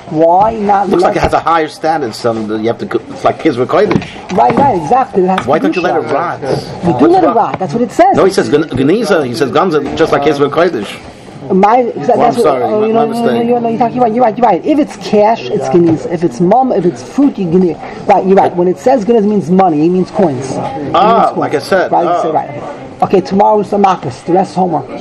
Why 0.10 0.56
not? 0.56 0.88
Looks 0.90 1.04
let, 1.04 1.10
like 1.10 1.18
it 1.18 1.22
has 1.22 1.34
a 1.34 1.40
higher 1.40 1.68
standard. 1.68 2.16
So 2.16 2.34
that 2.34 2.62
you 2.62 2.68
have 2.68 2.78
to. 2.80 2.86
cook- 2.86 3.04
It's 3.10 3.26
like 3.26 3.40
kids 3.40 3.58
with 3.58 3.68
kodesh. 3.68 4.08
Right, 4.38 4.56
right, 4.56 4.82
exactly. 4.82 5.24
It 5.24 5.46
Why 5.46 5.60
don't 5.60 5.76
you 5.76 5.82
let 5.82 5.98
it 5.98 6.08
rot? 6.08 6.40
You 6.42 6.98
do 6.98 7.08
let 7.08 7.26
it 7.26 7.28
rot. 7.28 7.60
That's 7.60 7.74
what 7.74 7.82
it 7.82 7.92
says. 7.92 8.16
No, 8.16 8.24
he 8.24 8.32
says 8.32 8.50
Geniza. 8.50 9.26
He 9.28 9.36
says 9.36 9.52
Ganza, 9.52 9.98
just 9.98 10.14
like 10.14 10.24
kids 10.24 10.40
with 10.40 10.52
kodesh. 10.52 11.17
My, 11.54 11.84
that's 11.84 12.10
I'm 12.10 12.18
what, 12.20 12.34
sorry, 12.36 12.64
oh, 12.64 12.82
my- 12.82 12.88
you 12.88 12.94
my 12.94 13.06
know, 13.06 13.12
no, 13.12 13.14
no, 13.14 13.24
mistake. 13.26 13.48
you're, 13.48 13.60
no, 13.62 13.70
you're, 13.70 13.78
talking- 13.80 13.96
you're 13.96 14.04
right, 14.06 14.14
you're 14.14 14.24
right, 14.24 14.38
you're 14.38 14.48
right. 14.48 14.66
If 14.66 14.80
it's 14.80 14.98
cash, 14.98 15.44
it's 15.50 15.70
geniz. 15.70 16.06
If 16.06 16.24
it's 16.24 16.40
mum, 16.40 16.72
if 16.72 16.86
it's 16.86 17.04
fruit, 17.04 17.38
you 17.38 17.50
geniz. 17.52 17.78
Right, 18.08 18.26
you're 18.26 18.36
right. 18.36 18.56
When 18.56 18.68
it 18.68 18.78
says 18.80 19.06
geniz, 19.06 19.24
it 19.26 19.28
means 19.30 19.50
money. 19.50 19.86
It 19.86 19.90
means 19.90 20.12
coins. 20.12 20.52
It 20.52 20.58
means 20.84 20.92
Ah, 20.96 21.28
coins. 21.28 21.38
like 21.38 21.54
I 21.56 21.60
said, 21.60 21.92
Right, 21.92 22.04
you 22.04 22.10
ah. 22.10 22.22
say 22.22 22.32
right. 22.32 22.50
Okay, 22.50 23.18
Okay, 23.18 23.22
tomorrow 23.22 23.60
is 23.60 23.70
the 23.70 23.78
Makkos. 23.78 24.26
The 24.26 24.34
rest 24.34 24.52
is 24.52 24.56
homework. 24.58 24.90
You 24.90 24.96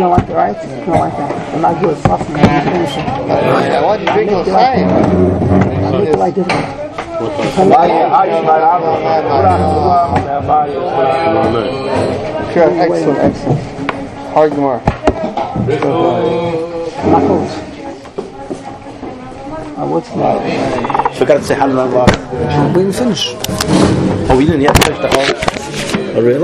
don't 0.00 0.10
like 0.10 0.28
it, 0.28 0.32
right? 0.34 0.56
You 0.78 0.84
don't 0.86 0.98
like 0.98 1.16
that. 1.16 1.54
I'm 1.54 1.60
not 1.60 1.80
good. 1.82 1.96
Trust 2.04 2.28
me. 2.30 2.40
I'm 2.40 2.64
finishing. 2.72 3.02
I 3.04 3.82
want 3.82 4.00
you 4.00 4.06
to 4.06 4.12
drink 4.12 4.30
the 4.30 4.44
same. 4.44 4.88
I'll 5.84 5.98
make 5.98 6.08
it 6.08 6.18
like 6.18 6.34
different. 6.34 6.84
Sure, 12.54 12.70
excellent, 12.70 13.18
excellent. 13.18 13.60
Hard 14.32 14.52
Gemara. 14.52 14.80
Uh, 19.76 19.86
what's 19.88 20.08
that? 20.10 21.14
Forgot 21.16 21.38
to 21.38 21.42
say 21.42 21.56
Hanukkah. 21.56 22.06
We 22.76 22.82
didn't 22.84 22.94
finish. 22.94 23.34
Oh, 24.30 24.36
we 24.38 24.44
didn't 24.46 24.60
yet 24.60 24.76
finish 24.84 25.00
the 25.00 25.08
whole. 25.08 25.34
Oh, 26.16 26.22
really? 26.22 26.42